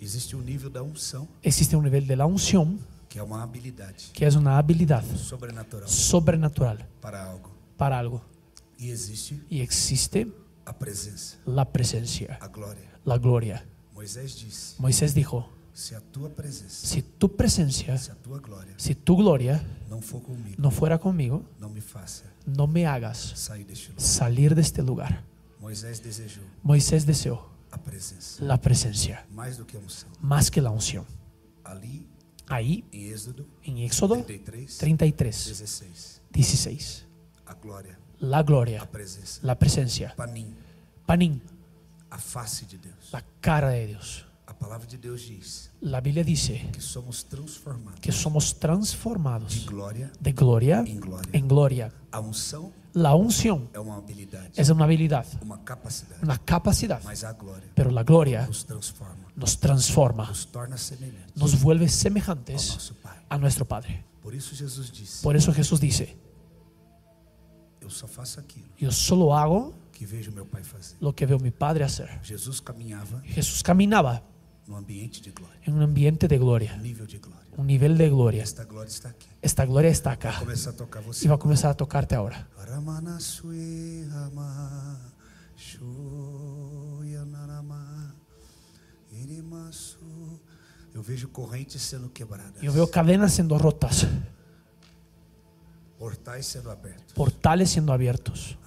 [0.00, 1.28] Existe um nível da unção.
[1.42, 2.78] Existe um nível de la unción.
[3.08, 4.10] Que é uma habilidade.
[4.12, 5.06] Que é uma habilidade.
[5.18, 5.88] Sobrenatural.
[5.88, 6.78] Sobrenatural.
[7.00, 7.50] Para algo.
[7.76, 8.22] Para algo.
[8.78, 9.40] E existe.
[9.50, 10.26] E existe.
[10.66, 11.36] A presença.
[11.46, 12.38] La presencia.
[12.40, 12.92] A glória.
[13.04, 13.64] La gloria.
[14.78, 17.98] Moisés, dijo, si, tu presencia,
[18.76, 19.62] si tu gloria,
[20.58, 21.42] no, fuera conmigo,
[22.48, 25.24] no me, hagas este salir de, este lugar.
[26.62, 27.48] Moisés, deseó
[28.40, 29.26] la presencia,
[30.20, 31.06] más, que la unción.
[32.46, 35.82] Ahí, en Éxodo, 33, 33
[36.30, 37.06] 16,
[38.20, 38.88] la gloria, la,
[39.42, 40.14] la presencia,
[41.06, 41.42] panín
[43.12, 44.24] la cara de Dios.
[45.80, 47.24] La Biblia dice que somos
[48.58, 49.66] transformados.
[50.20, 51.00] De gloria em
[51.38, 51.92] En gloria.
[52.92, 53.68] La unción
[54.54, 55.26] Es una habilidad.
[56.22, 57.00] Una capacidad.
[57.74, 58.48] Pero la gloria.
[59.34, 60.32] Nos transforma.
[61.34, 62.92] Nos vuelve semejantes.
[63.28, 64.04] A nuestro Padre.
[64.22, 66.16] Por eso Jesús dice.
[68.80, 70.96] Yo solo hago que vejo meu pai fazer.
[71.00, 72.10] Lo que veo mi padre hacer.
[72.22, 73.22] Jesus caminhava.
[73.24, 74.22] Jesús caminaba
[74.66, 75.56] no ambiente de glória.
[75.64, 76.74] En un ambiente de gloria.
[76.74, 77.42] Um nível de glória.
[77.56, 78.42] Um nível de glória.
[78.42, 79.28] Esta glória está aqui.
[79.40, 80.32] Esta glória está cá.
[80.32, 81.24] Vai começar a tocar você.
[81.24, 82.46] E vai começar a tocar até agora.
[90.92, 92.62] Eu vejo correntes sendo quebradas.
[92.62, 94.06] Eu vejo cadenas sendo rotas.
[95.98, 97.12] Portais sendo abertos.
[97.14, 98.58] Portales siendo abiertos.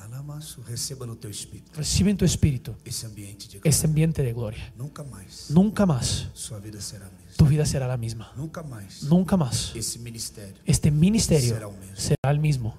[0.67, 1.71] Reciban tu espíritu.
[1.73, 2.75] Reciben tu espíritu.
[2.83, 3.83] Ese ambiente de gloria.
[3.85, 4.73] ambiente de gloria.
[4.77, 5.45] Nunca más.
[5.49, 6.29] Nunca más.
[6.33, 7.33] Su vida será la misma.
[7.37, 8.31] Tu vida será la misma.
[8.35, 9.03] Nunca más.
[9.03, 9.71] Nunca más.
[9.75, 10.55] Ese ministerio.
[10.65, 11.95] Este ministerio será el mismo.
[11.95, 12.77] Será el mismo.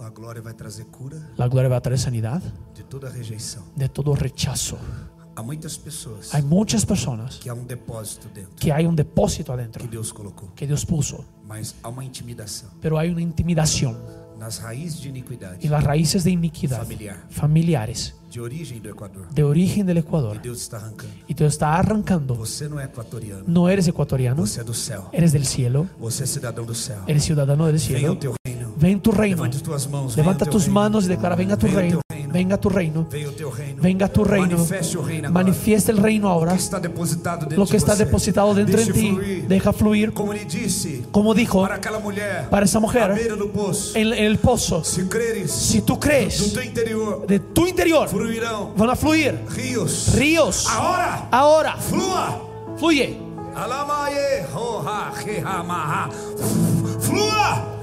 [0.00, 1.32] La oh, gloria va a traer cura.
[1.36, 2.42] La gloria va a traer sanidad.
[2.74, 3.64] De toda rejeição.
[3.76, 4.78] De todo rechazo.
[6.32, 8.56] Hay muchas personas que um depósito dentro.
[8.58, 9.82] Que hay un um depósito adentro.
[9.84, 9.98] Que
[10.56, 11.24] Que Dios puso.
[12.80, 13.96] Pero hay una intimidación.
[14.38, 16.84] Nas de Y las raíces de iniquidad.
[17.30, 18.14] Familiares.
[19.30, 20.36] De origen del Ecuador.
[20.36, 20.70] Y Dios
[21.28, 22.40] e está arrancando.
[22.44, 24.44] E no, eres ecuatoriano.
[25.12, 25.86] Eres del cielo.
[27.06, 28.18] Eres ciudadano del cielo.
[28.76, 29.42] Ven tu reino.
[30.16, 32.00] Levanta tus manos y e declara, venga tu reino.
[32.30, 33.06] Venga tu reino.
[33.78, 34.64] Venga tu reino.
[35.30, 36.56] Manifiesta el reino ahora.
[37.56, 39.18] Lo que está depositado dentro de ti.
[39.48, 40.12] Deja fluir.
[41.10, 41.66] Como dijo
[42.50, 43.14] para esa mujer
[43.94, 44.82] en el pozo.
[44.84, 46.54] Si tú crees
[47.26, 48.08] de tu interior
[48.76, 49.40] van a fluir
[50.14, 50.66] ríos.
[50.68, 51.28] Ahora.
[51.30, 51.76] Ahora.
[51.76, 53.16] Fluye.
[53.16, 53.16] Fluye.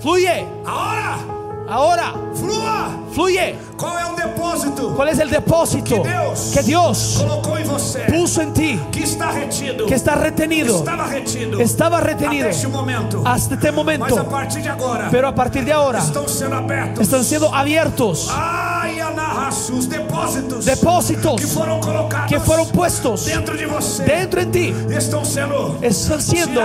[0.02, 0.46] Fluye.
[0.66, 1.45] Ahora.
[1.68, 2.92] Ahora flua.
[3.12, 3.56] Fluye.
[3.78, 4.96] ¿Cuál es el depósito?
[4.96, 8.80] ¿Cuál es el depósito que Dios, que Dios colocó en você, puso en ti?
[8.92, 9.86] Que está retido.
[9.86, 10.78] Que está retenido.
[10.78, 11.60] Estaba retido.
[11.60, 12.48] Estaba retenido.
[12.50, 13.22] Hasta este momento.
[13.26, 14.20] Hasta este momento.
[14.20, 16.00] a partir de ahora, Pero a partir de ahora.
[16.00, 17.02] Están siendo abiertos.
[17.02, 18.28] Están siendo abiertos.
[18.32, 24.52] Ay, os depósitos, depósitos que, fueron colocados que fueron puestos dentro de você, dentro de
[24.52, 26.60] ti, estão sendo, estão sendo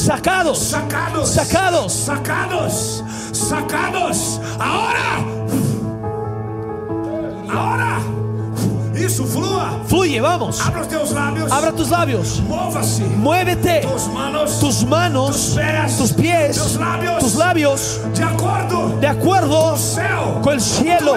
[0.00, 3.02] sacados, sacados, sacados, sacados,
[3.32, 4.40] sacados.
[4.58, 5.26] Ahora,
[7.52, 8.00] ahora.
[9.88, 10.60] Fluye, vamos.
[10.60, 12.42] Abra, tus labios.
[13.16, 13.80] Muévete.
[13.80, 15.56] Tus manos.
[15.96, 16.60] Tus, pies.
[17.18, 18.00] Tus labios.
[19.00, 19.76] De acuerdo.
[20.42, 21.14] con el cielo.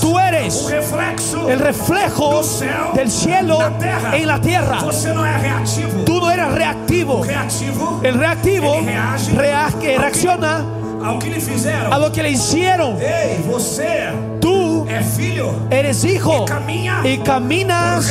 [0.00, 0.66] Tú eres,
[1.48, 2.40] el reflejo
[2.96, 3.58] del cielo
[4.12, 4.78] en la tierra.
[6.06, 7.22] tú no eres reactivo.
[8.02, 8.74] el reactivo
[9.36, 10.64] reacciona.
[11.90, 12.96] a lo que le hicieron.
[14.40, 14.53] tú
[15.70, 16.44] Eres hijo
[17.04, 18.10] y caminas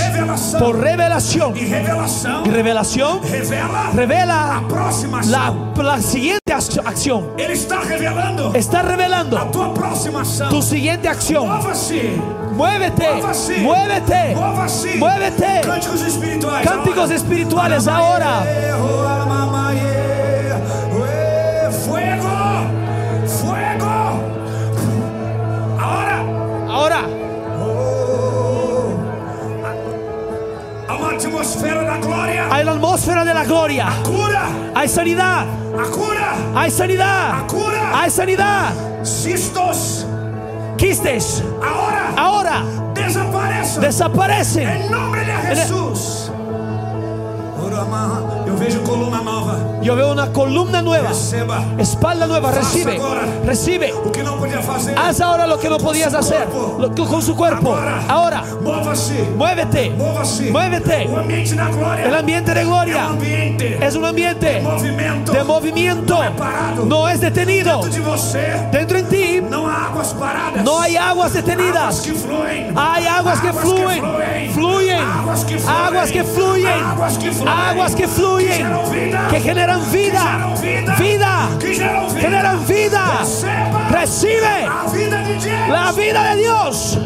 [0.59, 1.55] por revelación.
[1.55, 3.21] Y revelación
[3.95, 4.61] revela
[5.27, 7.29] la, la siguiente acción.
[7.37, 9.39] Él está revelando, está revelando
[10.49, 11.47] tu siguiente acción.
[12.55, 13.07] Muévete,
[13.61, 14.35] muévete,
[14.97, 15.61] muévete.
[16.65, 18.43] Cánticos espirituales ahora.
[18.79, 19.42] Oh,
[32.51, 33.87] Hay la atmósfera de la gloria.
[34.03, 35.45] cura Hay sanidad.
[35.91, 37.47] cura Hay sanidad.
[37.47, 38.71] cura Hay sanidad.
[39.03, 40.05] Cistos.
[40.77, 41.43] Quistes.
[41.61, 42.13] Ahora.
[42.17, 42.63] Ahora.
[42.93, 43.81] Desaparecen.
[43.81, 44.67] Desaparecen.
[44.69, 46.31] En nombre de Jesús.
[48.45, 49.62] Yo veo columna nueva.
[49.83, 51.09] Yo veo una columna nueva
[51.77, 52.97] espalda nueva Recibe
[53.45, 53.93] Recibe
[54.95, 56.45] Haz ahora lo que no podías hacer
[56.95, 57.77] Con su cuerpo
[58.07, 58.43] Ahora
[59.35, 59.91] muévete,
[60.51, 61.03] muévete.
[62.05, 63.09] El ambiente de gloria
[63.81, 64.61] Es un ambiente
[65.33, 66.19] de movimiento
[66.85, 67.81] No es detenido.
[68.71, 69.03] Dentro de
[69.35, 69.41] eh.
[69.41, 69.41] ti,
[70.63, 72.03] No hay aguas detenidas.
[72.75, 74.03] Hay aguas que fluyen
[74.53, 74.99] Fluyen
[75.67, 76.83] Aguas que fluyen
[77.47, 78.63] Aguas que fluyen
[79.29, 80.39] que generan vida,
[80.95, 81.49] vida,
[82.17, 83.21] generan vida.
[83.89, 84.67] Recibe
[85.69, 86.99] la vida de Dios.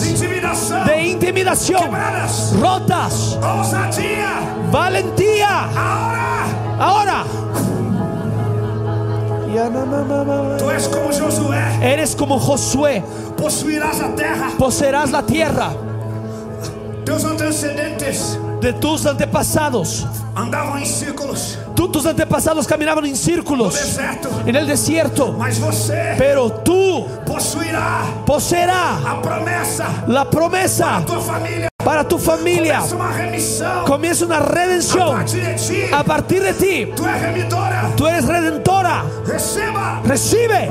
[0.00, 1.90] de intimidación
[2.60, 3.38] rotas.
[4.70, 5.68] valentía.
[5.76, 6.48] Ahora.
[6.80, 7.24] Ahora.
[10.58, 11.58] Tú eres como Josué.
[11.80, 13.04] Eres como Josué.
[13.36, 14.48] Poseerás la tierra.
[14.58, 15.70] Poseerás la tierra.
[18.60, 20.06] De tus antepasados.
[20.34, 23.98] Andaban en círculos tus antepasados caminaban en círculos
[24.46, 25.36] en el desierto.
[26.18, 27.06] pero tú
[28.26, 31.02] poseerá la promesa, la promesa
[31.84, 32.82] para tu familia.
[33.86, 35.22] Comienza, una redención
[35.92, 36.88] a partir de ti.
[37.96, 39.04] Tú, eres redentora.
[40.06, 40.70] Recibe.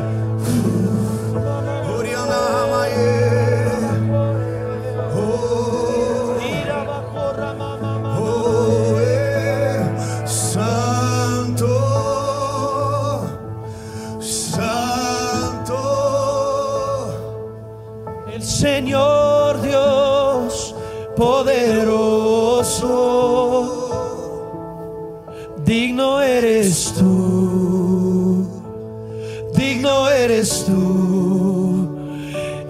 [30.23, 31.87] eres tú,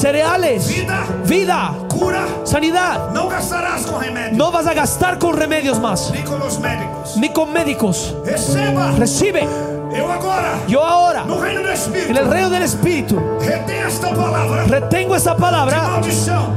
[0.06, 3.10] cereales, vida, vida, cura, sanidad.
[3.12, 4.36] No gastarás con remedios.
[4.36, 6.12] No vas a gastar con remedios más.
[6.14, 7.16] Ni con los médicos.
[7.16, 8.14] Ni con médicos.
[8.98, 9.48] Recibe.
[10.68, 11.36] Yo ahora, en
[12.16, 13.18] el reino del Espíritu,
[14.68, 15.80] retengo esta palabra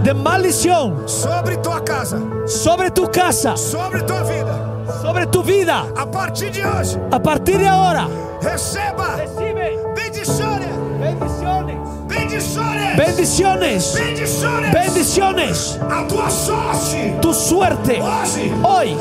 [0.04, 5.86] de maldición, sobre, tu casa, sobre tu casa, sobre tu vida, sobre tu vida.
[5.98, 8.08] A partir de, hoy, a partir de ahora,
[8.42, 9.16] receba,
[12.98, 13.96] Bendiciones.
[14.74, 15.80] Bendiciones.
[15.90, 18.02] A tu Tu suerte.
[18.64, 18.96] hoy.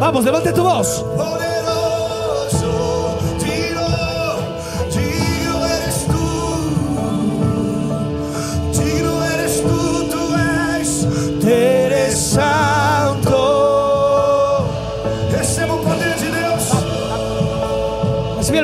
[0.00, 1.04] Vamos, levante tu voz.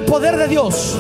[0.07, 0.99] poder de Dios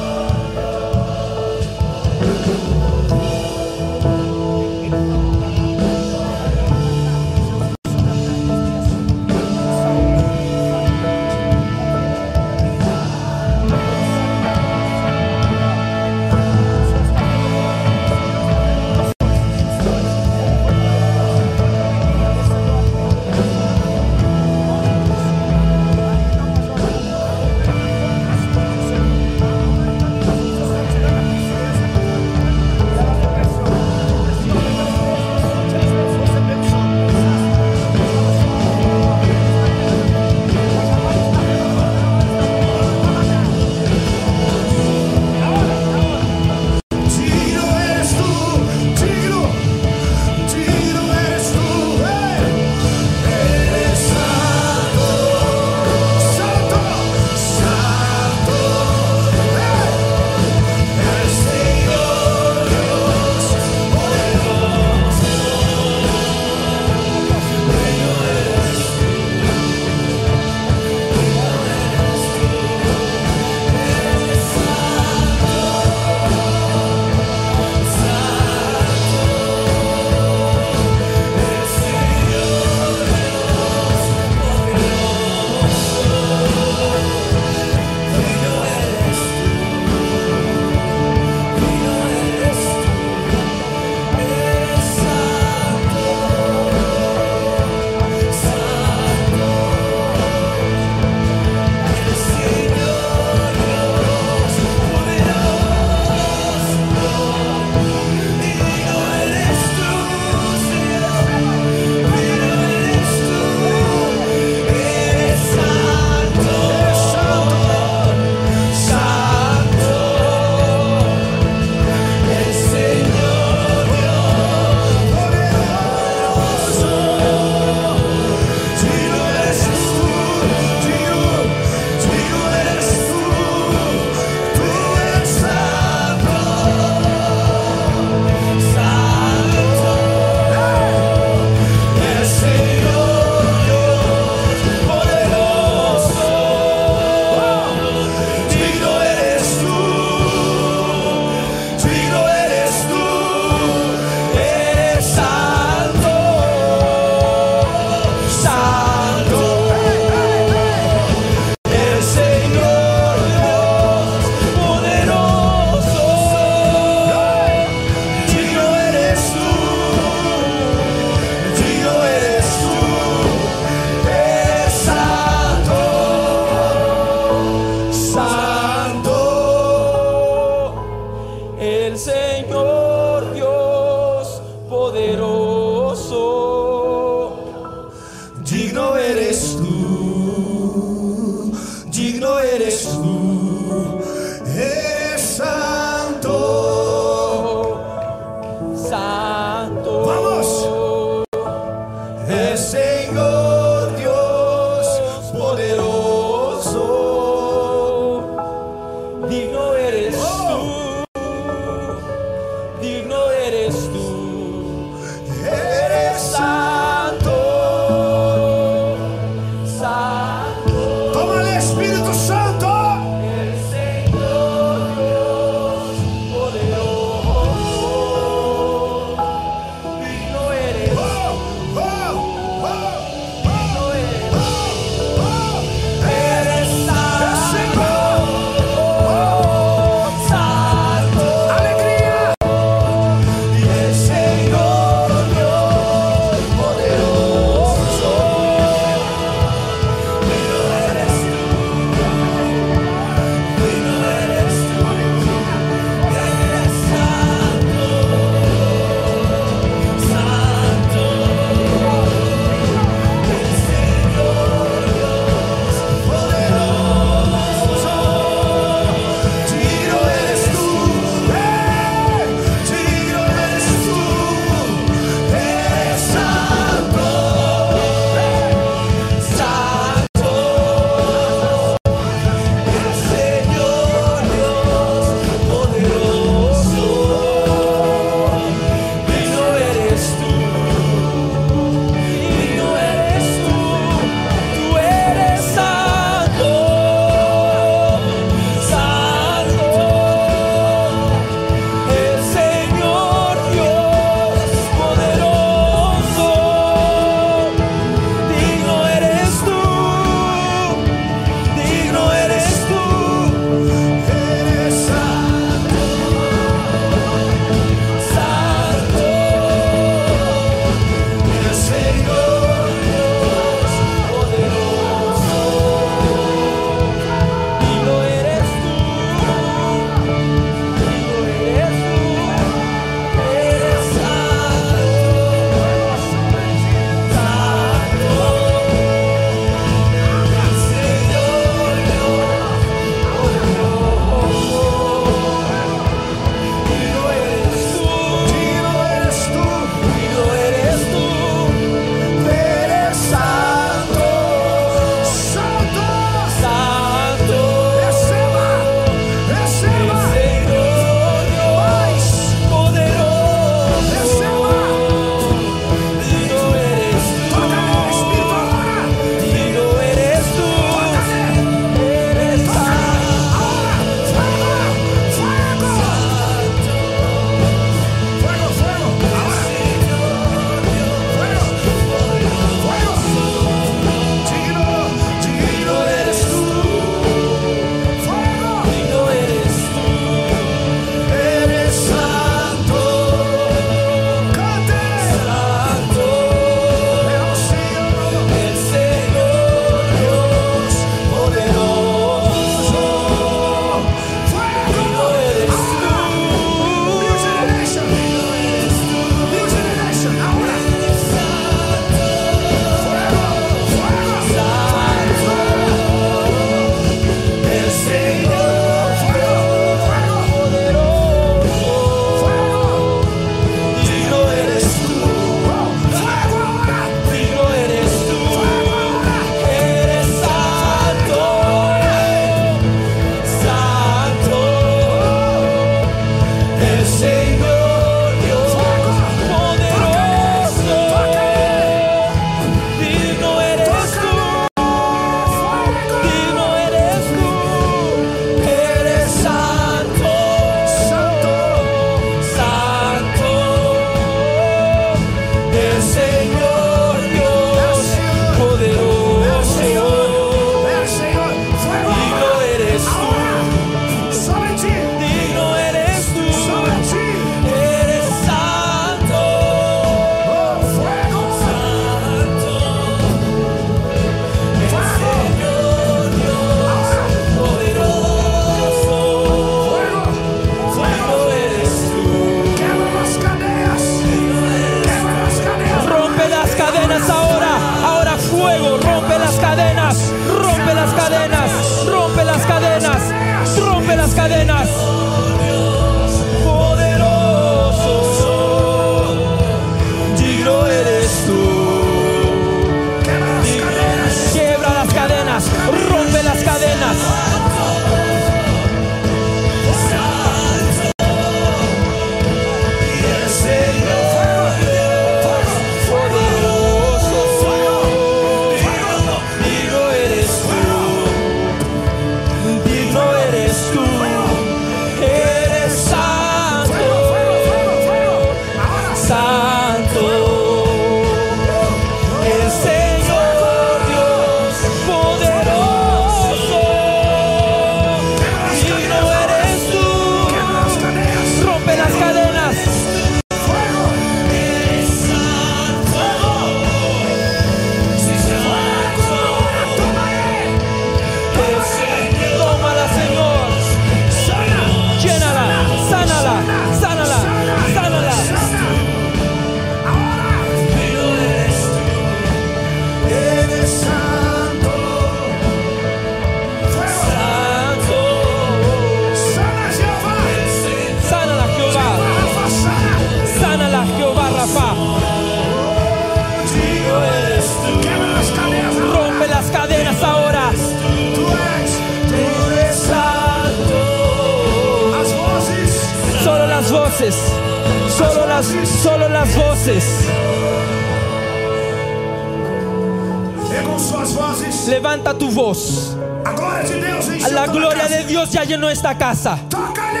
[598.70, 599.38] esta casa.
[599.50, 600.00] Tócale.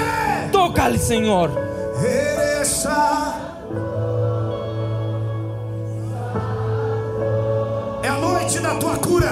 [0.50, 1.70] Toca al Señor.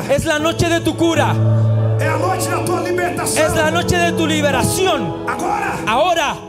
[0.09, 1.35] Es la noche de tu cura.
[3.31, 5.27] Es la noche de tu liberación.
[5.87, 6.40] Ahora.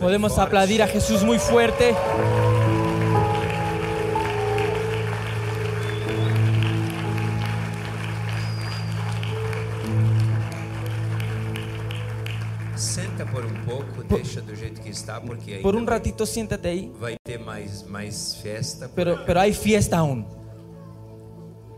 [0.00, 1.94] Podemos aplaudir a Jesús muy fuerte.
[15.62, 16.92] Por un ratito siéntate ahí.
[18.96, 20.26] Pero, pero hay fiesta aún.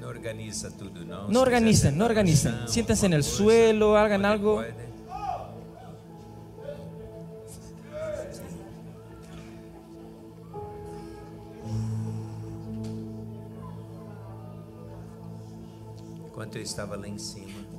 [0.06, 1.28] No, organiza no.
[1.28, 2.68] no organizan, no organizan.
[2.68, 4.62] Siéntense en el suelo, hagan algo.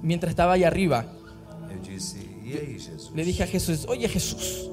[0.01, 1.05] Mientras estaba allá arriba,
[3.15, 4.69] le dije a Jesús, oye Jesús,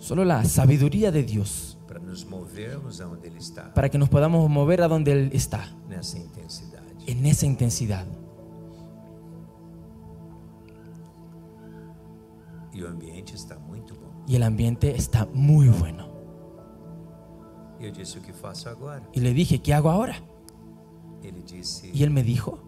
[0.00, 1.78] Solo la sabiduría de Dios.
[3.74, 5.68] Para que nos podamos mover a donde él está.
[7.06, 8.04] En esa intensidad.
[8.06, 8.20] E
[14.26, 16.08] y el ambiente está muy bueno.
[19.14, 20.16] Y le dije, ¿qué hago ahora?
[21.92, 22.58] y él me dijo,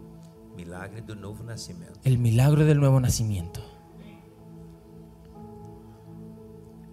[2.05, 3.61] El milagro del nuevo nacimiento.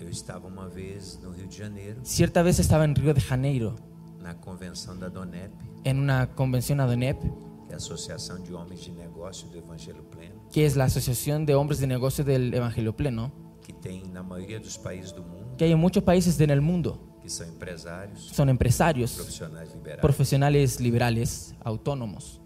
[0.09, 2.01] Eu estava uma vez no Rio de Janeiro.
[2.03, 3.75] Cierta vez estaba en Rio de Janeiro,
[4.19, 5.51] na convenção da Donep,
[5.83, 7.19] en una convención Donep.
[7.19, 11.45] que é a Associação de Homens de Negócio do Evangelho Pleno, que es la Asociación
[11.45, 13.31] de Hombres de Negocio del Evangelio Pleno,
[13.61, 16.99] que tem na maioria dos países do mundo, que hay en muchos países en mundo.
[17.21, 20.01] que são empresários, Son empresarios, profissionais liberais.
[20.01, 22.41] profesionales liberales, autónomos.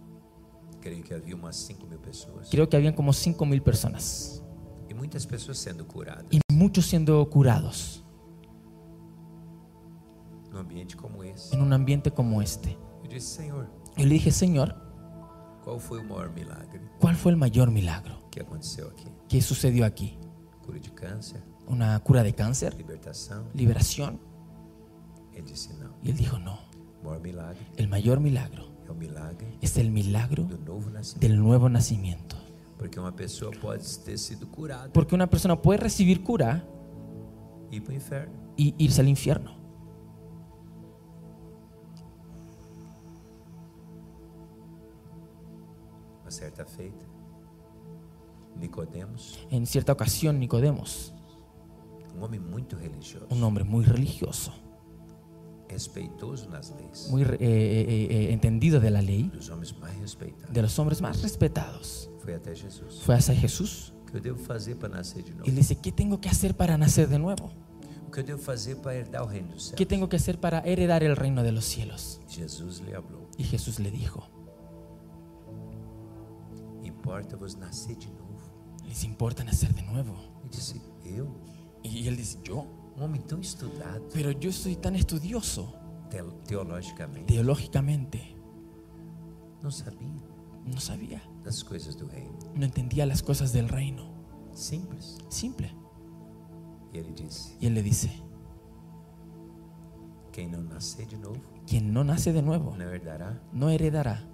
[0.82, 2.50] Creio que havia umas 5 mil pessoas.
[2.50, 4.43] Creo que habían como 5.000 personas.
[6.32, 8.04] Y muchos siendo curados.
[10.52, 11.56] Este.
[11.56, 12.78] En un ambiente como este.
[13.04, 13.68] Yo
[14.06, 14.76] le dije, Señor.
[15.64, 16.08] ¿Cuál fue el
[17.38, 18.20] mayor milagro?
[18.32, 18.60] ¿Cuál
[19.30, 20.18] ¿Qué sucedió aquí?
[21.68, 22.76] Una cura de cáncer.
[23.54, 24.20] Liberación.
[26.04, 26.60] Y él dijo no.
[27.78, 28.66] El mayor milagro.
[29.62, 30.48] es el milagro
[31.20, 32.23] Del nuevo nacimiento.
[32.84, 36.68] Porque uma pessoa pode ter sido curada Porque una persona puede recibir cura
[37.72, 38.34] e ir para o inferno.
[38.58, 39.52] y irse al infierno.
[46.20, 47.06] Uma certa feita,
[48.58, 51.14] Nicodemos, En cierta ocasión, Nicodemos,
[52.18, 54.52] um homem muito religioso, un hombre muy religioso,
[55.74, 57.08] respetuoso nas leis.
[57.10, 60.54] muy eh, eh, eh, eh, entendido de la ley, dos homens mais respeitados.
[60.54, 62.10] de los hombres más respetados.
[62.20, 63.02] Foi até Jesus.
[63.02, 63.94] Foi até Jesus.
[64.02, 65.44] O que eu devo fazer para nascer de novo?
[65.46, 67.52] Ele disse: "Que tenho que fazer para nascer de novo?"
[68.08, 69.76] O que eu devo fazer para herdar o reino dos céus?
[69.76, 72.22] ¿Qué tengo que hacer para heredar el reino de los cielos?
[72.30, 74.24] Jesus lhe falou: E Jesus le dijo,
[76.84, 78.22] "Importa-vos nascer de novo."
[78.88, 80.14] ¿les importa nacer de nuevo?
[80.44, 81.28] Ele disse: Eu?
[81.84, 82.83] E, ele disse: "Eu."
[84.14, 85.74] Pero yo soy tan estudioso.
[87.28, 88.36] Teológicamente.
[89.62, 89.72] No
[90.80, 91.22] sabía.
[91.44, 91.52] No
[92.08, 92.32] reino.
[92.64, 94.04] entendía las cosas del reino.
[94.54, 95.74] Simple.
[96.94, 96.98] Y
[97.66, 98.12] él, le dice.
[100.32, 101.06] Quien no nace
[102.34, 102.70] de nuevo.
[102.70, 103.42] Quien de heredará.
[103.52, 104.28] No heredará.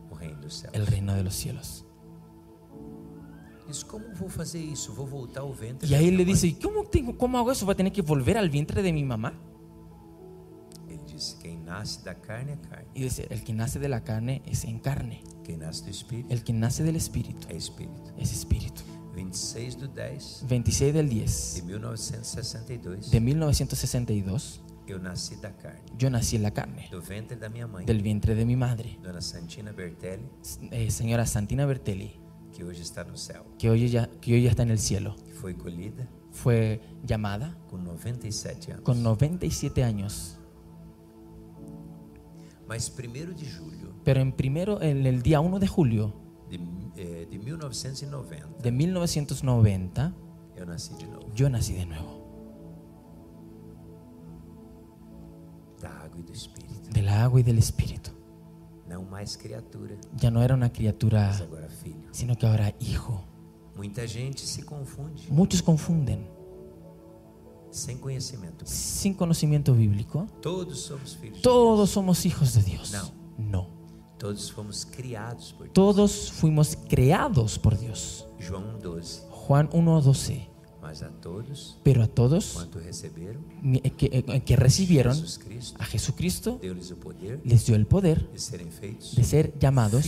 [0.74, 1.86] El reino de los cielos.
[3.70, 4.92] Mas como vou fazer isso?
[4.94, 5.88] Vou voltar ao ventre.
[5.88, 7.66] E aí ele disse: como tenho, como hago isso?
[7.68, 9.32] Vou tener que volver al vientre de mi mamá?
[10.88, 12.88] Ele disse: quem nace da carne é carne.
[12.96, 15.24] E dice, el que nace de la carne es en carne.
[15.44, 16.34] Quem nasce do espírito.
[16.34, 17.48] El que nace del espíritu.
[17.48, 18.12] É espíritu.
[18.18, 18.82] Es espíritu.
[19.14, 20.46] 26 e do 10.
[20.50, 21.54] 26 del 10.
[21.58, 23.12] De 1962.
[23.12, 24.62] De 1962.
[24.88, 25.84] Eu nasci da carne.
[25.96, 26.88] Yo nací en la carne.
[26.90, 27.86] Do ventre da minha mãe.
[27.86, 28.98] Del vientre de mi madre.
[29.04, 30.26] Dona Santina Bertelli.
[30.72, 32.16] Eh, señora Santina Bertelli
[32.56, 33.06] que hoy está
[33.58, 35.16] Que hoy ya que ya está en el cielo.
[35.42, 36.08] Fue colhida.
[36.32, 38.84] Fue llamada con 97 años.
[38.84, 40.38] Con 97 años.
[42.68, 43.90] Mas primero de julio.
[44.04, 46.14] Pero en primero en el día 1 de julio
[46.50, 46.60] de,
[46.98, 48.48] eh, de 1990.
[48.62, 50.14] De 1990
[50.56, 51.30] yo nací de nuevo.
[51.34, 52.20] Yo nací de nuevo.
[55.82, 58.12] Da e del De la agua y del espíritu.
[59.38, 59.96] criatura.
[60.16, 61.38] Ya no era una criatura
[62.12, 63.24] sino que ahora hijo.
[63.76, 65.24] Muita gente se confunde.
[65.30, 66.28] Muchos confunden.
[67.72, 68.66] Sin conocimiento.
[68.68, 70.26] Sin conocimiento bíblico.
[70.42, 71.42] Todos somos hijos.
[71.42, 72.92] Todos somos hijos de Dios.
[72.92, 73.12] No.
[73.38, 73.68] no.
[74.18, 75.74] Todos fuimos criados por Dios.
[75.74, 78.28] Todos fuimos creados por Dios.
[78.50, 79.30] Juan 1:12.
[79.30, 80.49] Juan 1:12.
[81.84, 85.18] Pero a todos eh, eh, eh, que, recibieron
[85.78, 86.60] a Jesucristo
[87.44, 90.06] les dio el poder de ser llamados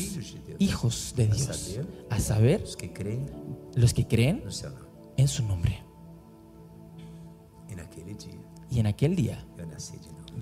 [0.60, 1.80] hijos de Dios,
[2.10, 2.62] a saber
[3.76, 4.44] los que creen
[5.18, 5.84] en su nombre.
[8.72, 9.46] Y en aquel día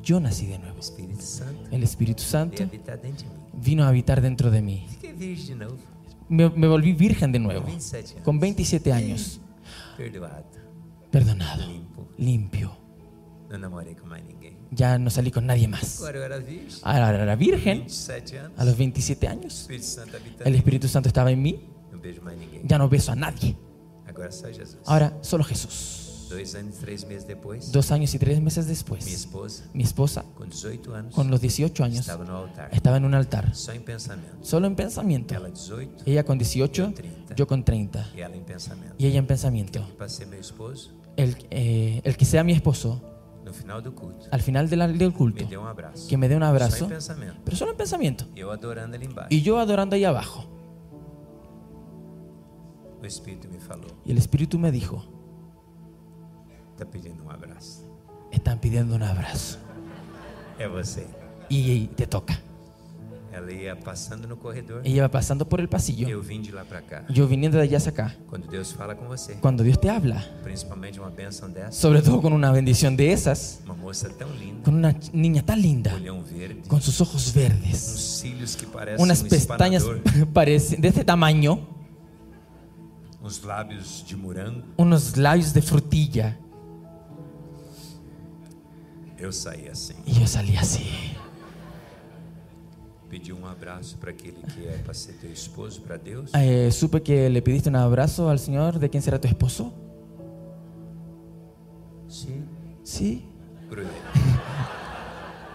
[0.03, 0.79] yo nací de nuevo.
[1.71, 2.63] El Espíritu Santo
[3.53, 4.85] vino a habitar dentro de mí.
[6.29, 7.65] me volví virgen de nuevo,
[8.23, 9.41] con 27 años.
[11.11, 11.63] Perdonado,
[12.17, 12.77] limpio.
[14.71, 16.01] Ya no salí con nadie más.
[16.83, 17.85] Ahora era virgen,
[18.55, 19.67] a los 27 años,
[20.45, 21.69] el Espíritu Santo estaba en mí.
[22.63, 23.57] Ya no beso a nadie.
[24.85, 25.98] Ahora solo Jesús.
[26.29, 27.07] Dos años, tres
[27.71, 29.03] dos años y tres meses después,
[29.73, 30.25] mi esposa,
[31.15, 32.07] con, los 18 años,
[32.71, 33.53] estaba en un altar.
[34.43, 35.33] solo en pensamiento.
[36.05, 36.93] Ella, con 18,
[37.35, 38.07] yo, con 30.
[38.99, 39.79] Y ella en pensamiento.
[41.17, 43.01] Eh, el, que sea mi esposo,
[44.31, 45.45] al final del, del culto,
[46.07, 46.89] que me dé un abrazo,
[47.43, 48.25] pero solo en pensamiento.
[49.29, 50.45] y yo adorando ahí abajo.
[54.05, 55.15] Y el Espíritu me dijo.
[56.79, 57.81] Está pidiendo un abrazo.
[58.31, 59.57] Están pidiendo un abrazo.
[60.57, 61.05] es você.
[61.49, 62.39] Y te toca.
[63.33, 64.79] Ela ia passando no corredor.
[64.85, 66.07] Ella ia pasando por el pasillo.
[66.07, 67.05] Eu vim de lá para cá.
[67.09, 68.15] Yo vine de allá hacia acá.
[68.29, 69.33] Quando Deus fala com você.
[69.41, 70.23] Cuando Dios te habla.
[70.41, 71.73] Principalmente uma bênção dessa.
[71.73, 73.59] Sobre todo con una bendición de esas.
[73.65, 74.63] Uma moça tão linda.
[74.63, 75.95] Con una niña tan linda.
[75.95, 76.61] Olhão verde.
[76.69, 77.73] Con sus ojos verdes.
[77.73, 79.83] Uns cílios que parecem Unas um pestañas
[80.33, 81.59] parecen de este tamaño.
[83.21, 84.63] Uns lábios de morango.
[84.77, 86.37] Unos labios de frutilla.
[89.19, 89.93] Eu saí assim.
[90.07, 90.85] E eu saí assim.
[93.09, 96.31] Pedi um abraço para aquele que é para ser teu esposo, para Deus.
[96.33, 99.73] Eh, supe que le pediste un abrazo al Señor de quién será tu esposo.
[102.07, 102.45] Sim.
[102.83, 103.25] Sí.
[103.69, 103.89] Bruno.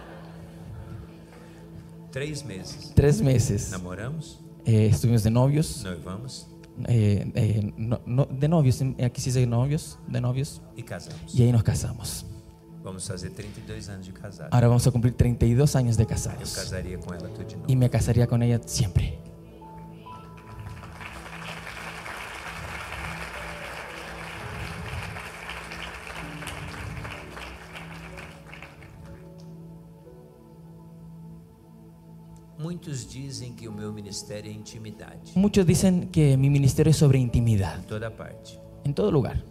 [2.13, 2.93] Três meses.
[2.95, 3.71] Tres meses.
[3.71, 4.39] Namoramos.
[4.65, 5.83] Eh, estuvimos de novios.
[5.83, 6.45] Noivamos.
[6.87, 10.61] Eh, eh, no, de novios, aquí sí se dice novios, de novios.
[10.77, 11.33] Y casamos.
[11.33, 12.25] Y ahí nos casamos.
[12.85, 14.53] Vamos fazer 32 e anos de casado.
[14.53, 16.55] Ahora vamos a cumplir 32 años de casados.
[16.55, 17.65] Eu casaria com ela tudo de novo.
[17.67, 19.17] Y me casaría con ella siempre.
[32.59, 35.31] Muitos dizem que o meu ministério é intimidade.
[35.35, 37.79] Muchos dicen que mi ministerio es sobre intimidad.
[37.79, 38.59] Em toda parte.
[38.85, 39.43] En todo lugar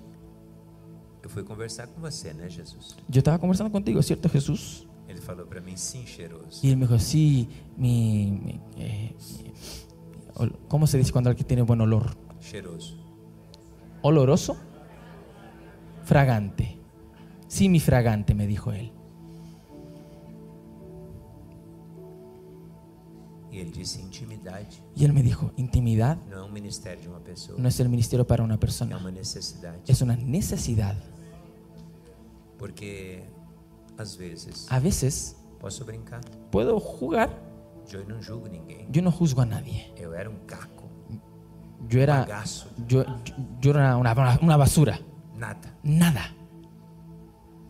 [1.29, 2.97] fui conversar con você, né, Jesús?
[3.11, 4.87] Yo estaba conversando contigo, ¿cierto, Jesús?
[6.63, 9.15] Y él me dijo, sí, mi, eh,
[10.39, 12.17] eh, ¿cómo se dice cuando alguien tiene buen olor?
[12.41, 12.97] Cheiroso.
[14.03, 14.57] Oloroso,
[16.05, 16.79] fragante.
[17.49, 18.91] Sí, mi fragante, me dijo él.
[24.97, 26.53] Y él me dijo, intimidad um
[27.59, 28.97] no es el ministerio para una persona,
[29.87, 30.97] es una necesidad.
[32.59, 33.23] Porque
[33.99, 36.21] às vezes, a veces posso brincar.
[36.51, 37.29] puedo jugar.
[37.89, 38.89] Yo no juzgo ninguém.
[38.91, 39.93] Yo no juzgo a nadie.
[39.97, 40.89] Eu era un um caco.
[41.89, 42.69] Yo era, bagaço.
[42.89, 43.05] yo,
[43.61, 44.99] yo era una, una basura.
[45.37, 45.77] Nada.
[45.83, 46.35] Nada.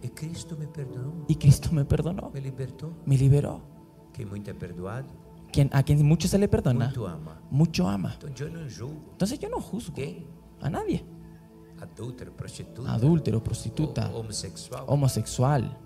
[0.00, 1.24] Y e Cristo me perdonó.
[1.26, 2.30] Y Cristo me perdonó.
[2.32, 2.92] Me libertó.
[3.06, 3.60] Me liberó.
[4.12, 5.08] Que muito é perdoado.
[5.52, 6.86] Quien, a quien mucho se le perdona.
[6.86, 7.42] Mucho ama.
[7.50, 8.12] Mucho ama.
[8.14, 9.08] Entonces yo no juzgo.
[9.12, 10.24] Entonces yo no juzgo ¿Qué?
[10.60, 11.04] a nadie
[11.84, 14.84] adúltero, prostituta, adúltero, prostituta homosexual.
[14.88, 15.78] homosexual.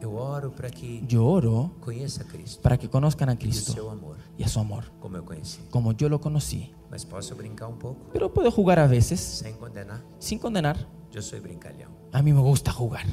[0.00, 4.16] Yo oro, para que, yo oro a Cristo, para que conozcan a Cristo y, amor,
[4.36, 6.70] y a su amor, como yo, como yo lo conocí.
[7.10, 10.02] Poco, Pero puedo jugar a veces sin condenar.
[10.18, 10.76] Sin condenar.
[11.10, 11.90] Yo soy brincalhão.
[12.12, 13.06] A mí me gusta jugar.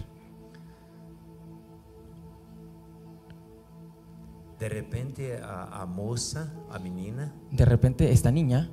[4.60, 8.70] De repente a, a moza, a menina, de repente esta niña,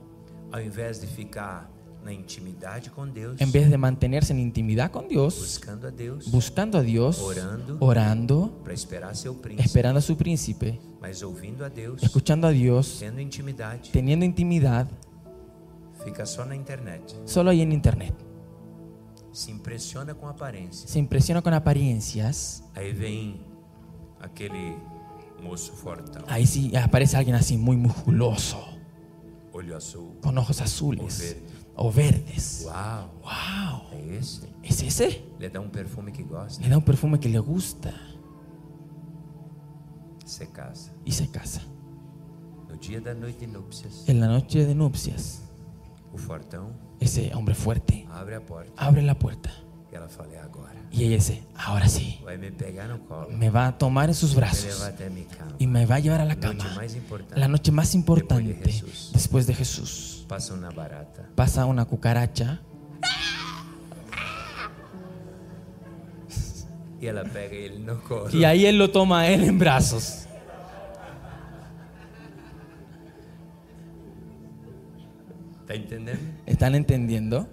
[0.53, 1.69] ao invés de ficar
[2.09, 5.61] en vez de mantenerse en intimidad con Dios,
[6.29, 7.21] buscando a Dios,
[7.79, 8.63] orando,
[9.59, 10.81] esperando a su príncipe,
[12.01, 13.05] escuchando a Dios,
[13.93, 14.89] teniendo intimidad,
[17.27, 18.15] solo ahí en internet.
[19.33, 20.15] Se impresiona
[21.43, 22.65] con apariencias.
[22.75, 23.41] Se Ahí
[24.21, 24.53] aquel
[26.27, 28.67] Ahí sí aparece alguien así muy musculoso.
[30.23, 31.37] Con ojos azules
[31.83, 32.67] o verdes.
[32.67, 33.09] Wow.
[33.23, 33.99] Wow.
[34.13, 35.25] Es, ¿Es ese?
[35.39, 36.63] Le da un perfume que gosta.
[36.63, 37.93] Le da un perfume que le gusta.
[40.27, 40.93] Se casa.
[41.07, 41.63] Y se casa.
[42.69, 44.05] No día noche de nupcias.
[44.07, 45.43] En la noche de nupcias.
[46.13, 48.07] O fortão, ese hombre fuerte.
[48.13, 49.51] Abre, la puerta, abre la puerta.
[49.91, 50.80] Y ella fala, ahora.
[50.93, 52.21] Y ella dice, ahora sí.
[53.31, 54.91] Me va a tomar en sus brazos
[55.59, 56.69] y me va a llevar a la cama.
[57.35, 58.59] La noche más importante
[59.13, 60.25] después de Jesús.
[60.29, 61.29] Pasa una barata.
[61.35, 62.61] Pasa una cucaracha.
[67.01, 67.87] Y, la pega él
[68.35, 70.27] y ahí él lo toma él en brazos.
[75.67, 76.23] ¿Están entendiendo?
[76.45, 77.49] ¿Están entendiendo?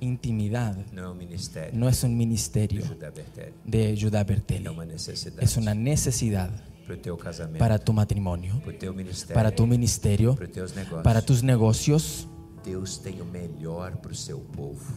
[0.00, 2.82] intimidad no es un um ministerio, no es un um ministerio
[3.64, 4.68] de Judá Bertelli.
[5.40, 6.50] Es una necesidad
[7.58, 8.60] para tu matrimonio,
[9.34, 10.36] para tu ministerio,
[11.02, 12.28] para tus negocios.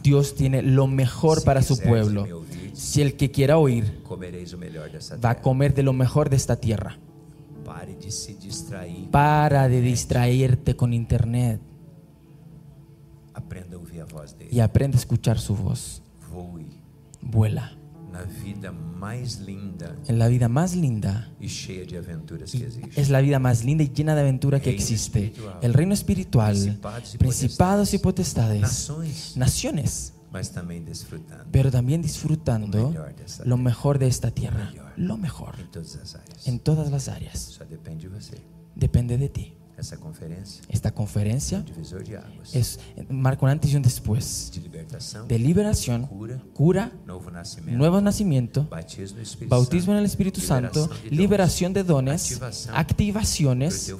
[0.02, 2.26] Dios tiene, lo mejor para su pueblo.
[2.74, 4.00] si el que quiera oír
[5.24, 6.98] va a comer de lo mejor de esta tierra.
[9.10, 11.60] para de distraerte con internet
[14.50, 16.02] y aprende a escuchar su voz.
[17.22, 17.72] Vuela.
[20.08, 21.28] En la vida más linda.
[21.40, 22.52] Y e de aventuras
[22.96, 25.32] Es la vida más linda y llena de aventura que existe.
[25.62, 26.80] El reino espiritual.
[27.18, 28.90] Principados y, potestades.
[29.36, 30.14] naciones
[31.50, 32.94] pero también disfrutando
[33.44, 34.72] lo mejor de esta tierra.
[34.96, 35.56] Lo mejor.
[36.46, 37.58] En todas las áreas.
[38.76, 39.54] Depende de ti.
[40.68, 41.64] Esta conferencia
[42.52, 42.78] es,
[43.08, 44.52] marca un antes y un después
[45.26, 46.06] de liberación,
[46.52, 48.68] cura, nuevo nacimiento,
[49.48, 53.94] bautismo, en el Espíritu Santo, liberación, de dones, activaciones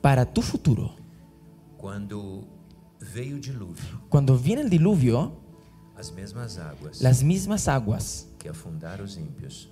[0.00, 0.96] para tu futuro.
[1.76, 2.48] Cuando,
[4.42, 5.34] viene el diluvio,
[7.02, 8.28] las mismas aguas,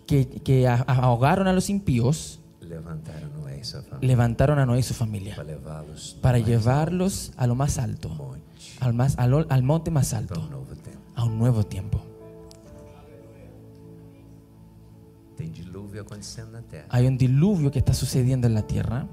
[0.06, 3.30] que, que ahogaron a los impíos, Levantaron
[4.58, 5.36] a Noé y su familia,
[6.20, 8.10] para llevarlos, a lo más alto,
[8.80, 10.34] al, monte más alto,
[11.14, 12.02] a un nuevo tiempo.
[16.88, 19.06] Hay un diluvio que está sucediendo en la tierra.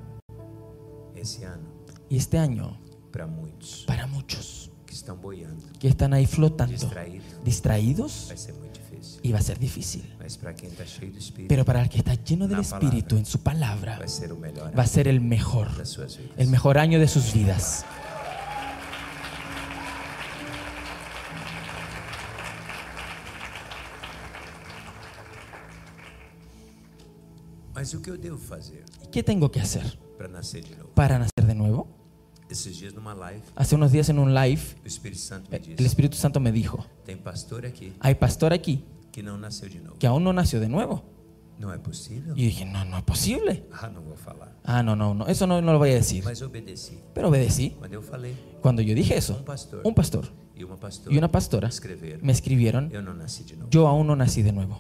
[2.09, 2.79] y este año,
[3.11, 3.27] para
[4.07, 4.71] muchos
[5.79, 6.75] que están, ahí flotando,
[7.43, 9.19] distraídos, ser difícil.
[9.23, 10.03] y va a ser difícil.
[11.47, 14.05] Pero para el que está lleno del Espíritu en su palabra, va
[14.83, 15.69] a ser, el mejor,
[16.37, 17.85] el mejor año de sus vidas.
[29.11, 29.99] qué tengo que hacer?
[30.95, 32.02] Para nacer de nuevo.
[33.55, 36.85] Hace unos días en un live, eh, el Espíritu Santo me dijo,
[37.99, 41.03] hay pastor aquí que aún no nació de nuevo.
[41.57, 43.67] No es Y dije, no, no es posible.
[43.71, 43.91] Ah,
[44.65, 46.23] ah no no, no, eso no, lo voy a decir.
[47.13, 47.75] Pero obedecí.
[48.61, 49.43] Cuando yo, dije eso,
[49.83, 50.61] um un pastor, e
[51.11, 51.69] y, una pastora,
[52.21, 52.91] me escribieron,
[53.71, 54.79] yo, aún no nací de nuevo.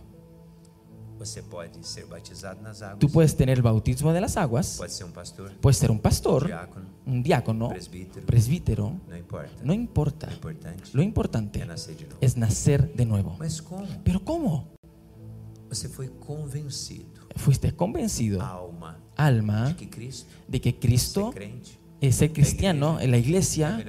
[2.99, 4.75] Tú puedes tener el bautismo de las aguas.
[4.77, 5.53] Puedes ser un um pastor.
[5.61, 6.45] Puedes ser un pastor.
[6.47, 7.69] Diácono un diácono,
[8.25, 8.99] presbítero,
[9.63, 10.29] no, importa.
[10.93, 11.65] Lo importante,
[12.21, 13.35] es, nacer de nuevo.
[13.37, 13.63] Pues,
[14.03, 14.69] ¿Pero cómo?
[17.35, 18.41] Fuiste convencido.
[19.15, 19.67] Alma.
[20.47, 21.33] de que Cristo.
[22.01, 23.81] De ser, cristiano en la iglesia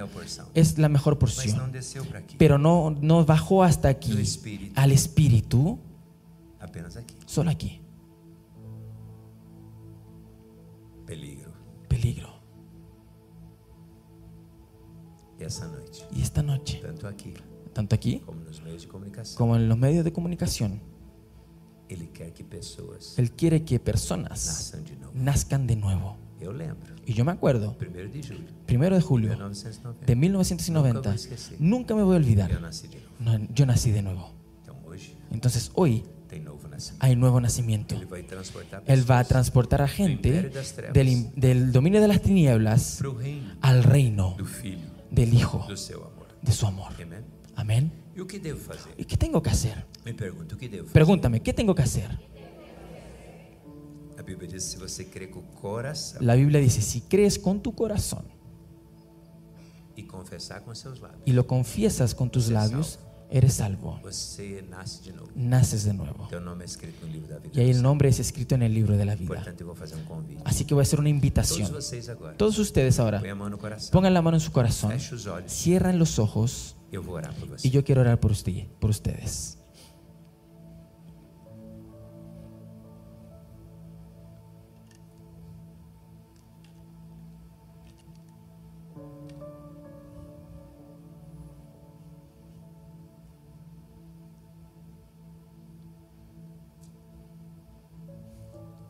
[0.55, 1.70] es la mejor porción.
[1.73, 1.97] Pues,
[2.39, 4.12] Pero no, no bajó hasta aquí.
[4.77, 5.81] al espíritu.
[7.27, 7.81] Solo aquí.
[11.07, 11.53] Peligro.
[11.89, 12.34] Peligro.
[16.15, 16.81] y esta noche,
[17.73, 18.21] tanto aquí,
[19.37, 20.81] como, en los medios de comunicación,
[21.89, 22.09] Él
[23.31, 24.75] quiere que personas,
[25.12, 26.16] nazcan, de nuevo.
[27.07, 27.77] Y yo me acuerdo,
[28.66, 29.37] primero de julio,
[30.07, 31.15] de, 1990,
[31.59, 32.51] nunca me, voy a olvidar,
[33.55, 34.33] yo nací de nuevo.
[35.31, 36.05] Entonces hoy
[37.01, 37.97] hay nuevo nacimiento.
[38.87, 40.51] Él va, a transportar a gente
[40.93, 43.03] del, dominio de las tinieblas
[43.61, 44.37] al reino
[45.11, 45.67] del Hijo,
[46.43, 46.93] de su amor.
[47.57, 47.93] Amén.
[48.99, 49.87] ¿Y qué tengo que hacer?
[50.05, 50.15] ¿qué
[50.93, 52.11] Pregúntame, ¿qué tengo que hacer?
[54.17, 58.25] La Biblia dice, si La Biblia dice, si crees con tu corazón.
[59.97, 60.07] Y
[61.27, 62.99] Y lo confiesas con tus labios,
[63.36, 63.98] eres salvo.
[64.01, 64.39] Pues
[65.36, 66.28] Naces de nuevo.
[67.52, 69.44] Y ahí el nombre es escrito en el libro de la vida.
[70.44, 71.69] Así que voy a hacer una invitación.
[72.36, 73.20] Todos ustedes ahora,
[73.90, 74.93] pongan la mano en su corazón,
[75.48, 76.77] cierran los ojos
[77.65, 78.32] y yo quiero orar por,
[78.78, 79.59] por ustedes.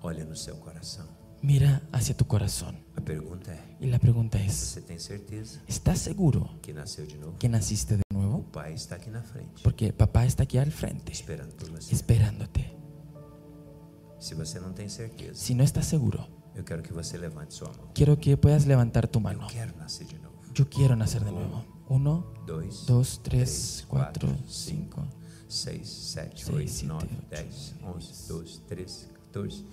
[0.06, 1.08] Olha no seu coração.
[1.42, 2.76] Mira hacia tu corazón.
[2.94, 4.78] La pregunta es, y la pregunta es,
[5.66, 6.82] ¿estás seguro que, de
[7.18, 7.38] nuevo?
[7.38, 8.42] que naciste de nuevo?
[8.42, 12.76] Papá está aquí frente, Porque papá está aquí al frente, esperándote.
[14.18, 17.18] Si, no certeza, si no estás seguro, yo quiero, que você
[17.48, 17.88] sua mão.
[17.94, 19.46] quiero que puedas levantar tu mano.
[19.50, 19.84] Yo
[20.52, 21.64] Yo quiero nacer de nuevo.
[21.88, 25.08] 1, 2, 3, 4, 5,
[25.48, 29.64] 6, 7, 8, 9, 10, 11, 12, 13, 14.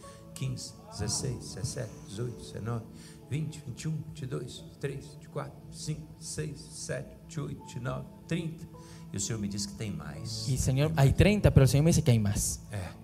[0.42, 2.86] 15, 16, 17, 18, 19,
[3.30, 8.68] 20, 21, 22, 23, 24, 25, 6, 7, 28, 29, 30.
[9.14, 10.48] E o Senhor me diz que tem mais.
[10.48, 12.60] E Senhor, há 30, mas o Senhor me disse que há mais.
[12.72, 13.01] É.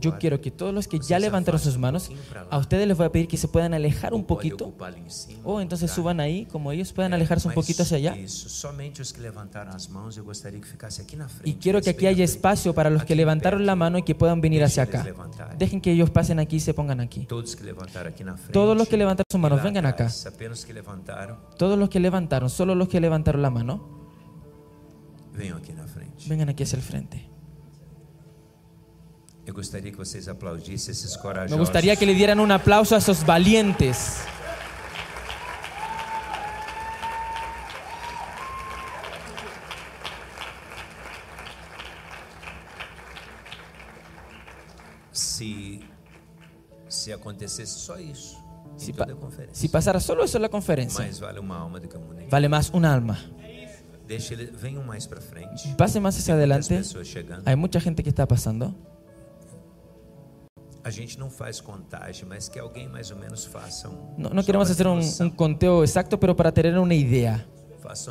[0.00, 2.16] Yo quiero que todos los que ya levantaron sus manos, um
[2.50, 4.74] a ustedes les voy a pedir que se puedan alejar un poquito.
[4.78, 8.16] O em oh, entonces suban ahí, como ellos puedan alejarse un poquito hacia allá.
[11.44, 14.40] Y quiero que aquí haya espacio para los que levantaron la mano y que puedan
[14.40, 15.06] venir hacia acá.
[15.56, 17.28] Dejen que ellos pasen aquí y se pongan aquí.
[18.52, 20.10] Todos los que levantaron sus manos, vengan acá.
[21.56, 23.88] Todos los que levantaron, solo los que levantaron la mano.
[26.26, 27.33] Vengan aquí hacia el frente.
[29.46, 31.52] Eu gostaria que vocês aplaudissem esses corajosos.
[31.52, 34.20] Me gustaría que le dieran un aplauso a esos valientes.
[45.12, 45.84] Si,
[46.88, 48.42] se acontecesse só isso
[48.74, 49.06] em Si, pa-
[49.70, 52.70] pasara solo eso en la conferencia, mais vale uma alma do que um vale más
[52.72, 53.18] un alma.
[54.06, 55.74] Deixa ele, venham mais para frente.
[55.76, 56.80] Pase más hacia adelante.
[57.46, 58.74] Hay mucha gente que está pasando.
[60.84, 64.44] A gente não faz contagem, mas que alguém mais ou menos faça um, no, no
[64.44, 67.44] queremos hacer un, un, conteo exacto, pero para tener una idea.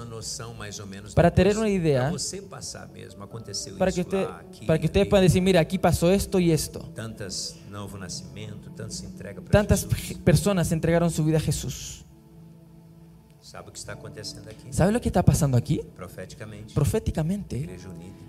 [0.09, 2.09] Noção, mais ou menos, para tener una idea.
[2.11, 6.79] Mesmo, para, que aqui, para que ustedes puedan decir, mira, aquí pasó esto y esto.
[6.95, 9.43] Tantas, novo tantas, entregas.
[9.51, 9.87] tantas
[10.23, 12.03] personas entregaron su vida a Jesús.
[13.41, 14.71] ¿Sabe, que está acontecendo aqui?
[14.73, 15.81] ¿Sabe lo que está pasando aquí?
[15.95, 16.73] Proféticamente.
[16.73, 17.69] Proféticamente.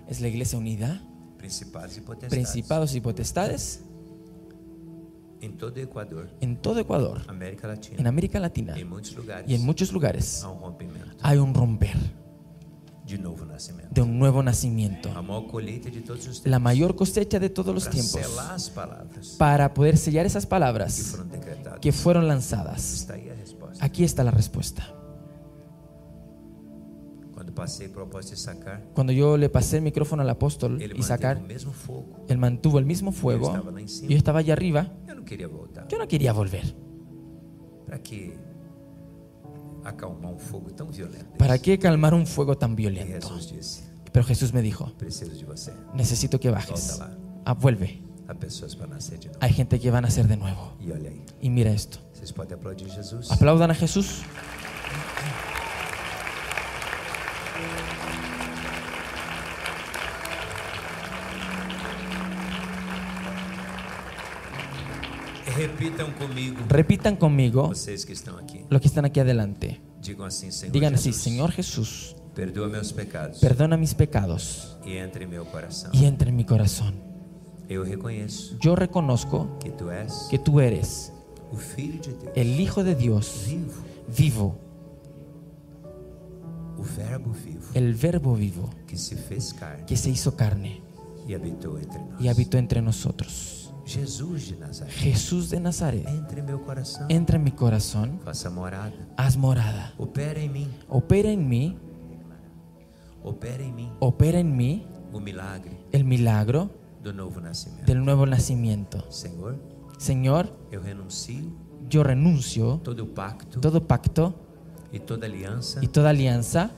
[0.07, 1.01] es la iglesia unida.
[1.37, 2.31] Principados y potestades.
[2.33, 3.83] Principados y potestades
[5.45, 6.29] en todo Ecuador.
[6.41, 7.21] En todo Ecuador.
[7.27, 7.97] América Latina.
[7.99, 8.73] En América Latina.
[8.77, 8.89] y en
[9.63, 10.43] muchos lugares.
[11.21, 11.95] Hay un romper.
[13.91, 15.11] De, un nuevo nacimiento.
[16.45, 18.73] La mayor, cosecha de todos los tiempos.
[19.37, 21.15] Para poder sellar esas palabras
[21.79, 23.07] que fueron, lanzadas.
[23.79, 24.91] Aquí está la respuesta
[28.93, 31.41] cuando yo le pasé el micrófono al apóstol y sacar,
[32.27, 33.53] él mantuvo el mismo fuego.
[33.53, 34.91] Yo estaba, estaba allá arriba.
[35.07, 35.23] Yo no
[36.15, 36.75] quería, volver.
[37.85, 38.37] ¿Para qué?
[39.85, 41.37] Acalmar un fuego tan violento.
[41.37, 43.31] ¿Para qué calmar un fuego tan violento?
[44.11, 44.91] Pero Jesús me dijo,
[45.93, 46.99] necesito que bajes.
[47.45, 48.01] Ah, vuelve.
[49.39, 50.73] Hay gente que va a nacer de nuevo.
[51.41, 51.99] Y, mira esto.
[53.31, 54.23] Aplaudan a Jesús.
[66.69, 67.63] Repitan conmigo.
[67.63, 69.81] lo que Los que están aquí adelante.
[70.71, 72.15] Digan así, Señor Jesús.
[72.35, 74.77] Perdona mis pecados.
[74.85, 76.95] Y entre en mi corazón.
[78.61, 79.57] Yo reconozco.
[79.59, 81.11] que tú eres.
[82.35, 83.45] el Hijo de Dios.
[84.17, 84.59] Vivo.
[87.73, 90.81] el verbo vivo que se, hizo carne
[91.27, 91.33] y
[92.27, 93.54] habitó entre nosotros.
[93.85, 95.93] Jesús de Nazaret, Jesús entra,
[97.35, 98.19] en mi corazón,
[98.51, 98.91] morada.
[99.15, 101.77] haz morada, opera en em mí, opera en mí,
[103.99, 104.87] opera em en mí,
[105.91, 106.71] el milagro,
[107.03, 109.05] del, nuevo nacimiento.
[109.99, 110.51] Señor,
[111.91, 113.13] yo renuncio, todo
[113.87, 114.35] pacto,
[114.91, 116.71] e y toda alianza, y toda alianza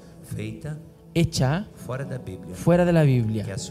[1.15, 3.69] hecha fuera de la Biblia, que, es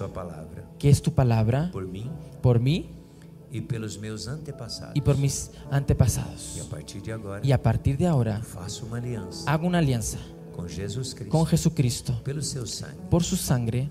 [0.79, 2.11] que es tu palabra por mí,
[2.41, 2.93] por mí
[3.53, 6.59] y por mis antepasados.
[7.43, 8.43] Y a partir de ahora,
[9.47, 10.19] hago una alianza
[10.55, 10.69] con,
[11.47, 12.23] Jesucristo,
[13.11, 13.91] por su sangre,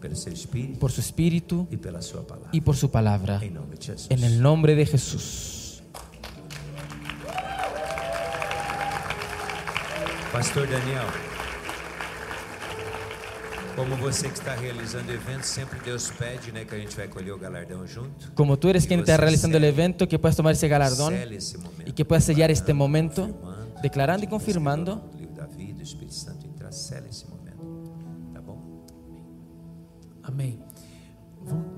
[0.79, 1.79] por su espíritu e
[2.53, 3.55] y, por su palabra, em
[4.09, 5.81] en el nombre de Jesús.
[10.33, 11.07] Pastor Daniel.
[13.75, 15.11] Como está realizando
[18.35, 21.13] Como tú eres e quien está realizando el evento, que puedas tomar ese galardón
[21.85, 23.29] y que puedas sellar este momento,
[23.83, 25.03] declarando y confirmando.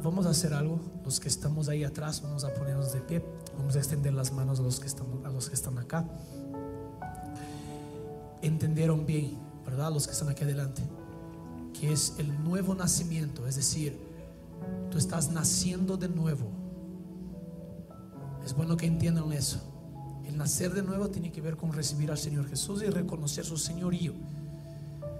[0.03, 0.79] Vamos a hacer algo.
[1.03, 3.23] Los que estamos ahí atrás, vamos a ponernos de pie.
[3.57, 6.05] Vamos a extender las manos a los que están, a los que están acá.
[8.43, 9.91] Entendieron bien, ¿verdad?
[9.91, 10.83] Los que están aquí adelante
[11.79, 13.97] que es el nuevo nacimiento, es decir,
[14.91, 16.47] tú estás naciendo de nuevo.
[18.45, 19.59] Es bueno que entiendan eso.
[20.25, 23.57] El nacer de nuevo tiene que ver con recibir al Señor Jesús y reconocer su
[23.57, 24.13] señorío.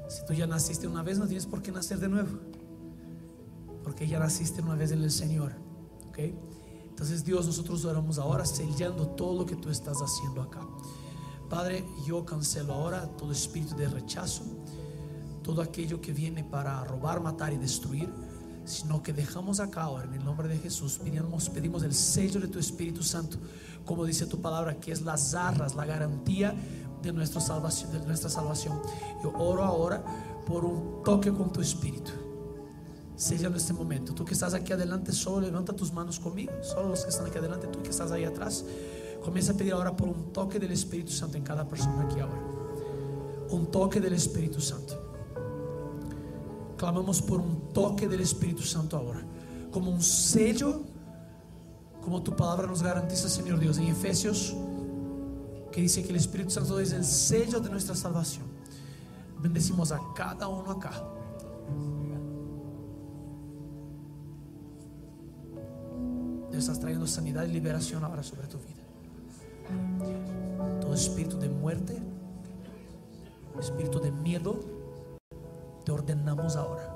[0.09, 2.39] Si tú ya naciste una vez, no tienes por qué nacer de nuevo,
[3.83, 5.51] porque ya naciste una vez en el Señor.
[6.17, 10.61] Entonces, Dios, nosotros oramos ahora sellando todo lo que tú estás haciendo acá.
[11.49, 14.43] Padre, yo cancelo ahora todo espíritu de rechazo
[15.47, 18.09] todo aquello que viene para robar, matar y destruir,
[18.65, 20.99] sino que dejamos acá ahora en el nombre de Jesús.
[21.53, 23.37] Pedimos, el sello de tu Espíritu Santo,
[23.85, 26.53] como dice tu palabra, que es las zarras, la garantía
[27.01, 27.93] de nuestra salvación.
[27.93, 28.81] De nuestra salvación.
[29.23, 30.03] Yo oro ahora
[30.45, 32.11] por un toque con tu Espíritu.
[33.15, 34.13] Sella en este momento.
[34.13, 36.51] Tú que estás aquí adelante, solo levanta tus manos conmigo.
[36.61, 38.65] Solo los que están aquí adelante, tú que estás ahí atrás,
[39.23, 42.41] comienza a pedir ahora por un toque del Espíritu Santo en cada persona aquí ahora.
[43.51, 45.06] Un toque del Espíritu Santo.
[46.77, 49.21] Clamamos por un toque del Espíritu Santo ahora,
[49.71, 50.81] como un sello,
[52.03, 54.55] como tu palabra nos garantiza, Señor Dios, en Efesios,
[55.71, 58.45] que dice que el Espíritu Santo es el sello de nuestra salvación.
[59.41, 60.91] Bendecimos a cada uno acá.
[66.51, 68.83] Dios estás trayendo sanidad y liberación ahora sobre tu vida.
[70.79, 71.97] Todo espíritu de muerte,
[73.59, 74.76] espíritu de miedo
[75.87, 76.93] te ordenamos ahora,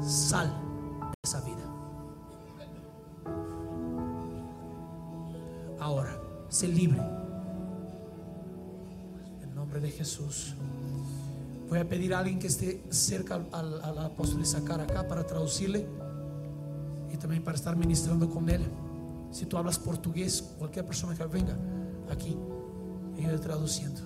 [0.00, 0.46] sal
[1.10, 1.62] de esa vida.
[5.78, 6.18] Ahora,
[6.48, 7.02] sé libre.
[9.42, 10.54] En nombre de Jesús.
[11.68, 15.86] Voy a pedir a alguien que esté cerca al, apóstol apóstol sacar acá para traducirle
[17.12, 18.62] y también para estar ministrando con él.
[19.32, 21.58] Si tú hablas portugués, cualquier persona que venga
[22.10, 22.38] aquí,
[23.18, 24.00] yo traduciendo.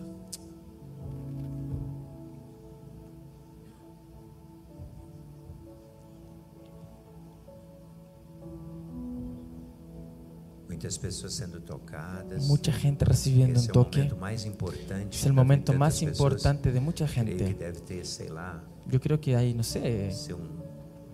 [11.67, 14.11] tocadas, mucha gente recibiendo un toque.
[15.11, 17.57] Es el momento más importante de mucha gente.
[18.89, 20.11] Yo creo que hay, no sé,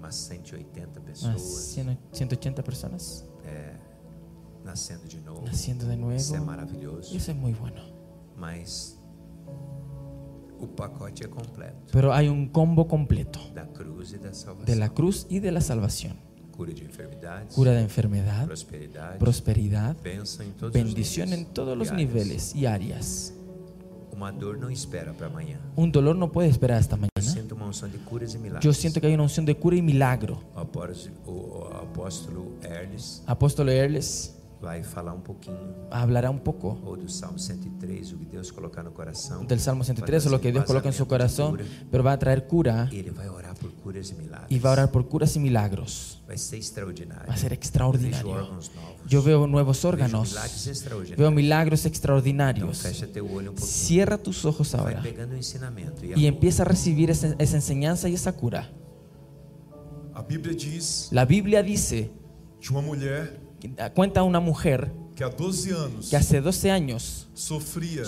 [0.00, 1.84] más um, 180 e personas.
[2.12, 3.24] 180 personas.
[4.64, 5.42] naciendo de nuevo.
[5.46, 7.14] Naciendo Eso es maravilloso.
[7.16, 7.80] Eso es muy bueno.
[11.92, 13.40] Pero hay un combo completo.
[13.54, 16.33] E de la cruz y de la salvación
[17.54, 18.46] cura de enfermedad,
[19.18, 23.34] prosperidad, em bendición en todos los niveles y áreas.
[24.12, 24.22] Um
[25.76, 27.10] Un dolor no puede esperar hasta mañana.
[27.18, 30.40] E Yo siento que hay una unción de cura y milagro.
[33.26, 34.34] apóstol Erles,
[34.64, 36.78] vai um Hablará un poco.
[37.06, 41.58] Salmo 103, e o Del Salmo 103, e lo que Dios coloca en su corazón,
[41.90, 42.88] pero va a traer cura.
[42.90, 43.12] E
[44.48, 46.22] y va a orar por curas y milagros.
[46.28, 48.58] Va a ser extraordinario.
[49.06, 50.34] Yo, veo nuevos órganos.
[51.16, 52.84] Veo milagros extraordinarios.
[52.84, 55.02] Um Cierra tus ojos ahora.
[56.16, 58.70] y, empieza a recibir esa, enseñanza y esa cura.
[61.10, 62.10] La Biblia dice
[62.60, 63.36] de una
[63.94, 65.24] cuenta una mujer que,
[66.16, 68.02] hace 12 años sufría,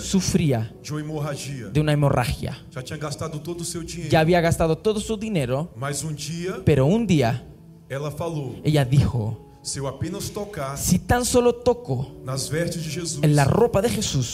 [0.81, 2.61] de, una hemorragia.
[4.09, 6.15] Ya, había gastado todo su dinero, um
[6.65, 7.45] pero un día
[8.63, 9.57] ella dijo,
[10.77, 12.11] si, tan solo toco
[13.23, 14.27] en la ropa de Jesús,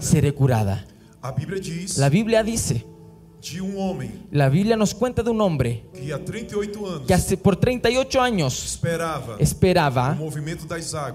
[0.00, 0.84] seré curada.
[1.96, 2.84] la Biblia dice
[4.30, 6.10] la Biblia nos cuenta de un hombre que,
[7.08, 8.64] e hace, por 38 años
[9.38, 10.18] esperaba,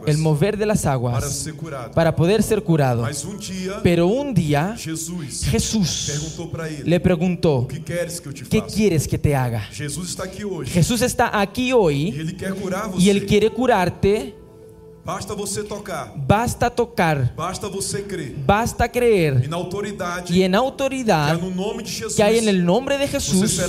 [0.05, 1.49] el, mover de las aguas
[1.95, 3.03] para, poder ser curado.
[3.03, 6.11] Um Pero un día Jesús,
[6.85, 7.67] le preguntó,
[8.49, 9.61] ¿qué quieres que te haga?
[9.71, 14.35] Jesús está aquí hoy, e y él quiere curarte
[15.03, 15.33] Basta
[15.63, 16.11] tocar.
[16.15, 17.33] Basta tocar.
[17.35, 17.67] Basta
[18.45, 19.41] Basta creer.
[19.41, 19.47] E
[20.29, 21.39] y en autoridad.
[22.15, 23.61] Que, hay en el nombre de Jesús.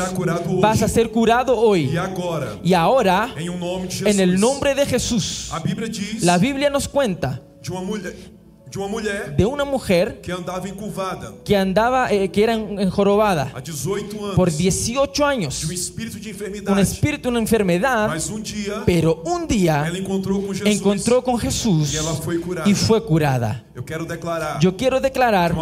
[0.61, 1.91] vas a ser curado hoy.
[1.97, 3.33] E y ahora.
[3.39, 3.59] Em um
[4.07, 5.51] en, el nombre de Jesús.
[6.21, 7.41] la Biblia nos cuenta
[8.73, 12.55] de uma mulher, de una mujer que andava encurvada, que, andaba, eh, que era
[12.91, 17.39] jorobada 18 anos, por 18 años, de um espírito de enfermidade, un espíritu de una
[17.41, 21.97] enfermedad, mas um dia, pero un día encontrou com Jesus, encontrou con e Jesús y,
[21.99, 22.69] ela foi curada.
[22.71, 23.63] y fue curada
[24.07, 25.53] declarar, Yo quiero declarar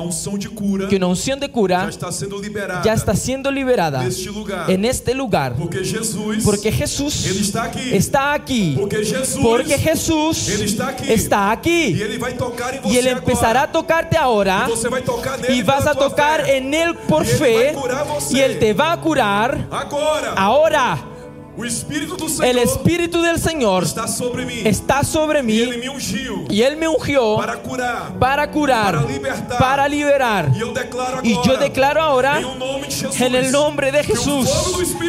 [0.88, 4.08] que una unción de cura, que ya, está siendo liberada, está liberada
[4.72, 5.54] en este lugar.
[5.56, 6.68] Porque Jesús, porque
[7.48, 8.38] está, aquí, está
[9.46, 14.66] Porque Jesús, está, aquí, e em Y Él, tocar empezará a tocarte ahora.
[15.48, 17.74] E y, vas a tocar en Él por e fe.
[18.30, 20.34] y Él te va a curar ahora.
[20.36, 21.09] ahora
[22.44, 25.64] el Espíritu del Señor está sobre mí, está sobre mí e
[26.48, 27.56] y, él me ungió, para
[28.50, 28.98] curar,
[29.58, 30.48] para, liberar.
[31.22, 34.48] E y yo declaro ahora, em en, el nombre de Jesús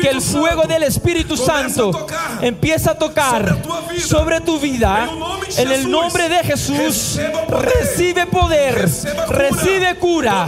[0.02, 2.08] que el fuego del Espíritu Santo, Santo
[2.42, 3.58] empieza a tocar
[4.06, 5.10] sobre tu vida.
[5.10, 5.32] Em
[5.66, 8.90] en el nombre de Jesús recibe poder,
[9.30, 10.48] recibe cura.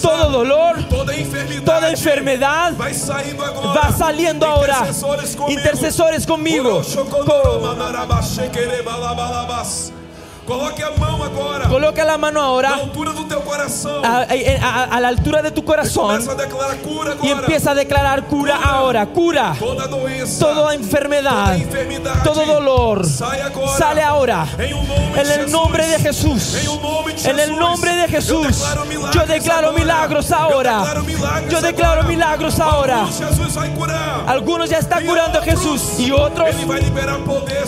[0.00, 0.76] Todo dolor,
[1.64, 4.86] toda enfermedad va saliendo em ahora.
[5.48, 6.82] intercessores comigo.
[11.68, 12.74] Coloca la mano ahora
[14.02, 16.20] A, la altura de tu corazón
[17.22, 19.54] Y empieza a declarar cura, ahora Cura.
[20.38, 21.58] Toda enfermedad.
[22.24, 23.04] Todo dolor.
[23.06, 26.54] Sale ahora en el nombre de Jesús.
[27.24, 28.64] En el nombre de Jesús.
[29.12, 30.84] Yo declaro milagros ahora.
[31.50, 33.04] Yo declaro milagros ahora.
[34.26, 36.48] Algunos ya están curando a Jesús y otros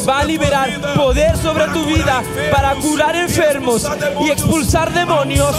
[0.09, 0.57] va a liberar
[0.95, 2.23] poder sobre tu vida
[2.65, 3.87] para curar enfermos
[4.21, 5.55] y expulsar demonios.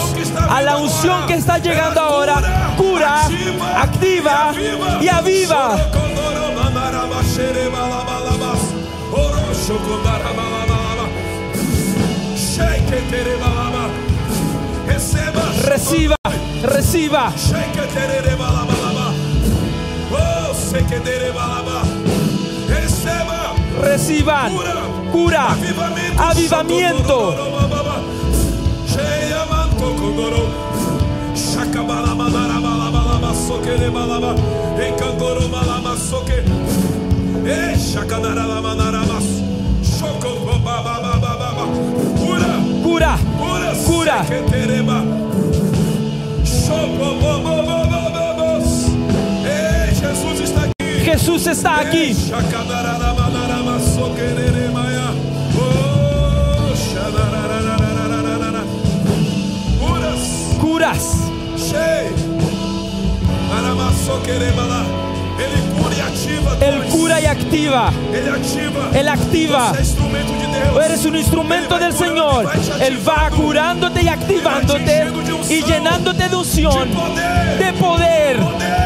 [0.50, 3.20] A la unción que está llegando ahora, cura,
[3.76, 4.52] activa
[5.00, 5.76] y aviva.
[15.64, 16.16] Reciba,
[16.64, 17.32] reciba.
[20.12, 21.85] Oh,
[23.96, 24.52] reciban
[25.10, 25.56] cura,
[26.18, 27.16] avivamiento.
[42.84, 43.18] Cura, cura,
[43.86, 44.26] cura.
[51.06, 52.14] Jesús está aquí.
[60.60, 61.12] Curas.
[66.60, 67.92] Él cura y activa.
[68.92, 69.72] Él activa.
[70.84, 72.50] Eres un instrumento del Señor.
[72.80, 75.06] Él va curándote y activándote
[75.50, 76.88] y llenándote de unción,
[77.58, 78.85] de poder.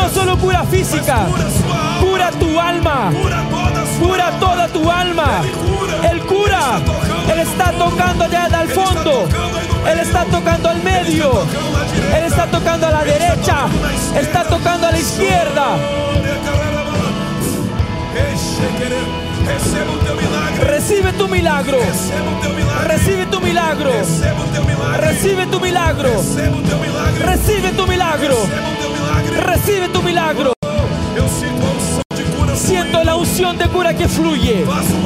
[0.00, 1.26] No solo cura física,
[2.00, 3.12] cura pues tu alma.
[4.00, 5.42] Cura toda tu alma.
[6.10, 6.80] el cura.
[7.30, 9.28] Él está tocando allá al fondo.
[9.86, 11.30] Él está tocando al medio.
[12.16, 13.66] Él está tocando a la derecha.
[14.18, 15.74] Está tocando a la izquierda.
[20.64, 21.78] Recibe tu milagro.
[22.86, 23.90] Recibe tu milagro.
[24.96, 26.12] Recibe tu milagro.
[26.14, 26.92] Recibe tu milagro.
[27.22, 28.36] Recibe tu milagro.
[29.38, 30.52] Recibe tu milagro.
[32.54, 34.64] Siento la unción de cura que fluye.
[34.70, 34.98] Haz el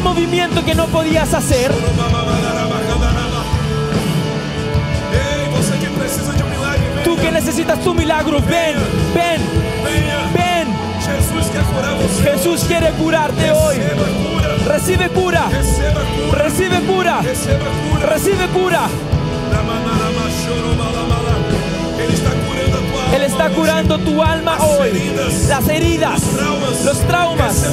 [0.00, 1.72] movimiento que no podías hacer.
[7.04, 8.76] Tú que necesitas tu milagro, ven,
[9.14, 9.40] ven,
[10.34, 10.76] ven.
[12.24, 13.76] Jesús quiere curarte hoy.
[14.66, 15.46] Recibe cura.
[16.32, 17.20] Recibe cura.
[17.22, 18.06] Recibe cura.
[18.06, 18.88] Recibe cura.
[23.14, 25.12] Él está curando tu alma hoy.
[25.48, 26.20] Las heridas,
[26.84, 27.66] los traumas.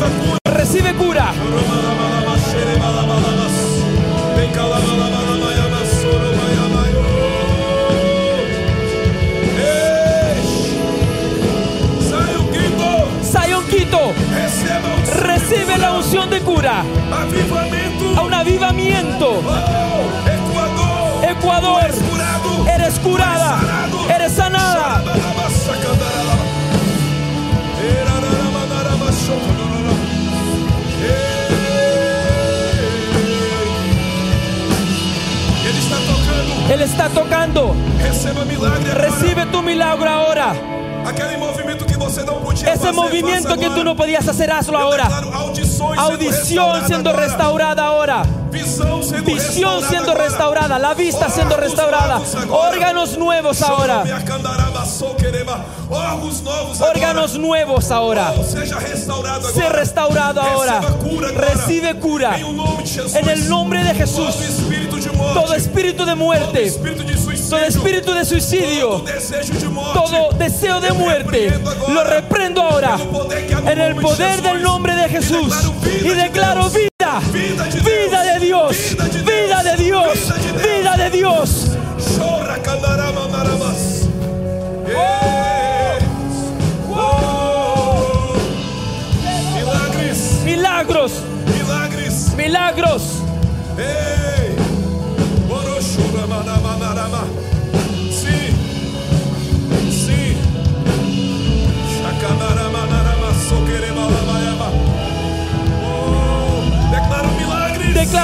[0.45, 1.31] Recibe cura.
[13.35, 13.97] Sion Quito,
[15.23, 16.83] recibe la unción de cura.
[18.17, 19.41] A un avivamiento.
[21.27, 22.12] Ecuador.
[36.83, 37.73] está tocando.
[38.99, 40.53] Recibe tu milagro ahora.
[42.71, 45.09] Ese movimiento que tú no podías hacer, hazlo ahora.
[45.97, 48.23] Audición, siendo restaurada ahora.
[48.53, 52.21] Visión siendo, restaurada, la vista siendo restaurada,
[52.51, 54.03] oh, órganos nuevos ahora.
[56.79, 58.31] Órganos oh, nuevos ahora.
[59.71, 60.81] restaurado, ahora.
[61.37, 62.35] Recibe cura.
[63.15, 64.35] En el nombre de Jesús
[65.33, 69.03] todo espíritu de muerte, todo espíritu de suicidio,
[69.93, 71.51] todo deseo de muerte,
[71.87, 72.97] lo reprendo ahora
[73.71, 75.53] en el poder del nombre de Jesús
[76.01, 78.77] y declaro vida, vida de Dios,
[79.25, 80.19] vida de Dios,
[80.61, 81.67] vida de Dios.
[90.45, 91.11] Milagros,
[91.47, 93.03] milagros, milagros.
[93.77, 94.12] Eh.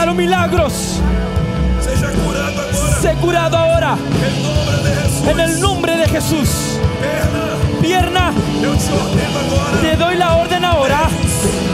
[0.05, 0.73] los milagros.
[1.83, 3.97] se curado curado ahora.
[5.27, 6.49] En el nombre de Jesús.
[7.81, 8.31] Pierna.
[9.81, 11.09] Te doy la orden ahora.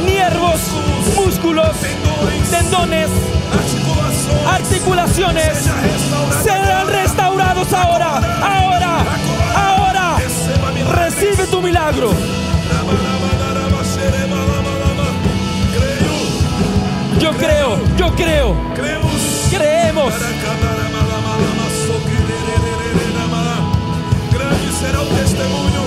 [0.06, 0.62] nervios
[1.16, 1.72] músculos,
[2.50, 3.10] tendones,
[4.48, 5.70] articulaciones
[6.44, 8.18] serán restaurados ahora.
[8.42, 9.06] Ahora.
[9.56, 10.16] Ahora.
[11.00, 12.10] Recibe tu milagro.
[17.20, 18.56] Yo creo, yo creo.
[19.50, 20.14] Creemos.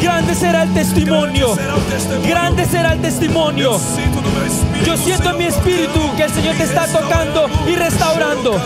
[0.03, 1.57] Grande será el testimonio.
[2.27, 3.79] Grande será el testimonio.
[4.85, 8.57] Yo siento en mi espíritu que el Señor te está tocando y restaurando.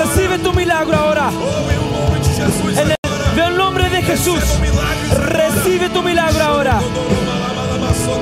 [0.00, 1.30] Recibe tu milagro ahora.
[3.34, 4.40] En el, nombre de Jesús.
[5.16, 6.80] Recibe tu milagro ahora.
[8.08, 8.16] Oh.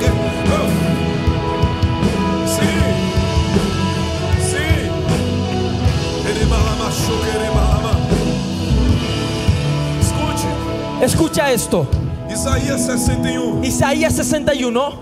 [11.05, 11.87] Escucha esto.
[12.31, 13.63] Isaías 61.
[13.63, 14.99] Isaías 61.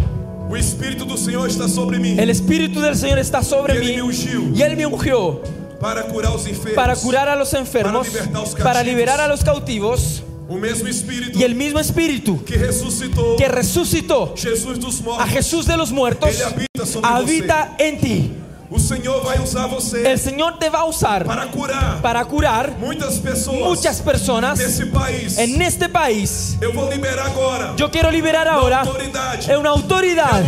[1.68, 4.02] sobre El Espíritu del Señor está sobre mí.
[4.56, 5.40] Y él me ungió.
[5.80, 6.32] Para curar,
[7.28, 8.08] a los enfermos,
[8.62, 10.21] para liberar a los cautivos,
[11.34, 12.56] y el mismo Espíritu que
[13.48, 14.48] resucitó, que
[15.18, 16.30] a Jesús de los muertos
[17.02, 18.32] habita en ti.
[20.04, 21.26] El Señor te va a usar
[22.02, 22.74] para curar.
[22.78, 24.58] Muchas personas.
[25.38, 26.56] En este país.
[27.76, 28.80] Yo quiero liberar ahora.
[28.80, 29.56] Autoridade.
[29.58, 30.42] Una autoridad.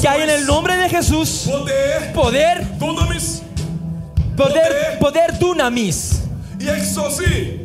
[0.00, 1.48] Que hay en el nombre de Jesús.
[2.14, 2.14] Poder.
[2.14, 2.66] Poder.
[4.36, 6.22] Poder, poder, dunamis.
[6.58, 7.64] Y exorci.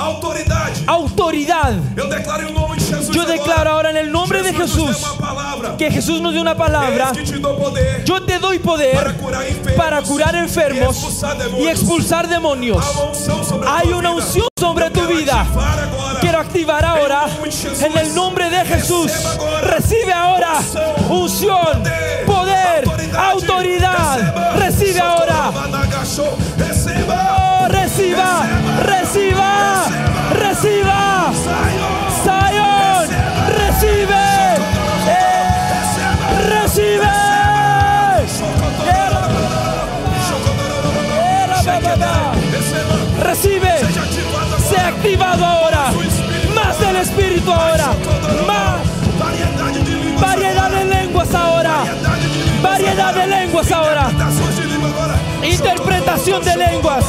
[0.00, 0.72] Autoridad.
[0.86, 1.72] Autoridad.
[1.72, 4.96] Em Yo declaro, ahora en el nombre de Jesús
[5.78, 7.12] que Jesús nos dio una palabra.
[7.14, 7.38] Este
[8.06, 9.14] Yo te doy poder
[9.76, 10.96] para curar enfermos,
[11.58, 12.82] y, expulsar demonios.
[13.68, 15.44] Hay una unción sobre tu vida.
[16.20, 17.26] Quiero activar em ahora
[17.82, 19.12] en el nombre de Jesús.
[19.62, 20.54] Recibe ahora
[21.10, 21.58] unción,
[22.26, 22.84] poder,
[23.16, 24.56] autoridad.
[24.56, 25.79] Recibe ahora
[28.00, 28.46] reciba,
[28.80, 29.84] reciba,
[30.32, 31.32] reciba.
[32.24, 33.08] Zion,
[33.58, 34.26] recibe,
[36.48, 37.20] recibe.
[43.22, 43.70] Recibe,
[44.68, 45.92] se ha activado ahora,
[46.54, 47.86] más del Espíritu ahora,
[48.46, 51.84] más variedad de lenguas ahora,
[52.62, 54.10] variedad de lenguas ahora,
[55.42, 57.04] interpretación de lenguas.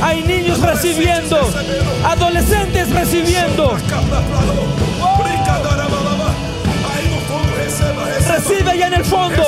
[0.00, 1.38] Hay niños recibiendo,
[2.08, 3.76] adolescentes recibiendo.
[8.28, 9.44] Recibe ya en el fondo.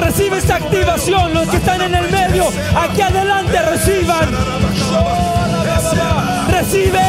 [0.00, 1.34] Recibe esta activación.
[1.34, 2.44] Los que están en el medio,
[2.76, 4.28] aquí adelante reciban.
[6.50, 7.00] Recibe.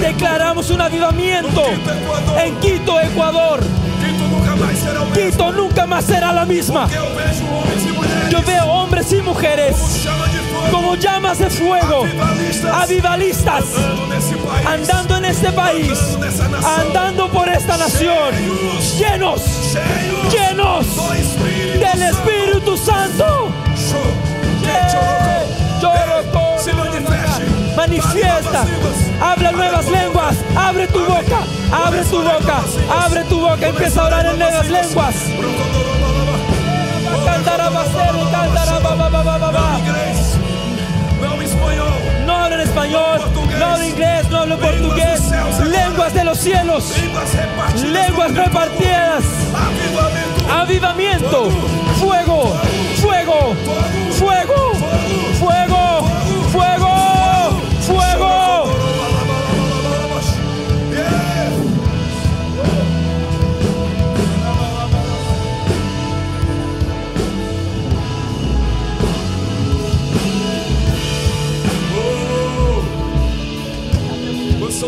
[0.00, 1.62] Declaramos un avivamiento
[2.42, 3.60] en Quito, Ecuador.
[5.14, 6.86] Quito nunca más será la misma.
[8.30, 9.74] Yo veo hombres y mujeres
[10.70, 12.04] como llamas de fuego,
[12.72, 13.64] avivalistas,
[14.66, 15.98] andando en este país,
[16.78, 18.34] andando por esta nación,
[18.98, 19.40] llenos,
[20.30, 20.86] llenos
[21.78, 23.48] del Espíritu Santo
[27.76, 28.64] manifiesta,
[29.20, 31.44] habla nuevas lenguas, abre tu boca,
[31.86, 32.56] abre tu boca,
[33.06, 35.14] abre tu boca, empieza a orar en nuevas lenguas.
[42.26, 43.20] No hablo en español,
[43.58, 45.20] no hablo inglés, no hablo portugués.
[45.66, 46.84] Lenguas de los cielos,
[47.84, 49.22] lenguas repartidas.
[50.52, 51.50] Avivamiento,
[52.00, 52.54] fuego,
[53.00, 53.54] fuego,
[54.12, 54.72] fuego.
[55.38, 55.69] fuego.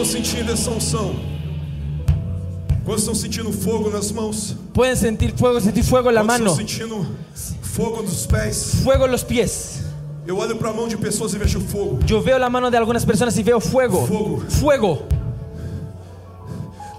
[0.02, 1.14] estão sentindo essa unção?
[2.84, 4.56] Quando estão sentindo fogo nas mãos?
[4.74, 6.36] Podem sentir fogo, sentir fogo na mão.
[6.38, 7.06] Quantos estão sentindo
[7.62, 8.74] fogo nos pés?
[8.82, 9.82] Fogo nos pés.
[10.26, 12.00] Eu olho para a mão de pessoas e vejo fogo.
[12.08, 14.40] Eu vejo a mão de algumas pessoas e vejo fogo.
[14.50, 15.02] Fogo.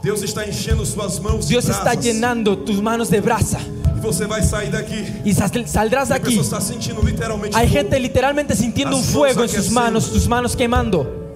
[0.02, 3.58] Deus está enchendo suas mãos Deus está llenando tus manos de brasa.
[3.98, 5.06] E você vai sair daqui.
[5.26, 5.34] E
[5.68, 6.38] saldrás daqui.
[6.38, 7.68] A está sentindo literalmente fogo.
[7.68, 10.56] gente literalmente sintiendo um fogo em suas mãos, tus manos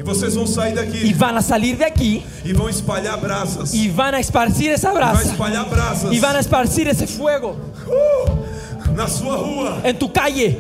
[0.08, 1.06] Vocês vão sair daqui.
[1.06, 2.24] E vão sair daqui.
[2.46, 3.74] E vão espalhar brasas.
[3.74, 5.20] E vão esparcir essa brasa.
[5.20, 6.12] E vão espalhar brasas.
[6.14, 7.58] E vão esparcir esse fogo.
[7.86, 9.78] Uh, na sua rua.
[9.84, 10.58] Em tu calle.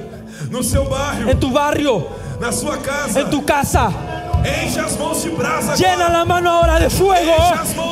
[0.52, 1.32] No seu bairro.
[1.32, 2.06] Em tu barrio.
[2.42, 3.22] Na sua casa.
[3.22, 3.88] Em tu casa.
[4.64, 7.32] Enche as mãos de brasa Llena la mano ahora de fuego.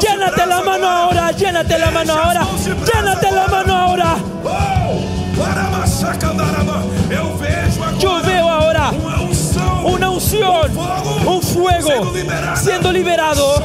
[0.02, 1.32] Llénate la mano ahora.
[1.32, 2.46] Llénate la mano ahora.
[2.94, 4.18] Llénate la mano ahora.
[4.44, 5.16] Oh!
[7.14, 8.02] Eu vejo agora.
[8.04, 8.55] Eu vejo
[11.26, 11.90] un fuego
[12.62, 13.62] siendo liberado.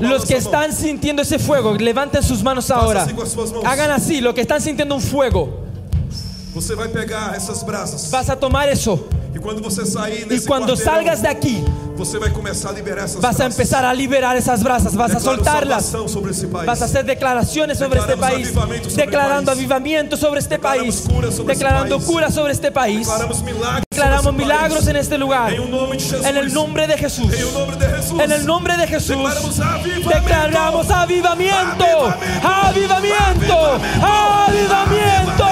[0.00, 3.06] Los que están sintiendo ese fuego, levanten sus manos ahora.
[3.64, 5.60] Hagan así, los que están sintiendo un fuego.
[8.10, 9.06] Vas a tomar eso.
[9.34, 11.64] Y cuando salgas de aquí
[13.20, 15.92] vas a empezar a liberar esas brasas, vas a soltarlas.
[16.64, 18.52] Vas a hacer declaraciones sobre este país,
[18.94, 23.08] declarando avivamiento sobre este país, este declarando cura sobre este país.
[23.90, 25.52] Declaramos milagros este en este lugar.
[25.52, 27.32] En el nombre de Jesús.
[28.20, 29.16] En el nombre de Jesús.
[30.08, 32.14] Declaramos Avivamiento.
[32.42, 33.80] Avivamiento.
[34.00, 35.44] Avivamiento.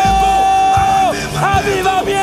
[1.40, 2.21] Avivamiento.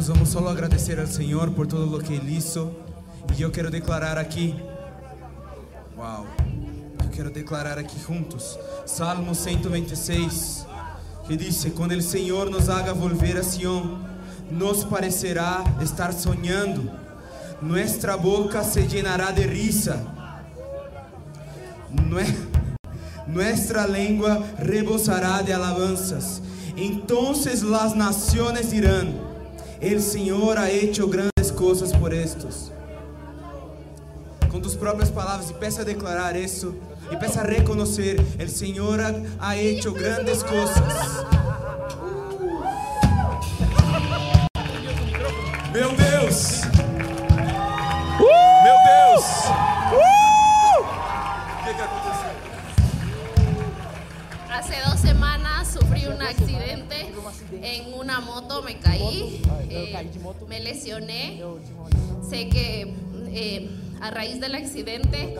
[0.00, 2.74] Nós vamos só agradecer ao Senhor por tudo o que Ele hizo.
[3.36, 4.54] E eu quero declarar aqui.
[5.94, 6.26] Uau!
[7.04, 8.58] Eu quero declarar aqui juntos.
[8.86, 10.66] Salmo 126,
[11.26, 13.98] que diz: Quando o Senhor nos haga volver a Sião,
[14.50, 16.90] nos parecerá estar sonhando.
[17.60, 20.02] Nuestra boca se llenará de risa.
[23.26, 26.40] Nuestra lengua rebosará de alabanzas.
[26.74, 29.28] Entonces las naciones dirán:
[29.80, 32.70] El Senhor ha hecho grandes coisas por estos.
[34.50, 36.74] Com tus próprias palavras, e peça a declarar isso,
[37.10, 39.00] e peça a reconhecer: El Senhor
[39.38, 40.76] ha hecho grandes coisas.
[45.72, 46.60] Meu Deus!
[56.30, 57.12] accidente
[57.62, 60.10] en una moto, me caí, eh,
[60.48, 61.42] me lesioné.
[62.28, 62.94] Sé que
[63.28, 65.34] eh, a raíz del accidente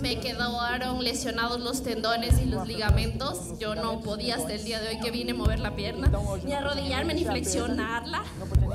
[0.00, 3.58] me quedaron lesionados los tendones y los ligamentos.
[3.58, 6.10] Yo no podía hasta el día de hoy que vine mover la pierna,
[6.44, 8.22] ni arrodillarme, ni flexionarla.
[8.38, 8.66] Pues,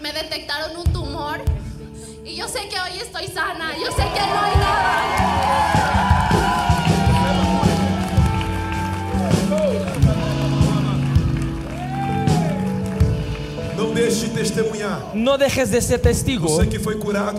[0.00, 1.38] me detectaron un tumor
[2.24, 5.93] y yo sé que hoy estoy sana, yo sé que no hay nada.
[15.14, 16.58] No dejes de ser testigo.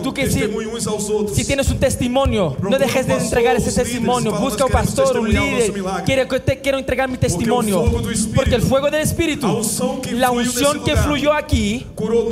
[0.02, 4.32] Tú que si, tienes un testimonio, no dejes de um entregar ese e testimonio.
[4.32, 5.72] Busca un pastor, un líder.
[6.06, 7.84] Quiero, te, quiero entregar mi testimonio.
[8.34, 9.60] Porque, el fuego del Espíritu,
[10.12, 12.28] la unción que fluyó aquí, curó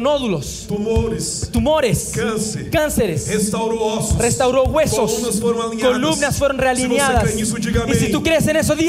[0.00, 2.12] nódulos, tumores, tumores
[2.72, 3.28] cánceres,
[4.18, 7.34] restauró, huesos, columnas fueron, realineadas.
[7.38, 7.46] y
[7.94, 8.88] si tú crees en eso, di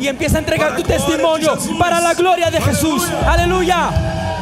[0.00, 3.02] Y empieza a entregar tu testimonio para la gloria de Jesús.
[3.26, 3.47] Aleluya.
[3.50, 4.37] Hallelujah.